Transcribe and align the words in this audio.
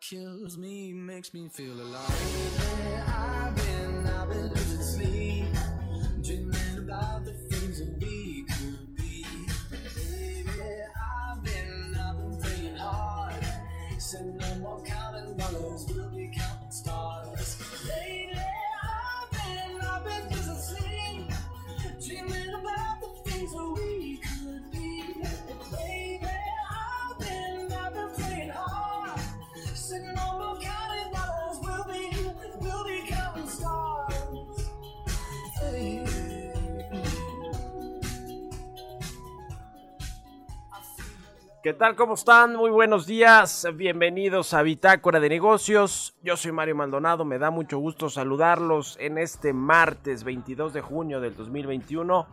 Kills 0.00 0.58
me, 0.58 0.92
makes 0.92 1.34
me 1.34 1.48
feel 1.48 1.72
alive. 1.72 2.56
Yeah, 2.84 3.48
I've 3.48 3.56
been, 3.56 4.06
I've 4.06 4.28
been 4.28 4.48
losing 4.48 4.82
sleep, 4.82 5.44
dreaming 6.22 6.78
about 6.78 7.24
the 7.24 7.32
things 7.32 7.78
that 7.78 7.98
we 8.00 8.44
could 8.48 8.96
be. 8.96 9.24
Baby, 9.94 10.50
I've 10.96 11.42
been, 11.42 11.96
I've 11.98 12.16
been 12.18 12.38
praying 12.40 12.76
hard, 12.76 13.34
said 13.98 14.34
no 14.34 14.54
more 14.56 14.82
counting 14.84 15.36
dollars, 15.36 15.84
¿Qué 41.62 41.74
tal? 41.74 41.94
¿Cómo 41.94 42.14
están? 42.14 42.56
Muy 42.56 42.70
buenos 42.70 43.06
días. 43.06 43.68
Bienvenidos 43.76 44.52
a 44.52 44.62
Bitácora 44.62 45.20
de 45.20 45.28
Negocios. 45.28 46.16
Yo 46.20 46.36
soy 46.36 46.50
Mario 46.50 46.74
Maldonado. 46.74 47.24
Me 47.24 47.38
da 47.38 47.52
mucho 47.52 47.78
gusto 47.78 48.10
saludarlos 48.10 48.96
en 48.98 49.16
este 49.16 49.52
martes 49.52 50.24
22 50.24 50.72
de 50.72 50.80
junio 50.80 51.20
del 51.20 51.36
2021. 51.36 52.26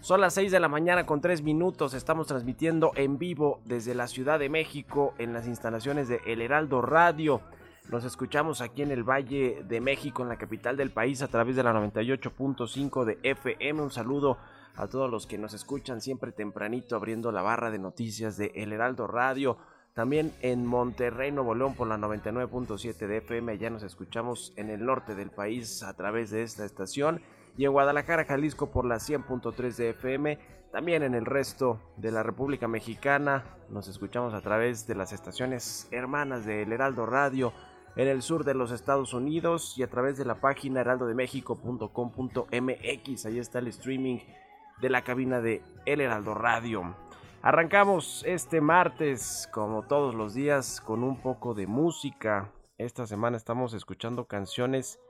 Son 0.00 0.22
las 0.22 0.32
6 0.32 0.50
de 0.50 0.60
la 0.60 0.68
mañana 0.68 1.04
con 1.04 1.20
3 1.20 1.42
minutos. 1.42 1.92
Estamos 1.92 2.26
transmitiendo 2.26 2.92
en 2.94 3.18
vivo 3.18 3.60
desde 3.66 3.94
la 3.94 4.06
Ciudad 4.06 4.38
de 4.38 4.48
México 4.48 5.12
en 5.18 5.34
las 5.34 5.46
instalaciones 5.46 6.08
de 6.08 6.22
El 6.24 6.40
Heraldo 6.40 6.80
Radio. 6.80 7.42
Nos 7.90 8.06
escuchamos 8.06 8.62
aquí 8.62 8.80
en 8.80 8.92
el 8.92 9.04
Valle 9.04 9.62
de 9.62 9.82
México, 9.82 10.22
en 10.22 10.30
la 10.30 10.38
capital 10.38 10.78
del 10.78 10.90
país, 10.90 11.20
a 11.20 11.28
través 11.28 11.54
de 11.54 11.64
la 11.64 11.74
98.5 11.74 13.04
de 13.04 13.18
FM. 13.24 13.82
Un 13.82 13.90
saludo 13.90 14.38
a 14.76 14.88
todos 14.88 15.10
los 15.10 15.26
que 15.26 15.38
nos 15.38 15.54
escuchan 15.54 16.00
siempre 16.00 16.32
tempranito 16.32 16.96
abriendo 16.96 17.32
la 17.32 17.42
barra 17.42 17.70
de 17.70 17.78
noticias 17.78 18.36
de 18.36 18.52
El 18.54 18.72
Heraldo 18.72 19.06
Radio. 19.06 19.58
También 19.94 20.32
en 20.40 20.66
Monterrey, 20.66 21.32
Nuevo 21.32 21.54
León 21.54 21.74
por 21.74 21.88
la 21.88 21.98
99.7 21.98 23.06
de 23.06 23.16
FM. 23.18 23.58
Ya 23.58 23.70
nos 23.70 23.82
escuchamos 23.82 24.52
en 24.56 24.70
el 24.70 24.84
norte 24.84 25.14
del 25.14 25.30
país 25.30 25.82
a 25.82 25.94
través 25.94 26.30
de 26.30 26.42
esta 26.42 26.64
estación. 26.64 27.20
Y 27.56 27.64
en 27.64 27.72
Guadalajara, 27.72 28.24
Jalisco 28.24 28.70
por 28.70 28.84
la 28.84 28.96
100.3 28.96 29.76
de 29.76 29.90
FM. 29.90 30.38
También 30.72 31.02
en 31.02 31.14
el 31.14 31.26
resto 31.26 31.80
de 31.96 32.12
la 32.12 32.22
República 32.22 32.68
Mexicana 32.68 33.44
nos 33.70 33.88
escuchamos 33.88 34.34
a 34.34 34.40
través 34.40 34.86
de 34.86 34.94
las 34.94 35.12
estaciones 35.12 35.88
hermanas 35.90 36.46
de 36.46 36.62
El 36.62 36.72
Heraldo 36.72 37.06
Radio 37.06 37.52
en 37.96 38.06
el 38.06 38.22
sur 38.22 38.44
de 38.44 38.54
los 38.54 38.70
Estados 38.70 39.12
Unidos 39.12 39.74
y 39.76 39.82
a 39.82 39.90
través 39.90 40.16
de 40.16 40.24
la 40.24 40.40
página 40.40 40.80
heraldodemexico.com.mx. 40.80 43.26
Ahí 43.26 43.38
está 43.38 43.58
el 43.58 43.66
streaming 43.66 44.20
de 44.80 44.88
la 44.90 45.02
cabina 45.02 45.40
de 45.40 45.62
El 45.84 46.00
Heraldo 46.00 46.34
Radio. 46.34 46.94
Arrancamos 47.42 48.22
este 48.26 48.60
martes, 48.60 49.48
como 49.52 49.82
todos 49.82 50.14
los 50.14 50.34
días, 50.34 50.80
con 50.80 51.04
un 51.04 51.20
poco 51.20 51.54
de 51.54 51.66
música. 51.66 52.50
Esta 52.78 53.06
semana 53.06 53.36
estamos 53.36 53.74
escuchando 53.74 54.26
canciones 54.26 55.00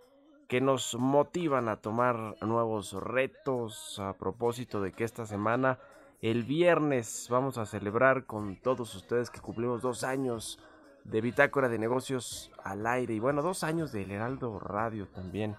que 0.49 0.61
nos 0.61 0.97
motivan 0.97 1.69
a 1.69 1.77
tomar 1.77 2.37
nuevos 2.43 2.93
retos 2.93 3.99
a 4.01 4.15
propósito 4.15 4.81
de 4.81 4.93
que 4.93 5.05
esta 5.05 5.25
semana, 5.25 5.79
el 6.21 6.43
viernes, 6.45 7.29
vamos 7.31 7.57
a 7.57 7.67
celebrar 7.67 8.27
con 8.27 8.57
todos 8.57 8.95
ustedes 8.97 9.31
que 9.31 9.41
cumplimos 9.41 9.83
dos 9.83 10.03
años 10.03 10.59
de 11.05 11.21
Bitácora 11.21 11.69
de 11.69 11.79
Negocios 11.79 12.53
al 12.65 12.87
aire 12.87 13.15
y 13.15 13.21
bueno, 13.21 13.43
dos 13.43 13.63
años 13.63 13.93
del 13.93 14.11
Heraldo 14.11 14.59
Radio 14.59 15.07
también 15.09 15.57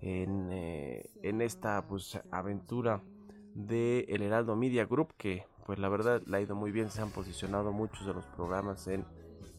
en, 0.00 0.48
eh, 0.50 1.10
en 1.22 1.42
esta 1.42 1.82
pues 1.86 2.18
aventura 2.30 3.02
de 3.54 4.06
El 4.08 4.22
Heraldo 4.22 4.56
Media 4.56 4.84
Group 4.84 5.14
que 5.16 5.44
pues 5.66 5.78
la 5.78 5.88
verdad 5.88 6.22
le 6.26 6.36
ha 6.36 6.40
ido 6.40 6.56
muy 6.56 6.72
bien, 6.72 6.90
se 6.90 7.00
han 7.00 7.10
posicionado 7.10 7.72
muchos 7.72 8.06
de 8.06 8.14
los 8.14 8.24
programas 8.26 8.88
en 8.88 9.04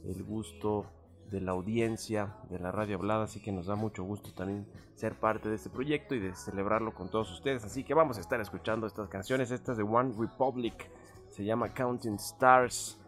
el 0.04 0.24
gusto 0.24 0.86
de 1.30 1.40
la 1.40 1.52
audiencia 1.52 2.36
de 2.50 2.60
la 2.60 2.72
radio 2.72 2.98
hablada, 2.98 3.24
así 3.24 3.42
que 3.42 3.54
nos 3.54 3.68
da 3.68 3.76
mucho 3.76 4.04
gusto 4.04 4.34
también 4.34 4.68
ser 4.96 5.16
parte 5.16 5.48
de 5.48 5.56
este 5.56 5.70
proyecto 5.70 6.14
y 6.14 6.20
de 6.20 6.36
celebrarlo 6.36 6.94
con 6.94 7.10
todos 7.10 7.32
ustedes, 7.32 7.64
así 7.64 7.86
que 7.86 7.94
vamos 7.94 8.18
a 8.18 8.20
estar 8.20 8.42
escuchando 8.42 8.86
estas 8.86 9.08
canciones, 9.08 9.52
estas 9.52 9.78
de 9.78 9.84
One 9.84 10.14
Republic, 10.20 10.92
se 11.30 11.46
llama 11.46 11.74
Counting 11.74 12.16
Stars, 12.16 13.00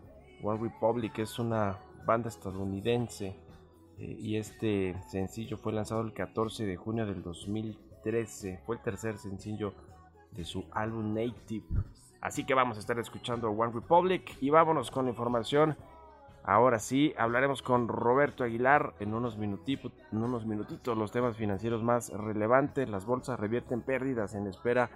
One 0.41 0.69
Republic 0.69 1.19
es 1.19 1.37
una 1.39 1.77
banda 2.05 2.29
estadounidense 2.29 3.35
eh, 3.97 4.17
y 4.19 4.37
este 4.37 4.95
sencillo 5.09 5.57
fue 5.57 5.73
lanzado 5.73 6.01
el 6.01 6.13
14 6.13 6.65
de 6.65 6.77
junio 6.77 7.05
del 7.05 7.21
2013, 7.21 8.61
fue 8.65 8.77
el 8.77 8.81
tercer 8.81 9.17
sencillo 9.17 9.73
de 10.35 10.43
su 10.43 10.65
álbum 10.71 11.13
Native. 11.13 11.65
Así 12.21 12.45
que 12.45 12.53
vamos 12.53 12.77
a 12.77 12.79
estar 12.79 12.97
escuchando 12.99 13.49
One 13.49 13.73
Republic 13.73 14.37
y 14.39 14.49
vámonos 14.49 14.91
con 14.91 15.05
la 15.05 15.11
información. 15.11 15.75
Ahora 16.45 16.79
sí, 16.79 17.13
hablaremos 17.17 17.61
con 17.61 17.87
Roberto 17.87 18.43
Aguilar 18.43 18.95
en 18.99 19.13
unos, 19.13 19.37
minutitos, 19.37 19.93
en 20.11 20.23
unos 20.23 20.45
minutitos 20.45 20.97
los 20.97 21.11
temas 21.11 21.37
financieros 21.37 21.83
más 21.83 22.09
relevantes. 22.09 22.89
Las 22.89 23.05
bolsas 23.05 23.39
revierten 23.39 23.81
pérdidas 23.81 24.35
en 24.35 24.47
espera 24.47 24.89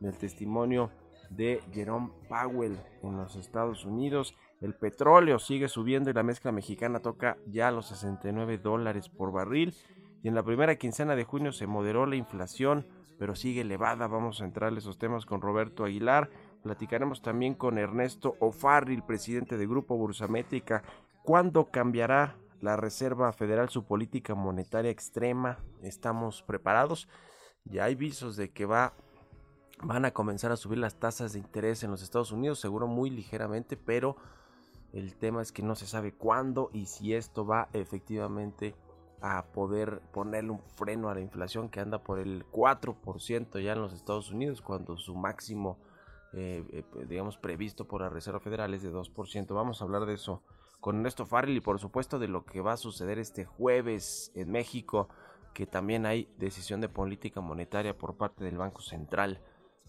del 0.00 0.16
testimonio 0.16 0.90
de 1.30 1.62
Jerome 1.72 2.10
Powell 2.28 2.78
en 3.02 3.16
los 3.16 3.36
Estados 3.36 3.84
Unidos. 3.84 4.34
El 4.60 4.74
petróleo 4.74 5.38
sigue 5.38 5.68
subiendo 5.68 6.10
y 6.10 6.14
la 6.14 6.22
mezcla 6.22 6.52
mexicana 6.52 7.00
toca 7.00 7.36
ya 7.46 7.70
los 7.70 7.86
69 7.88 8.58
dólares 8.58 9.08
por 9.08 9.32
barril. 9.32 9.74
Y 10.22 10.28
en 10.28 10.34
la 10.34 10.42
primera 10.42 10.76
quincena 10.76 11.16
de 11.16 11.24
junio 11.24 11.52
se 11.52 11.66
moderó 11.66 12.06
la 12.06 12.16
inflación, 12.16 12.86
pero 13.18 13.34
sigue 13.34 13.62
elevada. 13.62 14.06
Vamos 14.06 14.40
a 14.40 14.44
entrar 14.44 14.72
en 14.72 14.78
esos 14.78 14.98
temas 14.98 15.26
con 15.26 15.40
Roberto 15.40 15.84
Aguilar. 15.84 16.30
Platicaremos 16.62 17.22
también 17.22 17.54
con 17.54 17.78
Ernesto 17.78 18.36
Ofarri, 18.40 18.94
el 18.94 19.02
presidente 19.02 19.56
de 19.56 19.66
Grupo 19.66 19.96
Bursamétrica. 19.96 20.82
¿Cuándo 21.22 21.70
cambiará 21.70 22.36
la 22.60 22.76
Reserva 22.76 23.32
Federal 23.32 23.68
su 23.68 23.84
política 23.84 24.34
monetaria 24.34 24.90
extrema? 24.90 25.58
¿Estamos 25.82 26.42
preparados? 26.42 27.08
Ya 27.64 27.84
hay 27.84 27.94
visos 27.94 28.36
de 28.36 28.50
que 28.50 28.66
va, 28.66 28.94
van 29.82 30.04
a 30.04 30.12
comenzar 30.12 30.52
a 30.52 30.56
subir 30.56 30.78
las 30.78 30.98
tasas 30.98 31.32
de 31.32 31.38
interés 31.38 31.82
en 31.82 31.90
los 31.90 32.02
Estados 32.02 32.32
Unidos, 32.32 32.60
seguro 32.60 32.86
muy 32.86 33.10
ligeramente, 33.10 33.76
pero 33.76 34.16
el 34.92 35.16
tema 35.16 35.42
es 35.42 35.50
que 35.50 35.62
no 35.62 35.74
se 35.74 35.86
sabe 35.86 36.12
cuándo 36.12 36.70
y 36.72 36.86
si 36.86 37.14
esto 37.14 37.46
va 37.46 37.68
efectivamente 37.72 38.74
a 39.20 39.46
poder 39.52 40.00
ponerle 40.12 40.50
un 40.50 40.60
freno 40.76 41.08
a 41.08 41.14
la 41.14 41.20
inflación 41.20 41.68
que 41.68 41.80
anda 41.80 42.02
por 42.02 42.18
el 42.18 42.44
4% 42.50 43.60
ya 43.62 43.72
en 43.72 43.80
los 43.80 43.92
Estados 43.92 44.30
Unidos, 44.30 44.60
cuando 44.60 44.96
su 44.96 45.14
máximo 45.14 45.78
eh, 46.36 46.64
eh, 46.72 47.06
digamos, 47.08 47.38
previsto 47.38 47.86
por 47.86 48.00
la 48.00 48.08
Reserva 48.08 48.40
Federal 48.40 48.74
es 48.74 48.82
de 48.82 48.92
2%. 48.92 49.54
Vamos 49.54 49.80
a 49.80 49.84
hablar 49.84 50.04
de 50.04 50.14
eso 50.14 50.42
con 50.80 50.96
Ernesto 50.96 51.26
Farrell 51.26 51.56
y 51.56 51.60
por 51.60 51.78
supuesto 51.78 52.18
de 52.18 52.26
lo 52.26 52.44
que 52.44 52.60
va 52.60 52.72
a 52.72 52.76
suceder 52.76 53.20
este 53.20 53.44
jueves 53.44 54.32
en 54.34 54.50
México, 54.50 55.08
que 55.52 55.64
también 55.66 56.06
hay 56.06 56.28
decisión 56.36 56.80
de 56.80 56.88
política 56.88 57.40
monetaria 57.40 57.96
por 57.96 58.16
parte 58.16 58.42
del 58.42 58.58
Banco 58.58 58.82
Central. 58.82 59.40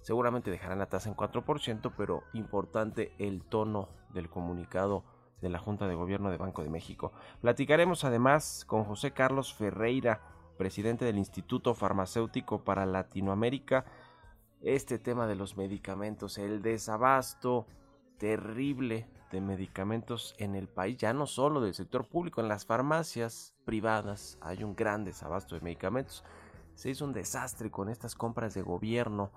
Seguramente 0.02 0.52
dejarán 0.52 0.78
la 0.78 0.86
tasa 0.86 1.10
en 1.10 1.16
4%, 1.16 1.92
pero 1.98 2.22
importante 2.34 3.12
el 3.18 3.44
tono 3.44 3.90
del 4.14 4.30
comunicado 4.30 5.04
de 5.46 5.52
la 5.52 5.60
Junta 5.60 5.88
de 5.88 5.94
Gobierno 5.94 6.32
de 6.32 6.38
Banco 6.38 6.64
de 6.64 6.70
México. 6.70 7.14
Platicaremos 7.40 8.04
además 8.04 8.66
con 8.66 8.84
José 8.84 9.12
Carlos 9.12 9.54
Ferreira, 9.54 10.22
presidente 10.58 11.06
del 11.06 11.20
Instituto 11.20 11.76
Farmacéutico 11.76 12.64
para 12.64 12.88
Latinoamérica, 12.88 13.86
este 14.62 14.98
tema 14.98 15.28
de 15.28 15.36
los 15.36 15.56
medicamentos, 15.56 16.40
el 16.40 16.64
desabasto 16.64 17.68
terrible 18.18 19.08
de 19.32 19.40
medicamentos 19.40 20.34
en 20.40 20.56
el 20.56 20.68
país, 20.68 20.98
ya 20.98 21.14
no 21.14 21.28
solo 21.28 21.62
del 21.62 21.76
sector 21.76 22.08
público, 22.08 22.42
en 22.42 22.48
las 22.48 22.66
farmacias 22.66 23.54
privadas 23.66 24.40
hay 24.42 24.64
un 24.64 24.76
gran 24.76 25.04
desabasto 25.06 25.54
de 25.54 25.62
medicamentos. 25.62 26.24
Se 26.74 26.90
hizo 26.90 27.06
un 27.06 27.14
desastre 27.14 27.70
con 27.70 27.88
estas 27.90 28.16
compras 28.16 28.56
de 28.56 28.64
gobierno. 28.64 29.32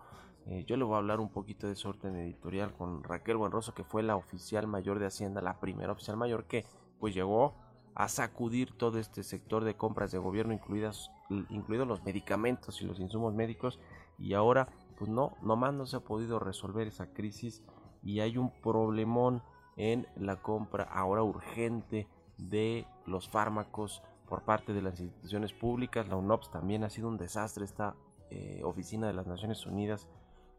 Eh, 0.51 0.65
yo 0.67 0.79
le 0.79 0.85
voy 0.85 0.95
a 0.95 0.99
hablar 0.99 1.21
un 1.21 1.29
poquito 1.29 1.67
de 1.69 1.77
su 1.77 1.91
orden 1.91 2.17
editorial 2.17 2.73
con 2.73 3.05
Raquel 3.05 3.37
Buenroso, 3.37 3.75
que 3.75 3.85
fue 3.85 4.03
la 4.03 4.17
oficial 4.17 4.67
mayor 4.67 4.99
de 4.99 5.05
Hacienda, 5.05 5.43
la 5.43 5.61
primera 5.61 5.93
oficial 5.93 6.17
mayor 6.17 6.47
que 6.47 6.65
pues 6.99 7.15
llegó 7.15 7.55
a 7.95 8.09
sacudir 8.09 8.73
todo 8.73 8.99
este 8.99 9.23
sector 9.25 9.65
de 9.65 9.77
compras 9.77 10.11
de 10.11 10.19
gobierno, 10.19 10.55
incluidas, 10.55 11.11
incluidos 11.51 11.87
los 11.87 12.03
medicamentos 12.03 12.81
y 12.81 12.87
los 12.87 12.99
insumos 12.99 13.35
médicos. 13.35 13.79
Y 14.19 14.33
ahora, 14.33 14.69
pues 14.97 15.11
no, 15.11 15.37
nomás 15.43 15.75
no 15.75 15.85
se 15.85 15.97
ha 15.97 16.01
podido 16.01 16.39
resolver 16.39 16.87
esa 16.87 17.13
crisis 17.13 17.63
y 18.03 18.21
hay 18.21 18.39
un 18.39 18.51
problemón 18.63 19.43
en 19.77 20.07
la 20.17 20.41
compra 20.41 20.85
ahora 20.85 21.23
urgente 21.23 22.09
de 22.39 22.87
los 23.05 23.29
fármacos 23.29 24.03
por 24.27 24.45
parte 24.45 24.73
de 24.73 24.81
las 24.81 24.99
instituciones 24.99 25.53
públicas. 25.53 26.09
La 26.09 26.17
UNOPS 26.17 26.51
también 26.51 26.85
ha 26.85 26.91
sido 26.91 27.09
un 27.09 27.19
desastre 27.19 27.67
esta 27.67 27.97
eh, 28.31 28.63
oficina 28.65 29.07
de 29.07 29.13
las 29.13 29.27
Naciones 29.27 29.67
Unidas 29.67 30.09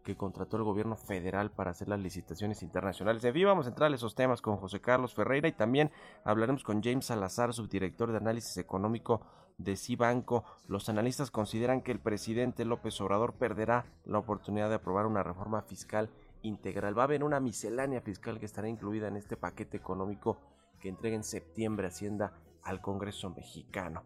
que 0.04 0.16
contrató 0.16 0.58
el 0.58 0.64
gobierno 0.64 0.96
federal 0.96 1.52
para 1.52 1.72
hacer 1.72 1.88
las 1.88 2.00
licitaciones 2.00 2.64
internacionales. 2.64 3.24
En 3.24 3.34
fin, 3.34 3.46
vamos 3.46 3.66
a 3.66 3.70
entrar 3.70 3.92
a 3.92 3.96
esos 3.96 4.16
temas 4.16 4.42
con 4.42 4.58
José 4.58 4.82
Carlos 4.82 5.14
Ferreira 5.14 5.48
y 5.48 5.54
también 5.54 5.92
hablaremos 6.24 6.64
con 6.64 6.82
James 6.82 7.06
Salazar, 7.06 7.54
subdirector 7.54 8.12
de 8.12 8.18
análisis 8.18 8.58
económico 8.58 9.22
de 9.58 9.76
Cibanco. 9.76 10.46
Los 10.68 10.90
analistas 10.90 11.32
consideran 11.32 11.82
que 11.82 11.92
el 11.92 12.00
presidente 12.00 12.66
López 12.66 13.00
Obrador 13.02 13.34
perderá 13.34 13.86
la 14.06 14.18
oportunidad 14.20 14.70
de 14.70 14.76
aprobar 14.76 15.06
una 15.06 15.22
reforma 15.22 15.62
fiscal 15.62 16.10
integral. 16.42 16.98
Va 16.98 17.04
a 17.04 17.06
haber 17.06 17.24
una 17.24 17.40
miscelánea 17.40 18.02
fiscal 18.02 18.40
que 18.40 18.46
estará 18.46 18.68
incluida 18.70 19.08
en 19.08 19.18
este 19.18 19.38
paquete 19.38 19.78
económico 19.78 20.40
que 20.80 20.90
entrega 20.90 21.16
en 21.16 21.24
septiembre 21.24 21.88
Hacienda 21.88 22.34
al 22.64 22.82
Congreso 22.82 23.30
mexicano. 23.30 24.04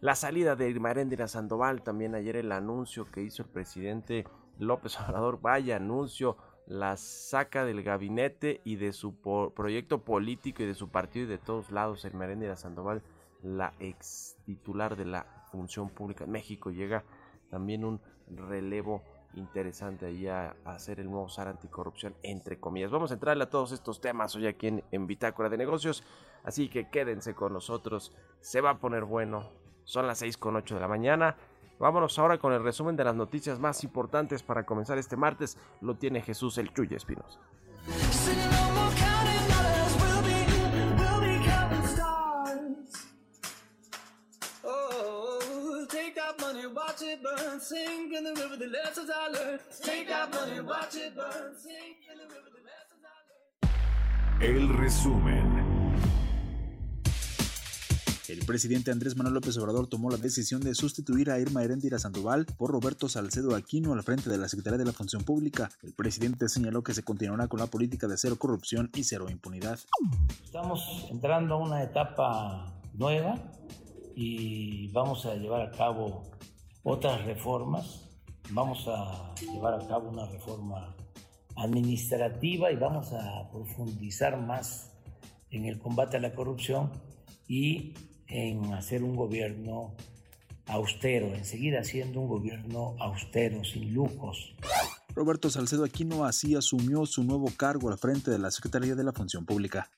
La 0.00 0.14
salida 0.16 0.56
de 0.56 0.68
Irma 0.68 0.90
Eréndira 0.90 1.28
Sandoval, 1.28 1.82
también 1.82 2.14
ayer 2.14 2.36
el 2.36 2.50
anuncio 2.50 3.10
que 3.10 3.22
hizo 3.22 3.42
el 3.42 3.48
presidente 3.48 4.24
López 4.58 4.98
Obrador, 5.00 5.40
vaya 5.40 5.76
anuncio, 5.76 6.36
la 6.66 6.96
saca 6.96 7.64
del 7.64 7.82
gabinete 7.82 8.60
y 8.64 8.76
de 8.76 8.92
su 8.92 9.14
proyecto 9.54 10.04
político 10.04 10.62
y 10.62 10.66
de 10.66 10.74
su 10.74 10.90
partido 10.90 11.26
y 11.26 11.28
de 11.28 11.38
todos 11.38 11.70
lados. 11.70 12.04
Irma 12.04 12.24
Eréndira 12.24 12.56
Sandoval, 12.56 13.02
la 13.42 13.74
ex 13.80 14.36
titular 14.44 14.96
de 14.96 15.04
la 15.04 15.26
función 15.50 15.90
pública 15.90 16.24
en 16.24 16.30
México, 16.30 16.70
llega 16.70 17.04
también 17.50 17.84
un 17.84 18.00
relevo 18.28 19.02
interesante 19.34 20.06
ahí 20.06 20.26
a, 20.26 20.56
hacer 20.64 21.00
el 21.00 21.10
nuevo 21.10 21.28
SAR 21.28 21.48
anticorrupción, 21.48 22.14
entre 22.22 22.60
comillas. 22.60 22.90
Vamos 22.90 23.10
a 23.10 23.14
entrarle 23.14 23.44
a 23.44 23.50
todos 23.50 23.72
estos 23.72 24.00
temas 24.00 24.34
hoy 24.36 24.46
aquí 24.46 24.68
en, 24.68 24.84
en 24.90 25.06
Bitácora 25.06 25.48
de 25.48 25.56
Negocios, 25.56 26.04
así 26.44 26.68
que 26.68 26.88
quédense 26.90 27.34
con 27.34 27.52
nosotros, 27.52 28.14
se 28.40 28.60
va 28.60 28.70
a 28.70 28.78
poner 28.78 29.04
bueno. 29.04 29.50
Son 29.84 30.06
las 30.06 30.18
6 30.18 30.36
con 30.36 30.54
8 30.56 30.76
de 30.76 30.80
la 30.80 30.86
mañana. 30.86 31.36
Vámonos 31.82 32.16
ahora 32.20 32.38
con 32.38 32.52
el 32.52 32.62
resumen 32.62 32.94
de 32.94 33.02
las 33.02 33.16
noticias 33.16 33.58
más 33.58 33.82
importantes 33.82 34.44
para 34.44 34.64
comenzar 34.64 34.98
este 34.98 35.16
martes. 35.16 35.58
Lo 35.80 35.96
tiene 35.96 36.22
Jesús 36.22 36.56
el 36.58 36.72
Chuy 36.72 36.94
Espinosa. 36.94 37.40
El 54.40 54.68
resumen. 54.78 55.41
El 58.32 58.46
presidente 58.46 58.90
Andrés 58.90 59.14
Manuel 59.14 59.34
López 59.34 59.58
Obrador 59.58 59.88
tomó 59.88 60.08
la 60.08 60.16
decisión 60.16 60.62
de 60.62 60.74
sustituir 60.74 61.30
a 61.30 61.38
Irma 61.38 61.62
Heréndira 61.62 61.98
Sandoval 61.98 62.46
por 62.46 62.70
Roberto 62.70 63.06
Salcedo 63.06 63.54
Aquino 63.54 63.92
al 63.92 64.02
frente 64.02 64.30
de 64.30 64.38
la 64.38 64.48
Secretaría 64.48 64.78
de 64.78 64.86
la 64.86 64.94
Función 64.94 65.22
Pública. 65.22 65.68
El 65.82 65.92
presidente 65.92 66.48
señaló 66.48 66.82
que 66.82 66.94
se 66.94 67.02
continuará 67.02 67.46
con 67.48 67.60
la 67.60 67.66
política 67.66 68.08
de 68.08 68.16
cero 68.16 68.36
corrupción 68.38 68.90
y 68.94 69.04
cero 69.04 69.26
impunidad. 69.28 69.78
Estamos 70.42 71.08
entrando 71.10 71.56
a 71.56 71.58
una 71.58 71.82
etapa 71.82 72.80
nueva 72.94 73.34
y 74.16 74.90
vamos 74.92 75.26
a 75.26 75.34
llevar 75.34 75.60
a 75.60 75.70
cabo 75.70 76.22
otras 76.84 77.26
reformas. 77.26 78.08
Vamos 78.48 78.88
a 78.88 79.34
llevar 79.42 79.74
a 79.74 79.86
cabo 79.86 80.08
una 80.08 80.24
reforma 80.24 80.96
administrativa 81.56 82.72
y 82.72 82.76
vamos 82.76 83.12
a 83.12 83.50
profundizar 83.50 84.40
más 84.40 84.90
en 85.50 85.66
el 85.66 85.78
combate 85.78 86.16
a 86.16 86.20
la 86.20 86.34
corrupción 86.34 86.90
y 87.46 87.92
en 88.32 88.72
hacer 88.72 89.04
un 89.04 89.14
gobierno 89.14 89.94
austero, 90.66 91.34
en 91.34 91.44
seguir 91.44 91.76
haciendo 91.76 92.20
un 92.20 92.28
gobierno 92.28 92.96
austero, 92.98 93.62
sin 93.62 93.92
lujos. 93.92 94.54
Roberto 95.14 95.50
Salcedo 95.50 95.84
Aquino 95.84 96.24
así 96.24 96.54
asumió 96.54 97.04
su 97.04 97.22
nuevo 97.24 97.50
cargo 97.54 97.90
al 97.90 97.98
frente 97.98 98.30
de 98.30 98.38
la 98.38 98.50
Secretaría 98.50 98.94
de 98.94 99.04
la 99.04 99.12
Función 99.12 99.44
Pública. 99.44 99.90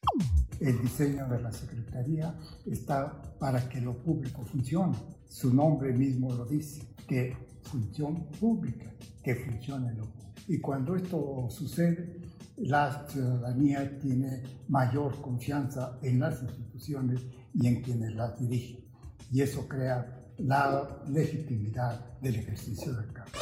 El 0.59 0.83
diseño 0.83 1.29
de 1.29 1.41
la 1.41 1.53
Secretaría 1.53 2.35
está 2.67 3.23
para 3.39 3.69
que 3.69 3.81
lo 3.81 3.97
público 4.03 4.43
funcione. 4.43 4.97
Su 5.29 5.55
nombre 5.55 5.93
mismo 5.93 6.35
lo 6.35 6.45
dice, 6.45 6.83
que 7.07 7.37
función 7.63 8.25
pública, 8.41 8.93
que 9.23 9.37
funcione 9.37 9.95
lo 9.95 10.07
público. 10.07 10.43
Y 10.49 10.59
cuando 10.59 10.97
esto 10.97 11.47
sucede, 11.51 12.21
la 12.57 13.07
ciudadanía 13.09 13.99
tiene 13.99 14.43
mayor 14.69 15.21
confianza 15.21 15.99
en 16.03 16.21
las 16.21 16.43
instituciones 16.43 17.21
y 17.55 17.67
en 17.69 17.83
quienes 17.83 18.15
las 18.15 18.39
dirigen. 18.39 18.85
Y 19.33 19.43
eso 19.43 19.67
crea 19.69 20.25
la 20.39 21.03
legitimidad 21.09 22.19
del 22.21 22.37
ejercicio 22.37 22.93
del 22.93 23.13
cargo. 23.13 23.33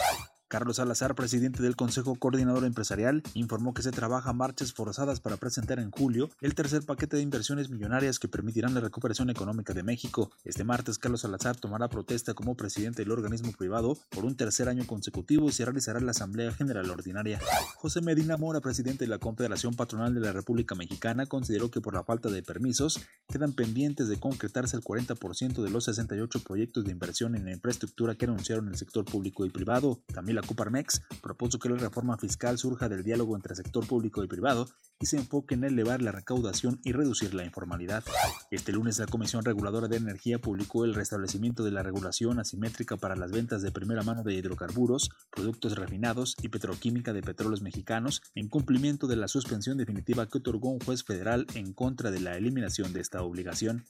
Carlos 0.52 0.76
Salazar, 0.76 1.14
presidente 1.14 1.62
del 1.62 1.76
Consejo 1.76 2.14
Coordinador 2.14 2.66
Empresarial, 2.66 3.22
informó 3.32 3.72
que 3.72 3.80
se 3.80 3.90
trabaja 3.90 4.34
marchas 4.34 4.74
forzadas 4.74 5.18
para 5.18 5.38
presentar 5.38 5.78
en 5.78 5.90
julio 5.90 6.28
el 6.42 6.54
tercer 6.54 6.84
paquete 6.84 7.16
de 7.16 7.22
inversiones 7.22 7.70
millonarias 7.70 8.18
que 8.18 8.28
permitirán 8.28 8.74
la 8.74 8.80
recuperación 8.80 9.30
económica 9.30 9.72
de 9.72 9.82
México. 9.82 10.30
Este 10.44 10.62
martes, 10.62 10.98
Carlos 10.98 11.22
Salazar 11.22 11.56
tomará 11.56 11.88
protesta 11.88 12.34
como 12.34 12.54
presidente 12.54 13.00
del 13.00 13.12
organismo 13.12 13.50
privado 13.52 13.96
por 14.10 14.26
un 14.26 14.36
tercer 14.36 14.68
año 14.68 14.86
consecutivo 14.86 15.48
y 15.48 15.52
se 15.52 15.64
realizará 15.64 16.00
la 16.00 16.10
Asamblea 16.10 16.52
General 16.52 16.90
Ordinaria. 16.90 17.40
José 17.76 18.02
Medina 18.02 18.36
Mora, 18.36 18.60
presidente 18.60 19.06
de 19.06 19.08
la 19.08 19.18
Confederación 19.18 19.72
Patronal 19.74 20.12
de 20.12 20.20
la 20.20 20.32
República 20.32 20.74
Mexicana, 20.74 21.24
consideró 21.24 21.70
que 21.70 21.80
por 21.80 21.94
la 21.94 22.04
falta 22.04 22.28
de 22.28 22.42
permisos 22.42 23.00
quedan 23.26 23.54
pendientes 23.54 24.08
de 24.08 24.20
concretarse 24.20 24.76
el 24.76 24.84
40% 24.84 25.62
de 25.62 25.70
los 25.70 25.86
68 25.86 26.40
proyectos 26.40 26.84
de 26.84 26.92
inversión 26.92 27.36
en 27.36 27.48
infraestructura 27.48 28.16
que 28.16 28.26
anunciaron 28.26 28.68
el 28.68 28.76
sector 28.76 29.06
público 29.06 29.46
y 29.46 29.48
privado. 29.48 30.02
Camila 30.42 30.46
Coparmex 30.46 31.02
propuso 31.22 31.58
que 31.58 31.68
la 31.68 31.76
reforma 31.76 32.18
fiscal 32.18 32.58
surja 32.58 32.88
del 32.88 33.02
diálogo 33.02 33.36
entre 33.36 33.54
sector 33.54 33.86
público 33.86 34.22
y 34.22 34.26
privado 34.26 34.68
y 35.00 35.06
se 35.06 35.16
enfoque 35.16 35.54
en 35.54 35.64
elevar 35.64 36.02
la 36.02 36.12
recaudación 36.12 36.80
y 36.84 36.92
reducir 36.92 37.34
la 37.34 37.44
informalidad. 37.44 38.04
Este 38.50 38.72
lunes 38.72 38.98
la 38.98 39.06
Comisión 39.06 39.44
Reguladora 39.44 39.88
de 39.88 39.96
Energía 39.96 40.38
publicó 40.38 40.84
el 40.84 40.94
restablecimiento 40.94 41.64
de 41.64 41.70
la 41.70 41.82
regulación 41.82 42.38
asimétrica 42.38 42.96
para 42.96 43.16
las 43.16 43.30
ventas 43.30 43.62
de 43.62 43.72
primera 43.72 44.02
mano 44.02 44.22
de 44.22 44.34
hidrocarburos, 44.34 45.10
productos 45.30 45.76
refinados 45.76 46.36
y 46.42 46.48
petroquímica 46.48 47.12
de 47.12 47.22
petróleos 47.22 47.62
mexicanos 47.62 48.22
en 48.34 48.48
cumplimiento 48.48 49.06
de 49.06 49.16
la 49.16 49.28
suspensión 49.28 49.78
definitiva 49.78 50.28
que 50.28 50.38
otorgó 50.38 50.70
un 50.70 50.80
juez 50.80 51.04
federal 51.04 51.46
en 51.54 51.72
contra 51.72 52.10
de 52.10 52.20
la 52.20 52.36
eliminación 52.36 52.92
de 52.92 53.00
esta 53.00 53.22
obligación. 53.22 53.84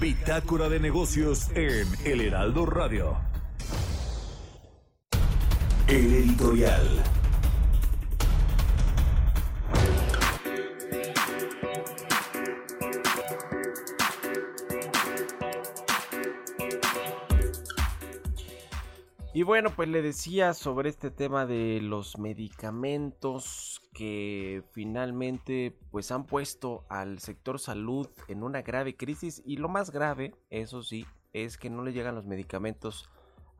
Bitácora 0.00 0.70
de 0.70 0.80
negocios 0.80 1.50
en 1.54 1.86
El 2.06 2.22
Heraldo 2.22 2.64
Radio. 2.64 3.29
El 5.90 6.14
editorial. 6.14 7.02
Y 19.34 19.42
bueno, 19.42 19.70
pues 19.74 19.88
le 19.88 20.00
decía 20.00 20.54
sobre 20.54 20.90
este 20.90 21.10
tema 21.10 21.44
de 21.44 21.80
los 21.82 22.18
medicamentos 22.18 23.82
que 23.92 24.62
finalmente 24.70 25.76
pues 25.90 26.12
han 26.12 26.24
puesto 26.24 26.84
al 26.88 27.18
sector 27.18 27.58
salud 27.58 28.08
en 28.28 28.44
una 28.44 28.62
grave 28.62 28.96
crisis 28.96 29.42
y 29.44 29.56
lo 29.56 29.68
más 29.68 29.90
grave, 29.90 30.36
eso 30.50 30.84
sí, 30.84 31.04
es 31.32 31.58
que 31.58 31.68
no 31.68 31.82
le 31.82 31.92
llegan 31.92 32.14
los 32.14 32.26
medicamentos 32.26 33.10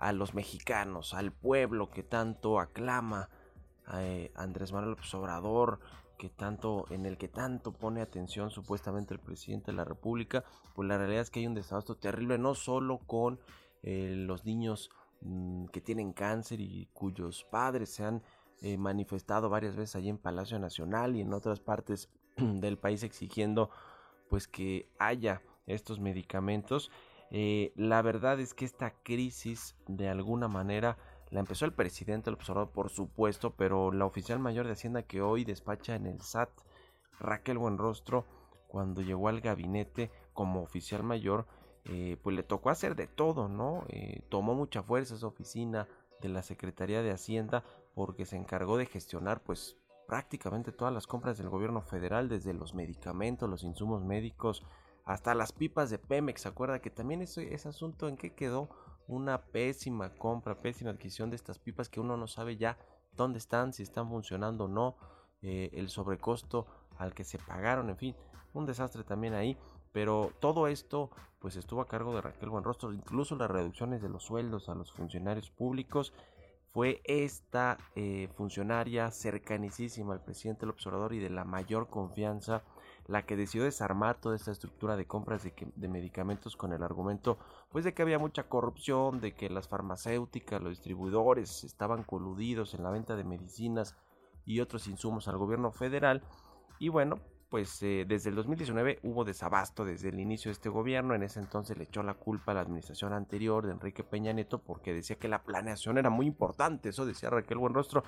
a 0.00 0.12
los 0.12 0.35
mexicanos, 0.35 1.14
al 1.14 1.30
pueblo 1.30 1.90
que 1.90 2.02
tanto 2.02 2.59
aclama 2.59 3.28
a 3.87 4.00
Andrés 4.35 4.73
Manuel 4.73 4.90
López 4.90 5.14
que 6.21 6.28
tanto, 6.28 6.85
en 6.90 7.07
el 7.07 7.16
que 7.16 7.28
tanto 7.28 7.73
pone 7.73 8.02
atención 8.02 8.50
supuestamente 8.50 9.14
el 9.14 9.21
presidente 9.21 9.71
de 9.71 9.76
la 9.78 9.87
República, 9.87 10.45
pues 10.75 10.87
la 10.87 10.99
realidad 10.99 11.23
es 11.23 11.30
que 11.30 11.40
hay 11.40 11.47
un 11.47 11.54
desastre 11.54 11.95
terrible, 11.95 12.37
no 12.37 12.54
solo 12.54 12.99
con 12.99 13.40
eh, 13.83 14.12
los 14.14 14.45
niños 14.45 14.90
mm, 15.23 15.69
que 15.69 15.80
tienen 15.80 16.12
cáncer 16.12 16.61
y 16.61 16.90
cuyos 16.92 17.45
padres 17.45 17.88
se 17.95 18.04
han 18.04 18.23
eh, 18.61 18.76
manifestado 18.76 19.49
varias 19.49 19.76
veces 19.76 19.97
allí 19.97 20.11
en 20.11 20.19
Palacio 20.19 20.59
Nacional 20.59 21.16
y 21.16 21.23
en 21.23 21.33
otras 21.33 21.61
partes 21.61 22.11
del 22.37 22.76
país 22.76 23.02
exigiendo 23.02 23.71
pues 24.28 24.47
que 24.47 24.90
haya 24.99 25.40
estos 25.66 26.00
medicamentos. 26.00 26.90
Eh, 27.30 27.72
la 27.76 28.02
verdad 28.02 28.40
es 28.40 28.54
que 28.54 28.64
esta 28.64 28.90
crisis 29.02 29.76
de 29.87 30.08
alguna 30.08 30.49
manera 30.49 30.99
la 31.30 31.40
empezó 31.40 31.64
el 31.64 31.72
presidente 31.72 32.28
el 32.28 32.34
observador, 32.34 32.70
por 32.70 32.90
supuesto, 32.90 33.54
pero 33.54 33.92
la 33.92 34.04
oficial 34.04 34.40
mayor 34.40 34.66
de 34.66 34.72
Hacienda 34.72 35.04
que 35.04 35.22
hoy 35.22 35.44
despacha 35.44 35.94
en 35.94 36.06
el 36.06 36.20
SAT, 36.20 36.50
Raquel 37.20 37.58
Buenrostro, 37.58 38.26
cuando 38.66 39.00
llegó 39.00 39.28
al 39.28 39.40
gabinete 39.40 40.10
como 40.32 40.62
oficial 40.62 41.04
mayor, 41.04 41.46
eh, 41.84 42.16
pues 42.22 42.34
le 42.34 42.42
tocó 42.42 42.70
hacer 42.70 42.96
de 42.96 43.06
todo, 43.06 43.49
¿no? 43.49 43.84
Eh, 43.88 44.22
tomó 44.28 44.54
mucha 44.54 44.82
fuerza 44.82 45.14
esa 45.14 45.26
oficina 45.26 45.88
de 46.20 46.28
la 46.28 46.42
Secretaría 46.42 47.02
de 47.02 47.12
Hacienda 47.12 47.64
porque 47.94 48.26
se 48.26 48.37
encargó 48.37 48.76
de 48.76 48.87
gestionar 48.87 49.42
pues 49.42 49.76
prácticamente 50.06 50.72
todas 50.72 50.92
las 50.92 51.06
compras 51.06 51.38
del 51.38 51.49
gobierno 51.49 51.80
federal, 51.80 52.28
desde 52.28 52.52
los 52.52 52.75
medicamentos, 52.75 53.49
los 53.49 53.62
insumos 53.62 54.02
médicos, 54.04 54.64
hasta 55.04 55.35
las 55.35 55.52
pipas 55.52 55.90
de 55.90 55.99
Pemex. 55.99 56.42
¿Se 56.42 56.49
acuerda 56.49 56.80
que 56.80 56.90
también 56.90 57.23
ese, 57.23 57.54
ese 57.54 57.69
asunto 57.69 58.09
en 58.09 58.16
qué 58.16 58.35
quedó? 58.35 58.69
Una 59.07 59.42
pésima 59.42 60.14
compra, 60.14 60.61
pésima 60.61 60.90
adquisición 60.90 61.30
de 61.30 61.37
estas 61.37 61.59
pipas 61.59 61.88
que 61.88 62.00
uno 62.00 62.16
no 62.16 62.28
sabe 62.28 62.57
ya 62.57 62.78
dónde 63.12 63.38
están, 63.38 63.73
si 63.73 63.83
están 63.83 64.09
funcionando 64.09 64.64
o 64.64 64.69
no, 64.69 64.97
eh, 65.42 65.71
el 65.73 65.88
sobrecosto 65.88 66.66
al 66.99 67.14
que 67.14 67.25
se 67.25 67.38
pagaron, 67.38 67.90
en 67.90 67.97
fin, 67.97 68.16
un 68.52 68.66
desastre 68.66 69.04
también 69.04 69.35
ahí. 69.35 69.57
Pero 69.92 70.33
todo 70.38 70.69
esto 70.69 71.11
pues 71.40 71.57
estuvo 71.57 71.80
a 71.80 71.88
cargo 71.88 72.14
de 72.14 72.21
Raquel 72.21 72.50
Buenrostro, 72.50 72.92
incluso 72.92 73.35
las 73.35 73.50
reducciones 73.50 74.02
de 74.02 74.09
los 74.09 74.23
sueldos 74.25 74.69
a 74.69 74.75
los 74.75 74.92
funcionarios 74.92 75.50
públicos. 75.50 76.12
Fue 76.73 77.00
esta 77.04 77.78
eh, 77.97 78.28
funcionaria 78.37 79.11
cercanísima 79.11 80.12
al 80.12 80.23
presidente 80.23 80.61
del 80.61 80.71
observador 80.71 81.12
y 81.14 81.19
de 81.19 81.30
la 81.30 81.45
mayor 81.45 81.88
confianza 81.88 82.62
la 83.11 83.26
que 83.26 83.37
decidió 83.37 83.64
desarmar 83.64 84.21
toda 84.21 84.37
esta 84.37 84.52
estructura 84.52 84.97
de 84.97 85.07
compras 85.07 85.43
de, 85.43 85.88
medicamentos 85.88 86.57
con 86.57 86.73
el 86.73 86.85
argumento 86.85 87.38
pues 87.71 87.85
de 87.85 87.93
que 87.93 88.02
había 88.02 88.21
mucha 88.21 88.45
corrupción, 88.45 89.21
de 89.21 89.35
que 89.35 89.50
las 89.50 89.67
farmacéuticas, 89.67 90.62
los 90.62 90.71
distribuidores 90.71 91.64
estaban 91.64 92.05
coludidos 92.05 92.73
en 92.75 92.85
la 92.85 92.90
venta 92.90 93.17
de 93.17 93.25
medicinas 93.25 93.97
y 94.47 94.61
otros 94.61 94.87
insumos 94.87 95.26
al 95.26 95.38
gobierno 95.38 95.73
federal 95.73 96.23
y 96.79 96.88
bueno, 96.88 97.19
pues 97.50 97.83
eh, 97.83 98.05
desde 98.09 98.31
el 98.31 98.37
2019 98.37 99.00
hubo 99.02 99.25
desabasto 99.25 99.85
desde 99.85 100.11
el 100.11 100.21
inicio 100.21 100.50
de 100.50 100.52
este 100.52 100.69
gobierno. 100.69 101.17
En 101.17 101.25
ese 101.25 101.40
entonces 101.40 101.76
le 101.76 101.85
echó 101.85 102.05
la 102.05 102.14
culpa 102.14 102.52
a 102.52 102.55
la 102.55 102.61
administración 102.61 103.12
anterior 103.12 103.67
de 103.67 103.73
Enrique 103.73 104.05
Peña 104.05 104.33
Nieto 104.33 104.62
porque 104.62 104.95
decía 104.95 105.17
que 105.17 105.26
la 105.26 105.43
planeación 105.43 105.99
era 105.99 106.11
muy 106.11 106.26
importante. 106.26 106.90
Eso 106.90 107.05
decía 107.05 107.29
Raquel 107.29 107.59
Buenrostro. 107.59 108.05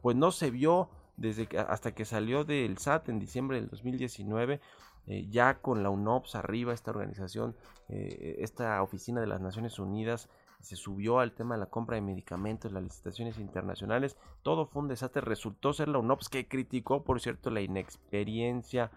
Pues 0.00 0.16
no 0.16 0.30
se 0.30 0.50
vio 0.50 0.88
desde 1.16 1.46
que, 1.46 1.58
hasta 1.58 1.94
que 1.94 2.04
salió 2.04 2.44
del 2.44 2.78
SAT 2.78 3.08
en 3.08 3.18
diciembre 3.18 3.60
del 3.60 3.68
2019. 3.68 4.60
Eh, 5.08 5.28
ya 5.30 5.60
con 5.60 5.84
la 5.84 5.90
UNOPS 5.90 6.34
arriba, 6.34 6.74
esta 6.74 6.90
organización, 6.90 7.54
eh, 7.88 8.38
esta 8.40 8.82
oficina 8.82 9.20
de 9.20 9.28
las 9.28 9.40
Naciones 9.40 9.78
Unidas 9.78 10.28
se 10.60 10.74
subió 10.74 11.20
al 11.20 11.32
tema 11.32 11.54
de 11.54 11.60
la 11.60 11.66
compra 11.66 11.94
de 11.94 12.02
medicamentos, 12.02 12.72
las 12.72 12.82
licitaciones 12.82 13.38
internacionales, 13.38 14.16
todo 14.42 14.66
fue 14.66 14.82
un 14.82 14.88
desastre, 14.88 15.20
resultó 15.20 15.72
ser 15.72 15.88
la 15.88 15.98
UNOPS 15.98 16.28
que 16.28 16.48
criticó, 16.48 17.04
por 17.04 17.20
cierto, 17.20 17.50
la 17.50 17.60
inexperiencia 17.60 18.90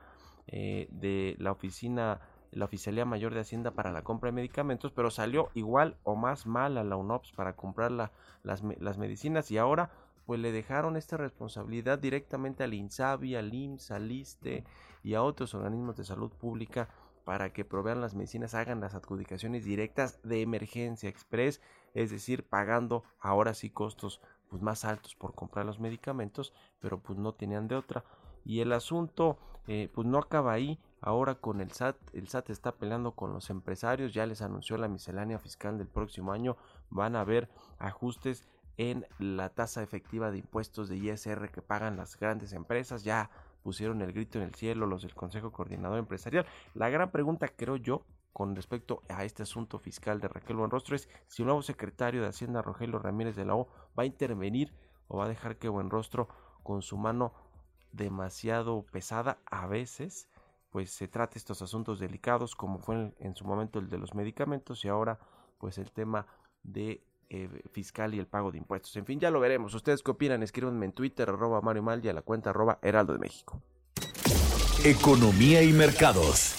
eh, 0.47 0.87
de 0.89 1.35
la 1.37 1.51
oficina, 1.51 2.21
la 2.51 2.65
Oficialía 2.65 3.05
Mayor 3.05 3.35
de 3.35 3.41
Hacienda 3.41 3.71
para 3.71 3.91
la 3.91 4.01
compra 4.01 4.29
de 4.29 4.35
medicamentos, 4.35 4.91
pero 4.91 5.11
salió 5.11 5.49
igual 5.53 5.97
o 6.03 6.15
más 6.15 6.47
mal 6.47 6.77
a 6.79 6.83
la 6.83 6.95
UNOPS 6.95 7.33
para 7.33 7.55
comprar 7.55 7.91
la, 7.91 8.11
las, 8.41 8.63
las 8.79 8.97
medicinas 8.97 9.51
y 9.51 9.59
ahora 9.59 9.91
pues 10.29 10.39
le 10.41 10.51
dejaron 10.51 10.95
esta 10.95 11.17
responsabilidad 11.17 11.97
directamente 11.97 12.63
al 12.63 12.75
INSABI, 12.75 13.35
al 13.35 13.51
IMSS, 13.51 13.89
al 13.89 14.11
ISTE 14.11 14.63
y 15.01 15.15
a 15.15 15.23
otros 15.23 15.55
organismos 15.55 15.97
de 15.97 16.03
salud 16.03 16.29
pública 16.29 16.87
para 17.23 17.51
que 17.51 17.65
provean 17.65 17.99
las 17.99 18.13
medicinas, 18.13 18.53
hagan 18.53 18.79
las 18.79 18.93
adjudicaciones 18.93 19.65
directas 19.65 20.19
de 20.21 20.43
emergencia 20.43 21.09
express, 21.09 21.61
es 21.95 22.11
decir, 22.11 22.47
pagando 22.47 23.03
ahora 23.19 23.55
sí 23.55 23.71
costos 23.71 24.21
pues 24.51 24.61
más 24.61 24.85
altos 24.85 25.15
por 25.15 25.33
comprar 25.33 25.65
los 25.65 25.79
medicamentos, 25.79 26.53
pero 26.79 27.01
pues 27.01 27.17
no 27.17 27.33
tenían 27.33 27.67
de 27.67 27.77
otra. 27.77 28.05
Y 28.45 28.59
el 28.59 28.71
asunto 28.73 29.39
eh, 29.65 29.89
pues 29.91 30.05
no 30.05 30.19
acaba 30.19 30.53
ahí, 30.53 30.79
ahora 31.01 31.33
con 31.33 31.59
el 31.59 31.71
SAT, 31.71 31.95
el 32.13 32.27
SAT 32.27 32.51
está 32.51 32.73
peleando 32.73 33.13
con 33.13 33.33
los 33.33 33.49
empresarios, 33.49 34.13
ya 34.13 34.27
les 34.27 34.43
anunció 34.43 34.77
la 34.77 34.89
miscelánea 34.89 35.39
fiscal 35.39 35.79
del 35.79 35.87
próximo 35.87 36.33
año, 36.33 36.55
van 36.91 37.15
a 37.15 37.21
haber 37.21 37.49
ajustes 37.79 38.45
en 38.79 39.05
la 39.19 39.49
tasa 39.49 39.83
efectiva 39.83 40.31
de 40.31 40.37
impuestos 40.37 40.87
de 40.87 40.95
ISR 40.95 41.51
que 41.51 41.61
pagan 41.61 41.97
las 41.97 42.17
grandes 42.17 42.53
empresas, 42.53 43.03
ya 43.03 43.29
pusieron 43.61 44.01
el 44.01 44.13
grito 44.13 44.37
en 44.37 44.45
el 44.45 44.55
cielo 44.55 44.85
los 44.87 45.01
del 45.01 45.13
Consejo 45.13 45.51
Coordinador 45.51 45.99
Empresarial. 45.99 46.45
La 46.75 46.89
gran 46.89 47.11
pregunta, 47.11 47.49
creo 47.49 47.75
yo, 47.75 48.05
con 48.31 48.55
respecto 48.55 49.03
a 49.09 49.25
este 49.25 49.43
asunto 49.43 49.79
fiscal 49.79 50.21
de 50.21 50.29
Raquel 50.29 50.55
Buenrostro 50.55 50.95
es 50.95 51.09
si 51.27 51.41
el 51.41 51.47
nuevo 51.47 51.61
secretario 51.61 52.21
de 52.21 52.29
Hacienda, 52.29 52.61
Rogelio 52.61 52.99
Ramírez 52.99 53.35
de 53.35 53.43
la 53.43 53.55
O, 53.55 53.67
va 53.99 54.03
a 54.03 54.05
intervenir 54.05 54.73
o 55.09 55.17
va 55.17 55.25
a 55.25 55.29
dejar 55.29 55.57
que 55.57 55.67
Buenrostro, 55.67 56.29
con 56.63 56.81
su 56.81 56.97
mano 56.97 57.33
demasiado 57.91 58.85
pesada 58.85 59.39
a 59.45 59.67
veces, 59.67 60.29
pues 60.69 60.89
se 60.89 61.09
trate 61.09 61.37
estos 61.37 61.61
asuntos 61.61 61.99
delicados 61.99 62.55
como 62.55 62.79
fue 62.79 62.95
en, 62.95 63.15
en 63.19 63.35
su 63.35 63.43
momento 63.43 63.77
el 63.79 63.89
de 63.89 63.97
los 63.97 64.15
medicamentos 64.15 64.85
y 64.85 64.87
ahora 64.87 65.19
pues 65.57 65.77
el 65.77 65.91
tema 65.91 66.27
de 66.63 67.03
eh, 67.29 67.49
fiscal 67.71 68.13
y 68.13 68.19
el 68.19 68.27
pago 68.27 68.51
de 68.51 68.57
impuestos. 68.57 68.95
En 68.95 69.05
fin, 69.05 69.19
ya 69.19 69.29
lo 69.31 69.39
veremos. 69.39 69.73
¿Ustedes 69.73 70.01
qué 70.01 70.11
opinan? 70.11 70.41
Escríbanme 70.43 70.85
en 70.85 70.91
Twitter, 70.93 71.29
arroba 71.29 71.61
Mario 71.61 71.83
Mal 71.83 72.03
y 72.03 72.09
a 72.09 72.13
la 72.13 72.21
cuenta 72.21 72.49
arroba 72.49 72.79
Heraldo 72.81 73.13
de 73.13 73.19
México. 73.19 73.61
Economía 74.83 75.61
y 75.61 75.73
mercados. 75.73 76.55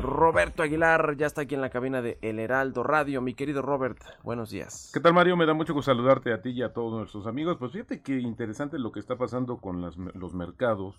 Roberto 0.00 0.62
Aguilar 0.62 1.16
ya 1.16 1.26
está 1.26 1.42
aquí 1.42 1.54
en 1.54 1.60
la 1.60 1.70
cabina 1.70 2.02
de 2.02 2.18
El 2.20 2.38
Heraldo 2.38 2.82
Radio. 2.82 3.22
Mi 3.22 3.34
querido 3.34 3.62
Robert, 3.62 3.98
buenos 4.22 4.50
días. 4.50 4.90
¿Qué 4.92 5.00
tal 5.00 5.14
Mario? 5.14 5.36
Me 5.36 5.46
da 5.46 5.54
mucho 5.54 5.72
gusto 5.72 5.92
saludarte 5.92 6.32
a 6.32 6.42
ti 6.42 6.50
y 6.50 6.62
a 6.62 6.72
todos 6.72 6.92
nuestros 6.92 7.26
amigos. 7.26 7.56
Pues 7.58 7.72
fíjate 7.72 8.02
qué 8.02 8.18
interesante 8.18 8.78
lo 8.78 8.92
que 8.92 9.00
está 9.00 9.16
pasando 9.16 9.56
con 9.58 9.80
las, 9.80 9.96
los 9.96 10.34
mercados. 10.34 10.96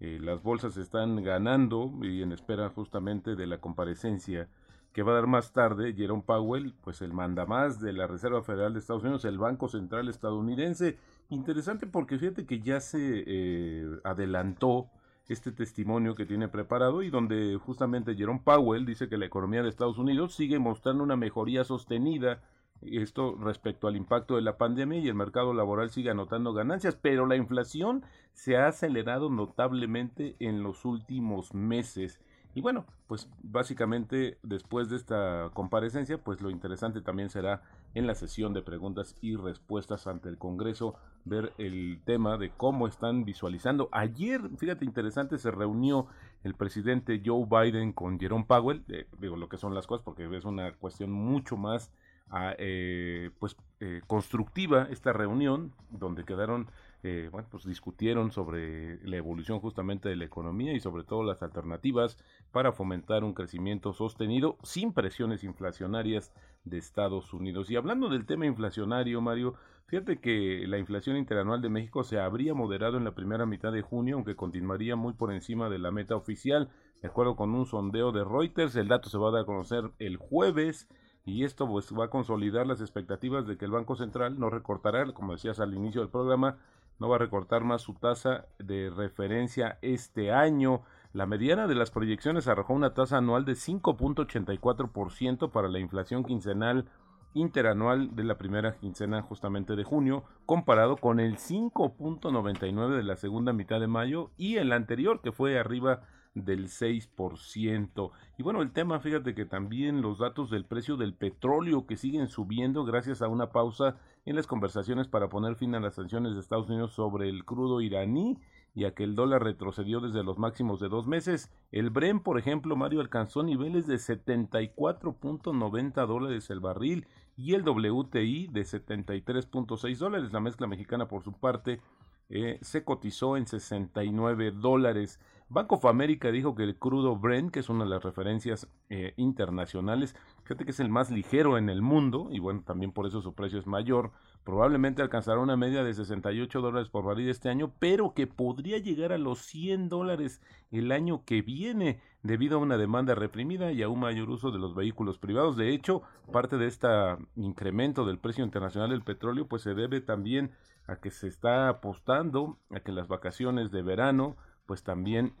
Eh, 0.00 0.18
las 0.20 0.42
bolsas 0.42 0.76
están 0.76 1.22
ganando 1.22 1.90
y 2.02 2.22
en 2.22 2.32
espera 2.32 2.68
justamente 2.68 3.34
de 3.34 3.46
la 3.46 3.58
comparecencia 3.58 4.48
que 4.94 5.02
va 5.02 5.10
a 5.10 5.16
dar 5.16 5.26
más 5.26 5.52
tarde 5.52 5.92
Jerome 5.92 6.22
Powell, 6.24 6.72
pues 6.80 7.02
el 7.02 7.12
mandamás 7.12 7.80
de 7.80 7.92
la 7.92 8.06
Reserva 8.06 8.42
Federal 8.42 8.72
de 8.72 8.78
Estados 8.78 9.02
Unidos, 9.02 9.24
el 9.24 9.38
Banco 9.38 9.68
Central 9.68 10.08
estadounidense. 10.08 10.96
Interesante 11.30 11.88
porque 11.88 12.16
fíjate 12.16 12.46
que 12.46 12.60
ya 12.60 12.80
se 12.80 13.24
eh, 13.26 13.86
adelantó 14.04 14.88
este 15.28 15.50
testimonio 15.50 16.14
que 16.14 16.26
tiene 16.26 16.46
preparado 16.46 17.02
y 17.02 17.10
donde 17.10 17.56
justamente 17.56 18.14
Jerome 18.14 18.42
Powell 18.44 18.86
dice 18.86 19.08
que 19.08 19.18
la 19.18 19.26
economía 19.26 19.64
de 19.64 19.68
Estados 19.68 19.98
Unidos 19.98 20.34
sigue 20.34 20.60
mostrando 20.60 21.02
una 21.02 21.16
mejoría 21.16 21.64
sostenida 21.64 22.40
esto 22.82 23.34
respecto 23.36 23.88
al 23.88 23.96
impacto 23.96 24.36
de 24.36 24.42
la 24.42 24.58
pandemia 24.58 24.98
y 24.98 25.08
el 25.08 25.14
mercado 25.14 25.54
laboral 25.54 25.90
sigue 25.90 26.10
anotando 26.10 26.52
ganancias, 26.52 26.96
pero 27.00 27.26
la 27.26 27.36
inflación 27.36 28.04
se 28.32 28.56
ha 28.56 28.68
acelerado 28.68 29.30
notablemente 29.30 30.36
en 30.38 30.62
los 30.62 30.84
últimos 30.84 31.54
meses 31.54 32.20
y 32.54 32.60
bueno, 32.60 32.84
pues 33.08 33.28
básicamente 33.42 34.38
después 34.42 34.88
de 34.88 34.96
esta 34.96 35.50
comparecencia, 35.54 36.18
pues 36.18 36.40
lo 36.40 36.50
interesante 36.50 37.00
también 37.00 37.28
será 37.28 37.62
en 37.94 38.06
la 38.06 38.14
sesión 38.14 38.54
de 38.54 38.62
preguntas 38.62 39.16
y 39.20 39.36
respuestas 39.36 40.06
ante 40.06 40.28
el 40.28 40.38
Congreso 40.38 40.94
ver 41.24 41.52
el 41.58 42.00
tema 42.04 42.38
de 42.38 42.50
cómo 42.50 42.86
están 42.86 43.24
visualizando. 43.24 43.88
Ayer, 43.90 44.40
fíjate, 44.56 44.84
interesante, 44.84 45.38
se 45.38 45.50
reunió 45.50 46.06
el 46.44 46.54
presidente 46.54 47.22
Joe 47.24 47.46
Biden 47.48 47.92
con 47.92 48.20
Jerome 48.20 48.44
Powell, 48.46 48.84
eh, 48.88 49.06
digo 49.18 49.36
lo 49.36 49.48
que 49.48 49.56
son 49.56 49.74
las 49.74 49.86
cosas 49.86 50.04
porque 50.04 50.28
es 50.36 50.44
una 50.44 50.72
cuestión 50.74 51.10
mucho 51.10 51.56
más 51.56 51.90
ah, 52.30 52.54
eh, 52.58 53.30
pues 53.38 53.56
eh, 53.80 54.02
constructiva 54.06 54.86
esta 54.90 55.12
reunión 55.12 55.72
donde 55.90 56.24
quedaron 56.24 56.68
eh, 57.06 57.28
bueno, 57.30 57.46
pues 57.50 57.66
discutieron 57.66 58.32
sobre 58.32 58.96
la 59.06 59.18
evolución 59.18 59.60
justamente 59.60 60.08
de 60.08 60.16
la 60.16 60.24
economía 60.24 60.72
y 60.72 60.80
sobre 60.80 61.04
todo 61.04 61.22
las 61.22 61.42
alternativas 61.42 62.16
para 62.50 62.72
fomentar 62.72 63.24
un 63.24 63.34
crecimiento 63.34 63.92
sostenido 63.92 64.56
sin 64.62 64.94
presiones 64.94 65.44
inflacionarias 65.44 66.32
de 66.64 66.78
Estados 66.78 67.34
Unidos. 67.34 67.70
Y 67.70 67.76
hablando 67.76 68.08
del 68.08 68.24
tema 68.24 68.46
inflacionario, 68.46 69.20
Mario, 69.20 69.52
fíjate 69.84 70.18
que 70.18 70.64
la 70.66 70.78
inflación 70.78 71.18
interanual 71.18 71.60
de 71.60 71.68
México 71.68 72.04
se 72.04 72.18
habría 72.18 72.54
moderado 72.54 72.96
en 72.96 73.04
la 73.04 73.14
primera 73.14 73.44
mitad 73.44 73.70
de 73.70 73.82
junio, 73.82 74.16
aunque 74.16 74.34
continuaría 74.34 74.96
muy 74.96 75.12
por 75.12 75.30
encima 75.30 75.68
de 75.68 75.80
la 75.80 75.90
meta 75.90 76.16
oficial. 76.16 76.70
De 77.02 77.08
acuerdo 77.08 77.36
con 77.36 77.54
un 77.54 77.66
sondeo 77.66 78.12
de 78.12 78.24
Reuters, 78.24 78.76
el 78.76 78.88
dato 78.88 79.10
se 79.10 79.18
va 79.18 79.28
a 79.28 79.32
dar 79.32 79.42
a 79.42 79.46
conocer 79.46 79.90
el 79.98 80.16
jueves 80.16 80.88
y 81.26 81.44
esto 81.44 81.66
pues 81.66 81.92
va 81.92 82.06
a 82.06 82.10
consolidar 82.10 82.66
las 82.66 82.80
expectativas 82.80 83.46
de 83.46 83.56
que 83.56 83.64
el 83.64 83.70
Banco 83.70 83.96
Central 83.96 84.38
no 84.38 84.50
recortará, 84.50 85.10
como 85.12 85.32
decías 85.32 85.60
al 85.60 85.74
inicio 85.74 86.02
del 86.02 86.10
programa, 86.10 86.58
no 86.98 87.08
va 87.08 87.16
a 87.16 87.20
recortar 87.20 87.64
más 87.64 87.82
su 87.82 87.94
tasa 87.94 88.46
de 88.58 88.90
referencia 88.90 89.78
este 89.82 90.32
año. 90.32 90.82
La 91.12 91.26
mediana 91.26 91.66
de 91.66 91.74
las 91.74 91.90
proyecciones 91.90 92.48
arrojó 92.48 92.74
una 92.74 92.94
tasa 92.94 93.18
anual 93.18 93.44
de 93.44 93.52
5.84% 93.52 95.50
para 95.50 95.68
la 95.68 95.78
inflación 95.78 96.24
quincenal 96.24 96.86
interanual 97.34 98.14
de 98.14 98.24
la 98.24 98.38
primera 98.38 98.76
quincena 98.76 99.22
justamente 99.22 99.76
de 99.76 99.84
junio, 99.84 100.24
comparado 100.46 100.96
con 100.96 101.20
el 101.20 101.36
5.99 101.36 102.96
de 102.96 103.02
la 103.02 103.16
segunda 103.16 103.52
mitad 103.52 103.80
de 103.80 103.88
mayo 103.88 104.30
y 104.36 104.56
el 104.56 104.72
anterior 104.72 105.20
que 105.20 105.32
fue 105.32 105.58
arriba 105.58 106.02
del 106.34 106.66
6%. 106.66 108.10
Y 108.38 108.42
bueno, 108.42 108.62
el 108.62 108.72
tema, 108.72 109.00
fíjate 109.00 109.34
que 109.34 109.44
también 109.44 110.02
los 110.02 110.18
datos 110.18 110.50
del 110.50 110.64
precio 110.64 110.96
del 110.96 111.14
petróleo 111.14 111.86
que 111.86 111.96
siguen 111.96 112.28
subiendo 112.28 112.84
gracias 112.84 113.22
a 113.22 113.28
una 113.28 113.50
pausa 113.50 113.96
en 114.24 114.36
las 114.36 114.46
conversaciones 114.46 115.08
para 115.08 115.28
poner 115.28 115.56
fin 115.56 115.74
a 115.74 115.80
las 115.80 115.94
sanciones 115.94 116.34
de 116.34 116.40
Estados 116.40 116.68
Unidos 116.68 116.92
sobre 116.92 117.28
el 117.28 117.44
crudo 117.44 117.80
iraní 117.80 118.38
y 118.74 118.84
a 118.84 118.94
que 118.94 119.04
el 119.04 119.14
dólar 119.14 119.44
retrocedió 119.44 120.00
desde 120.00 120.24
los 120.24 120.38
máximos 120.38 120.80
de 120.80 120.88
dos 120.88 121.06
meses. 121.06 121.52
El 121.70 121.90
Bren, 121.90 122.20
por 122.20 122.38
ejemplo, 122.38 122.74
Mario 122.74 123.00
alcanzó 123.00 123.42
niveles 123.42 123.86
de 123.86 123.96
74.90 123.96 126.06
dólares 126.06 126.48
el 126.50 126.60
barril 126.60 127.06
y 127.36 127.54
el 127.54 127.62
WTI 127.62 128.48
de 128.48 128.62
73.6 128.62 129.98
dólares. 129.98 130.32
La 130.32 130.40
mezcla 130.40 130.66
mexicana, 130.66 131.06
por 131.06 131.22
su 131.22 131.32
parte, 131.32 131.80
eh, 132.28 132.58
se 132.62 132.84
cotizó 132.84 133.36
en 133.36 133.46
69 133.46 134.52
dólares. 134.52 135.20
Banco 135.48 135.76
of 135.76 135.84
America 135.84 136.30
dijo 136.30 136.54
que 136.54 136.64
el 136.64 136.76
crudo 136.76 137.16
Brent, 137.16 137.52
que 137.52 137.60
es 137.60 137.68
una 137.68 137.84
de 137.84 137.90
las 137.90 138.02
referencias 138.02 138.66
eh, 138.88 139.12
internacionales, 139.16 140.16
fíjate 140.42 140.64
que 140.64 140.70
es 140.70 140.80
el 140.80 140.88
más 140.88 141.10
ligero 141.10 141.58
en 141.58 141.68
el 141.68 141.82
mundo, 141.82 142.28
y 142.30 142.38
bueno, 142.38 142.62
también 142.64 142.92
por 142.92 143.06
eso 143.06 143.20
su 143.20 143.34
precio 143.34 143.58
es 143.58 143.66
mayor, 143.66 144.10
probablemente 144.42 145.02
alcanzará 145.02 145.38
una 145.40 145.56
media 145.56 145.84
de 145.84 145.92
68 145.92 146.60
dólares 146.60 146.88
por 146.88 147.04
barril 147.04 147.28
este 147.28 147.50
año, 147.50 147.72
pero 147.78 148.14
que 148.14 148.26
podría 148.26 148.78
llegar 148.78 149.12
a 149.12 149.18
los 149.18 149.40
100 149.40 149.90
dólares 149.90 150.40
el 150.70 150.90
año 150.92 151.24
que 151.24 151.42
viene, 151.42 152.00
debido 152.22 152.56
a 152.56 152.62
una 152.62 152.78
demanda 152.78 153.14
reprimida 153.14 153.70
y 153.70 153.82
a 153.82 153.88
un 153.88 154.00
mayor 154.00 154.30
uso 154.30 154.50
de 154.50 154.58
los 154.58 154.74
vehículos 154.74 155.18
privados. 155.18 155.56
De 155.56 155.74
hecho, 155.74 156.02
parte 156.32 156.56
de 156.56 156.66
este 156.66 156.88
incremento 157.36 158.06
del 158.06 158.18
precio 158.18 158.44
internacional 158.44 158.90
del 158.90 159.02
petróleo, 159.02 159.46
pues 159.46 159.62
se 159.62 159.74
debe 159.74 160.00
también 160.00 160.50
a 160.86 160.96
que 160.96 161.10
se 161.10 161.28
está 161.28 161.68
apostando 161.68 162.58
a 162.70 162.80
que 162.80 162.92
las 162.92 163.08
vacaciones 163.08 163.70
de 163.70 163.82
verano 163.82 164.36
pues 164.66 164.82
también 164.82 165.34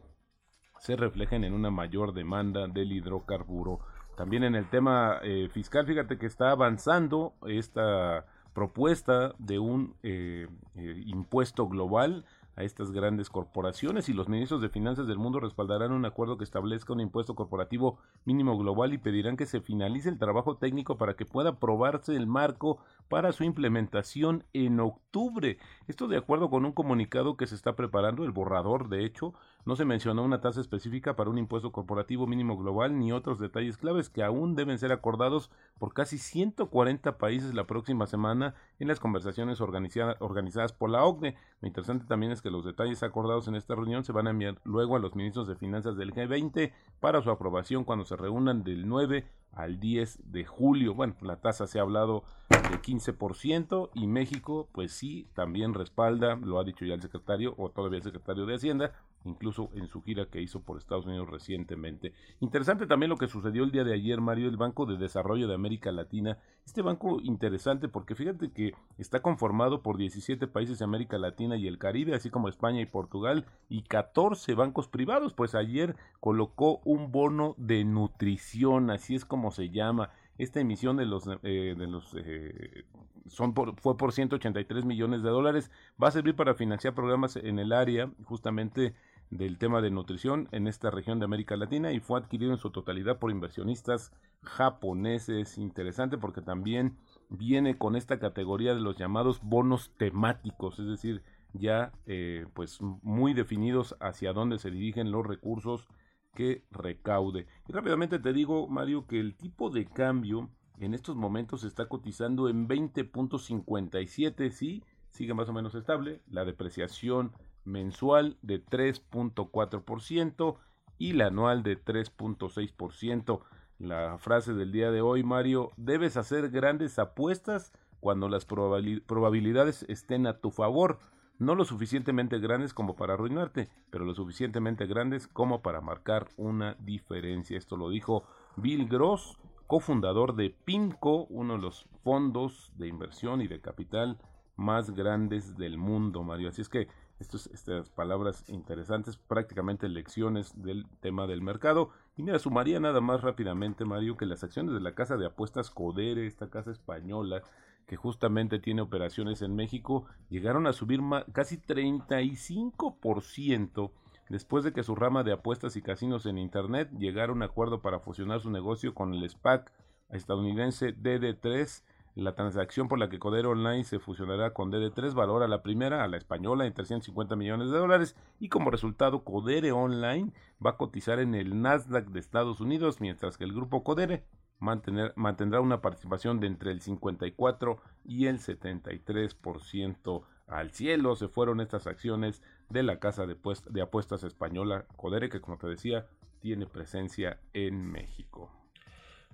se 0.78 0.96
reflejen 0.96 1.44
en 1.44 1.54
una 1.54 1.70
mayor 1.70 2.12
demanda 2.12 2.66
del 2.66 2.92
hidrocarburo. 2.92 3.80
También 4.16 4.44
en 4.44 4.54
el 4.54 4.68
tema 4.68 5.18
eh, 5.22 5.48
fiscal, 5.50 5.86
fíjate 5.86 6.18
que 6.18 6.26
está 6.26 6.50
avanzando 6.50 7.34
esta 7.46 8.26
propuesta 8.52 9.34
de 9.38 9.58
un 9.58 9.96
eh, 10.02 10.46
eh, 10.76 11.02
impuesto 11.06 11.68
global 11.68 12.24
a 12.56 12.62
estas 12.62 12.92
grandes 12.92 13.30
corporaciones 13.30 14.08
y 14.08 14.12
los 14.12 14.28
ministros 14.28 14.60
de 14.60 14.68
finanzas 14.68 15.06
del 15.06 15.18
mundo 15.18 15.40
respaldarán 15.40 15.92
un 15.92 16.04
acuerdo 16.04 16.38
que 16.38 16.44
establezca 16.44 16.92
un 16.92 17.00
impuesto 17.00 17.34
corporativo 17.34 17.98
mínimo 18.24 18.56
global 18.56 18.92
y 18.92 18.98
pedirán 18.98 19.36
que 19.36 19.46
se 19.46 19.60
finalice 19.60 20.08
el 20.08 20.18
trabajo 20.18 20.56
técnico 20.56 20.96
para 20.96 21.14
que 21.14 21.26
pueda 21.26 21.50
aprobarse 21.50 22.14
el 22.14 22.26
marco 22.26 22.78
para 23.08 23.32
su 23.32 23.44
implementación 23.44 24.44
en 24.52 24.80
octubre. 24.80 25.58
Esto 25.88 26.08
de 26.08 26.16
acuerdo 26.16 26.50
con 26.50 26.64
un 26.64 26.72
comunicado 26.72 27.36
que 27.36 27.46
se 27.46 27.54
está 27.54 27.74
preparando, 27.76 28.24
el 28.24 28.32
borrador 28.32 28.88
de 28.88 29.04
hecho, 29.04 29.34
no 29.64 29.76
se 29.76 29.84
mencionó 29.84 30.22
una 30.22 30.40
tasa 30.40 30.60
específica 30.60 31.16
para 31.16 31.30
un 31.30 31.38
impuesto 31.38 31.72
corporativo 31.72 32.26
mínimo 32.26 32.56
global 32.56 32.98
ni 32.98 33.12
otros 33.12 33.38
detalles 33.38 33.76
claves 33.76 34.10
que 34.10 34.22
aún 34.22 34.54
deben 34.54 34.78
ser 34.78 34.92
acordados 34.92 35.50
por 35.78 35.94
casi 35.94 36.18
140 36.18 37.18
países 37.18 37.54
la 37.54 37.66
próxima 37.66 38.06
semana 38.06 38.54
en 38.78 38.88
las 38.88 39.00
conversaciones 39.00 39.60
organizadas 39.60 40.72
por 40.72 40.90
la 40.90 41.04
OCDE. 41.04 41.36
Lo 41.60 41.68
interesante 41.68 42.06
también 42.06 42.32
es 42.32 42.42
que 42.42 42.50
los 42.50 42.64
detalles 42.64 43.02
acordados 43.02 43.48
en 43.48 43.54
esta 43.54 43.74
reunión 43.74 44.04
se 44.04 44.12
van 44.12 44.26
a 44.26 44.30
enviar 44.30 44.60
luego 44.64 44.96
a 44.96 44.98
los 44.98 45.14
ministros 45.14 45.48
de 45.48 45.56
finanzas 45.56 45.96
del 45.96 46.12
G20 46.12 46.72
para 47.00 47.22
su 47.22 47.30
aprobación 47.30 47.84
cuando 47.84 48.04
se 48.04 48.16
reúnan 48.16 48.64
del 48.64 48.86
9 48.86 49.24
al 49.52 49.78
10 49.80 50.32
de 50.32 50.44
julio. 50.44 50.94
Bueno, 50.94 51.14
la 51.20 51.36
tasa 51.36 51.66
se 51.66 51.78
ha 51.78 51.82
hablado 51.82 52.24
de 52.48 52.80
15% 52.80 53.90
y 53.94 54.06
México 54.06 54.68
pues 54.72 54.92
sí 54.92 55.28
también 55.34 55.74
respalda, 55.74 56.36
lo 56.36 56.58
ha 56.58 56.64
dicho 56.64 56.84
ya 56.84 56.94
el 56.94 57.02
secretario 57.02 57.54
o 57.56 57.70
todavía 57.70 57.98
el 57.98 58.04
secretario 58.04 58.46
de 58.46 58.54
Hacienda, 58.54 58.92
incluso 59.24 59.70
en 59.74 59.88
su 59.88 60.02
gira 60.02 60.26
que 60.26 60.40
hizo 60.40 60.60
por 60.60 60.78
Estados 60.78 61.06
Unidos 61.06 61.28
recientemente. 61.28 62.12
Interesante 62.40 62.86
también 62.86 63.10
lo 63.10 63.16
que 63.16 63.26
sucedió 63.26 63.64
el 63.64 63.72
día 63.72 63.84
de 63.84 63.94
ayer, 63.94 64.20
Mario, 64.20 64.48
el 64.48 64.56
Banco 64.56 64.86
de 64.86 64.96
Desarrollo 64.96 65.48
de 65.48 65.54
América 65.54 65.92
Latina. 65.92 66.38
Este 66.64 66.82
banco 66.82 67.20
interesante 67.22 67.88
porque 67.88 68.14
fíjate 68.14 68.50
que 68.50 68.72
está 68.98 69.20
conformado 69.20 69.82
por 69.82 69.96
17 69.96 70.46
países 70.46 70.78
de 70.78 70.84
América 70.84 71.18
Latina 71.18 71.56
y 71.56 71.66
el 71.66 71.78
Caribe, 71.78 72.14
así 72.14 72.30
como 72.30 72.48
España 72.48 72.80
y 72.80 72.86
Portugal, 72.86 73.46
y 73.68 73.82
14 73.82 74.54
bancos 74.54 74.88
privados, 74.88 75.34
pues 75.34 75.54
ayer 75.54 75.96
colocó 76.20 76.80
un 76.84 77.12
bono 77.12 77.54
de 77.58 77.84
nutrición, 77.84 78.90
así 78.90 79.14
es 79.14 79.24
como 79.24 79.50
se 79.50 79.70
llama. 79.70 80.10
Esta 80.36 80.60
emisión 80.60 80.96
de 80.96 81.06
los, 81.06 81.28
eh, 81.44 81.74
de 81.78 81.86
los 81.86 82.14
eh, 82.16 82.84
son 83.26 83.54
fue 83.54 83.96
por 83.96 84.12
183 84.12 84.84
millones 84.84 85.22
de 85.22 85.30
dólares. 85.30 85.70
Va 86.02 86.08
a 86.08 86.12
servir 86.12 86.34
para 86.34 86.54
financiar 86.54 86.94
programas 86.94 87.36
en 87.36 87.58
el 87.58 87.72
área 87.72 88.10
justamente 88.24 88.94
del 89.34 89.58
tema 89.58 89.80
de 89.80 89.90
nutrición 89.90 90.48
en 90.52 90.68
esta 90.68 90.90
región 90.90 91.18
de 91.18 91.24
América 91.24 91.56
Latina 91.56 91.90
y 91.92 91.98
fue 91.98 92.20
adquirido 92.20 92.52
en 92.52 92.58
su 92.58 92.70
totalidad 92.70 93.18
por 93.18 93.32
inversionistas 93.32 94.12
japoneses. 94.42 95.58
Interesante 95.58 96.18
porque 96.18 96.40
también 96.40 96.96
viene 97.30 97.76
con 97.76 97.96
esta 97.96 98.20
categoría 98.20 98.74
de 98.74 98.80
los 98.80 98.96
llamados 98.96 99.40
bonos 99.42 99.90
temáticos, 99.96 100.78
es 100.78 100.86
decir, 100.86 101.22
ya 101.52 101.92
eh, 102.06 102.46
pues 102.54 102.80
muy 102.80 103.34
definidos 103.34 103.96
hacia 103.98 104.32
dónde 104.32 104.58
se 104.58 104.70
dirigen 104.70 105.10
los 105.10 105.26
recursos 105.26 105.88
que 106.32 106.62
recaude. 106.70 107.48
Y 107.68 107.72
rápidamente 107.72 108.20
te 108.20 108.32
digo, 108.32 108.68
Mario, 108.68 109.06
que 109.08 109.18
el 109.18 109.34
tipo 109.34 109.68
de 109.68 109.86
cambio 109.86 110.48
en 110.78 110.94
estos 110.94 111.16
momentos 111.16 111.62
se 111.62 111.66
está 111.68 111.88
cotizando 111.88 112.48
en 112.48 112.68
20.57, 112.68 114.50
sí, 114.50 114.84
sigue 115.10 115.34
más 115.34 115.48
o 115.48 115.52
menos 115.52 115.74
estable. 115.74 116.20
La 116.28 116.44
depreciación 116.44 117.32
mensual 117.64 118.38
de 118.42 118.64
3.4% 118.64 120.56
y 120.98 121.12
la 121.12 121.26
anual 121.26 121.62
de 121.62 121.82
3.6%. 121.82 123.40
La 123.78 124.18
frase 124.18 124.54
del 124.54 124.72
día 124.72 124.90
de 124.90 125.00
hoy, 125.00 125.22
Mario, 125.24 125.70
debes 125.76 126.16
hacer 126.16 126.50
grandes 126.50 126.98
apuestas 126.98 127.72
cuando 128.00 128.28
las 128.28 128.44
probabilidades 128.44 129.84
estén 129.88 130.26
a 130.26 130.38
tu 130.38 130.50
favor, 130.50 130.98
no 131.38 131.54
lo 131.54 131.64
suficientemente 131.64 132.38
grandes 132.38 132.74
como 132.74 132.96
para 132.96 133.14
arruinarte, 133.14 133.68
pero 133.90 134.04
lo 134.04 134.14
suficientemente 134.14 134.86
grandes 134.86 135.26
como 135.26 135.62
para 135.62 135.80
marcar 135.80 136.28
una 136.36 136.74
diferencia. 136.80 137.58
Esto 137.58 137.76
lo 137.76 137.88
dijo 137.88 138.24
Bill 138.56 138.86
Gross, 138.88 139.38
cofundador 139.66 140.36
de 140.36 140.50
PIMCO, 140.50 141.24
uno 141.30 141.54
de 141.54 141.62
los 141.62 141.88
fondos 142.02 142.72
de 142.76 142.88
inversión 142.88 143.40
y 143.40 143.48
de 143.48 143.60
capital 143.60 144.20
más 144.56 144.90
grandes 144.90 145.56
del 145.56 145.78
mundo, 145.78 146.22
Mario. 146.22 146.50
Así 146.50 146.60
es 146.60 146.68
que 146.68 146.86
estas 147.20 147.90
palabras 147.90 148.44
interesantes, 148.48 149.16
prácticamente 149.16 149.88
lecciones 149.88 150.60
del 150.60 150.86
tema 151.00 151.26
del 151.26 151.42
mercado. 151.42 151.90
Y 152.16 152.22
mira, 152.22 152.38
sumaría 152.38 152.80
nada 152.80 153.00
más 153.00 153.22
rápidamente, 153.22 153.84
Mario, 153.84 154.16
que 154.16 154.26
las 154.26 154.44
acciones 154.44 154.74
de 154.74 154.80
la 154.80 154.94
casa 154.94 155.16
de 155.16 155.26
apuestas 155.26 155.70
Codere, 155.70 156.26
esta 156.26 156.50
casa 156.50 156.70
española, 156.70 157.42
que 157.86 157.96
justamente 157.96 158.58
tiene 158.58 158.82
operaciones 158.82 159.42
en 159.42 159.54
México, 159.54 160.06
llegaron 160.28 160.66
a 160.66 160.72
subir 160.72 161.00
casi 161.32 161.58
35% 161.58 163.92
después 164.28 164.64
de 164.64 164.72
que 164.72 164.82
su 164.82 164.94
rama 164.94 165.22
de 165.22 165.32
apuestas 165.32 165.76
y 165.76 165.82
casinos 165.82 166.26
en 166.26 166.38
Internet 166.38 166.90
llegara 166.98 167.30
a 167.30 167.34
un 167.34 167.42
acuerdo 167.42 167.82
para 167.82 168.00
fusionar 168.00 168.40
su 168.40 168.50
negocio 168.50 168.94
con 168.94 169.14
el 169.14 169.28
SPAC 169.28 169.70
estadounidense 170.10 170.96
DD3 170.96 171.82
la 172.14 172.34
transacción 172.34 172.86
por 172.86 172.98
la 172.98 173.08
que 173.08 173.18
Codere 173.18 173.48
Online 173.48 173.82
se 173.82 173.98
fusionará 173.98 174.52
con 174.52 174.70
DD3 174.70 175.14
valora 175.14 175.48
la 175.48 175.62
primera, 175.62 176.04
a 176.04 176.08
la 176.08 176.16
española, 176.16 176.64
en 176.64 176.72
350 176.72 177.34
millones 177.34 177.70
de 177.70 177.78
dólares 177.78 178.16
y 178.38 178.48
como 178.48 178.70
resultado 178.70 179.24
Codere 179.24 179.72
Online 179.72 180.32
va 180.64 180.70
a 180.70 180.76
cotizar 180.76 181.18
en 181.18 181.34
el 181.34 181.60
Nasdaq 181.60 182.06
de 182.06 182.20
Estados 182.20 182.60
Unidos, 182.60 183.00
mientras 183.00 183.36
que 183.36 183.44
el 183.44 183.52
grupo 183.52 183.82
Codere 183.82 184.24
mantendrá 184.60 185.60
una 185.60 185.80
participación 185.80 186.38
de 186.38 186.46
entre 186.46 186.70
el 186.70 186.80
54 186.80 187.80
y 188.04 188.26
el 188.26 188.38
73% 188.38 190.24
al 190.46 190.70
cielo. 190.70 191.16
Se 191.16 191.28
fueron 191.28 191.60
estas 191.60 191.88
acciones 191.88 192.42
de 192.70 192.84
la 192.84 193.00
casa 193.00 193.26
de, 193.26 193.36
de 193.70 193.82
apuestas 193.82 194.22
española 194.22 194.86
Codere, 194.96 195.28
que 195.28 195.40
como 195.40 195.58
te 195.58 195.66
decía, 195.66 196.06
tiene 196.40 196.66
presencia 196.66 197.40
en 197.52 197.90
México 197.90 198.63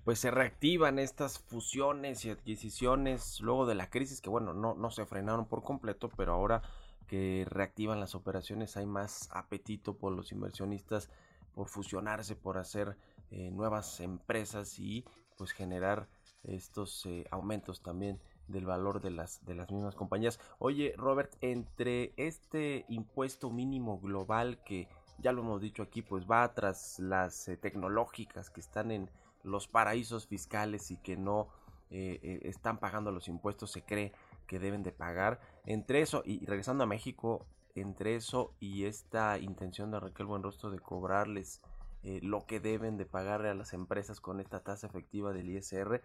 pues 0.05 0.19
se 0.19 0.31
reactivan 0.31 0.99
estas 0.99 1.39
fusiones 1.39 2.25
y 2.25 2.31
adquisiciones 2.31 3.41
luego 3.41 3.67
de 3.67 3.75
la 3.75 3.91
crisis 3.91 4.21
que 4.21 4.31
bueno, 4.31 4.55
no, 4.55 4.75
no 4.75 4.91
se 4.91 5.07
frenaron 5.07 5.47
por 5.47 5.63
completo, 5.63 6.09
pero 6.17 6.33
ahora 6.33 6.63
que 7.07 7.47
reactivan 7.49 8.01
las 8.01 8.15
operaciones 8.15 8.77
hay 8.77 8.87
más 8.87 9.29
apetito 9.33 9.95
por 9.95 10.13
los 10.13 10.33
inversionistas 10.33 11.11
por 11.55 11.69
fusionarse, 11.69 12.37
por 12.37 12.59
hacer 12.59 12.97
eh, 13.31 13.51
nuevas 13.51 14.01
empresas 14.01 14.79
y 14.79 15.05
pues 15.37 15.53
generar 15.53 16.09
estos 16.45 17.05
eh, 17.07 17.27
aumentos 17.31 17.83
también 17.83 18.21
del 18.49 18.67
valor 18.67 19.01
de 19.01 19.11
las, 19.11 19.45
de 19.45 19.55
las 19.55 19.71
mismas 19.71 19.95
compañías. 19.95 20.41
Oye, 20.59 20.95
Robert, 20.97 21.37
entre 21.41 22.13
este 22.17 22.85
impuesto 22.89 23.51
mínimo 23.51 24.01
global 24.01 24.59
que 24.65 24.89
ya 25.19 25.33
lo 25.33 25.43
hemos 25.43 25.61
dicho 25.61 25.83
aquí, 25.83 26.03
pues 26.03 26.27
va 26.29 26.53
tras 26.55 26.99
las 26.99 27.49
eh, 27.49 27.57
tecnológicas 27.57 28.51
que 28.51 28.61
están 28.61 28.91
en 28.91 29.11
los 29.43 29.69
paraísos 29.69 30.27
fiscales 30.27 30.91
y 30.91 30.97
que 30.97 31.17
no 31.17 31.49
eh, 31.91 32.21
eh, 32.23 32.41
están 32.45 32.79
pagando 32.79 33.13
los 33.13 33.29
impuestos, 33.29 33.71
se 33.71 33.83
cree 33.83 34.13
que 34.47 34.59
deben 34.59 34.83
de 34.83 34.93
pagar. 34.93 35.41
Entre 35.67 36.01
eso, 36.01 36.23
y 36.25 36.45
regresando 36.47 36.85
a 36.85 36.87
México, 36.87 37.47
entre 37.75 38.17
eso 38.17 38.53
y 38.61 38.85
esta 38.85 39.39
intención 39.39 39.91
de 39.91 40.01
Raquel 40.01 40.27
Buenrostro 40.27 40.71
de 40.71 40.81
cobrarles 40.81 41.61
lo 42.03 42.47
que 42.47 42.61
deben 42.61 42.97
de 42.97 43.05
pagarle 43.05 43.51
a 43.51 43.55
las 43.55 43.75
empresas 43.75 44.23
con 44.23 44.41
esta 44.41 44.61
tasa 44.61 44.87
efectiva 44.87 45.35
del 45.35 45.51
ISR, 45.51 46.01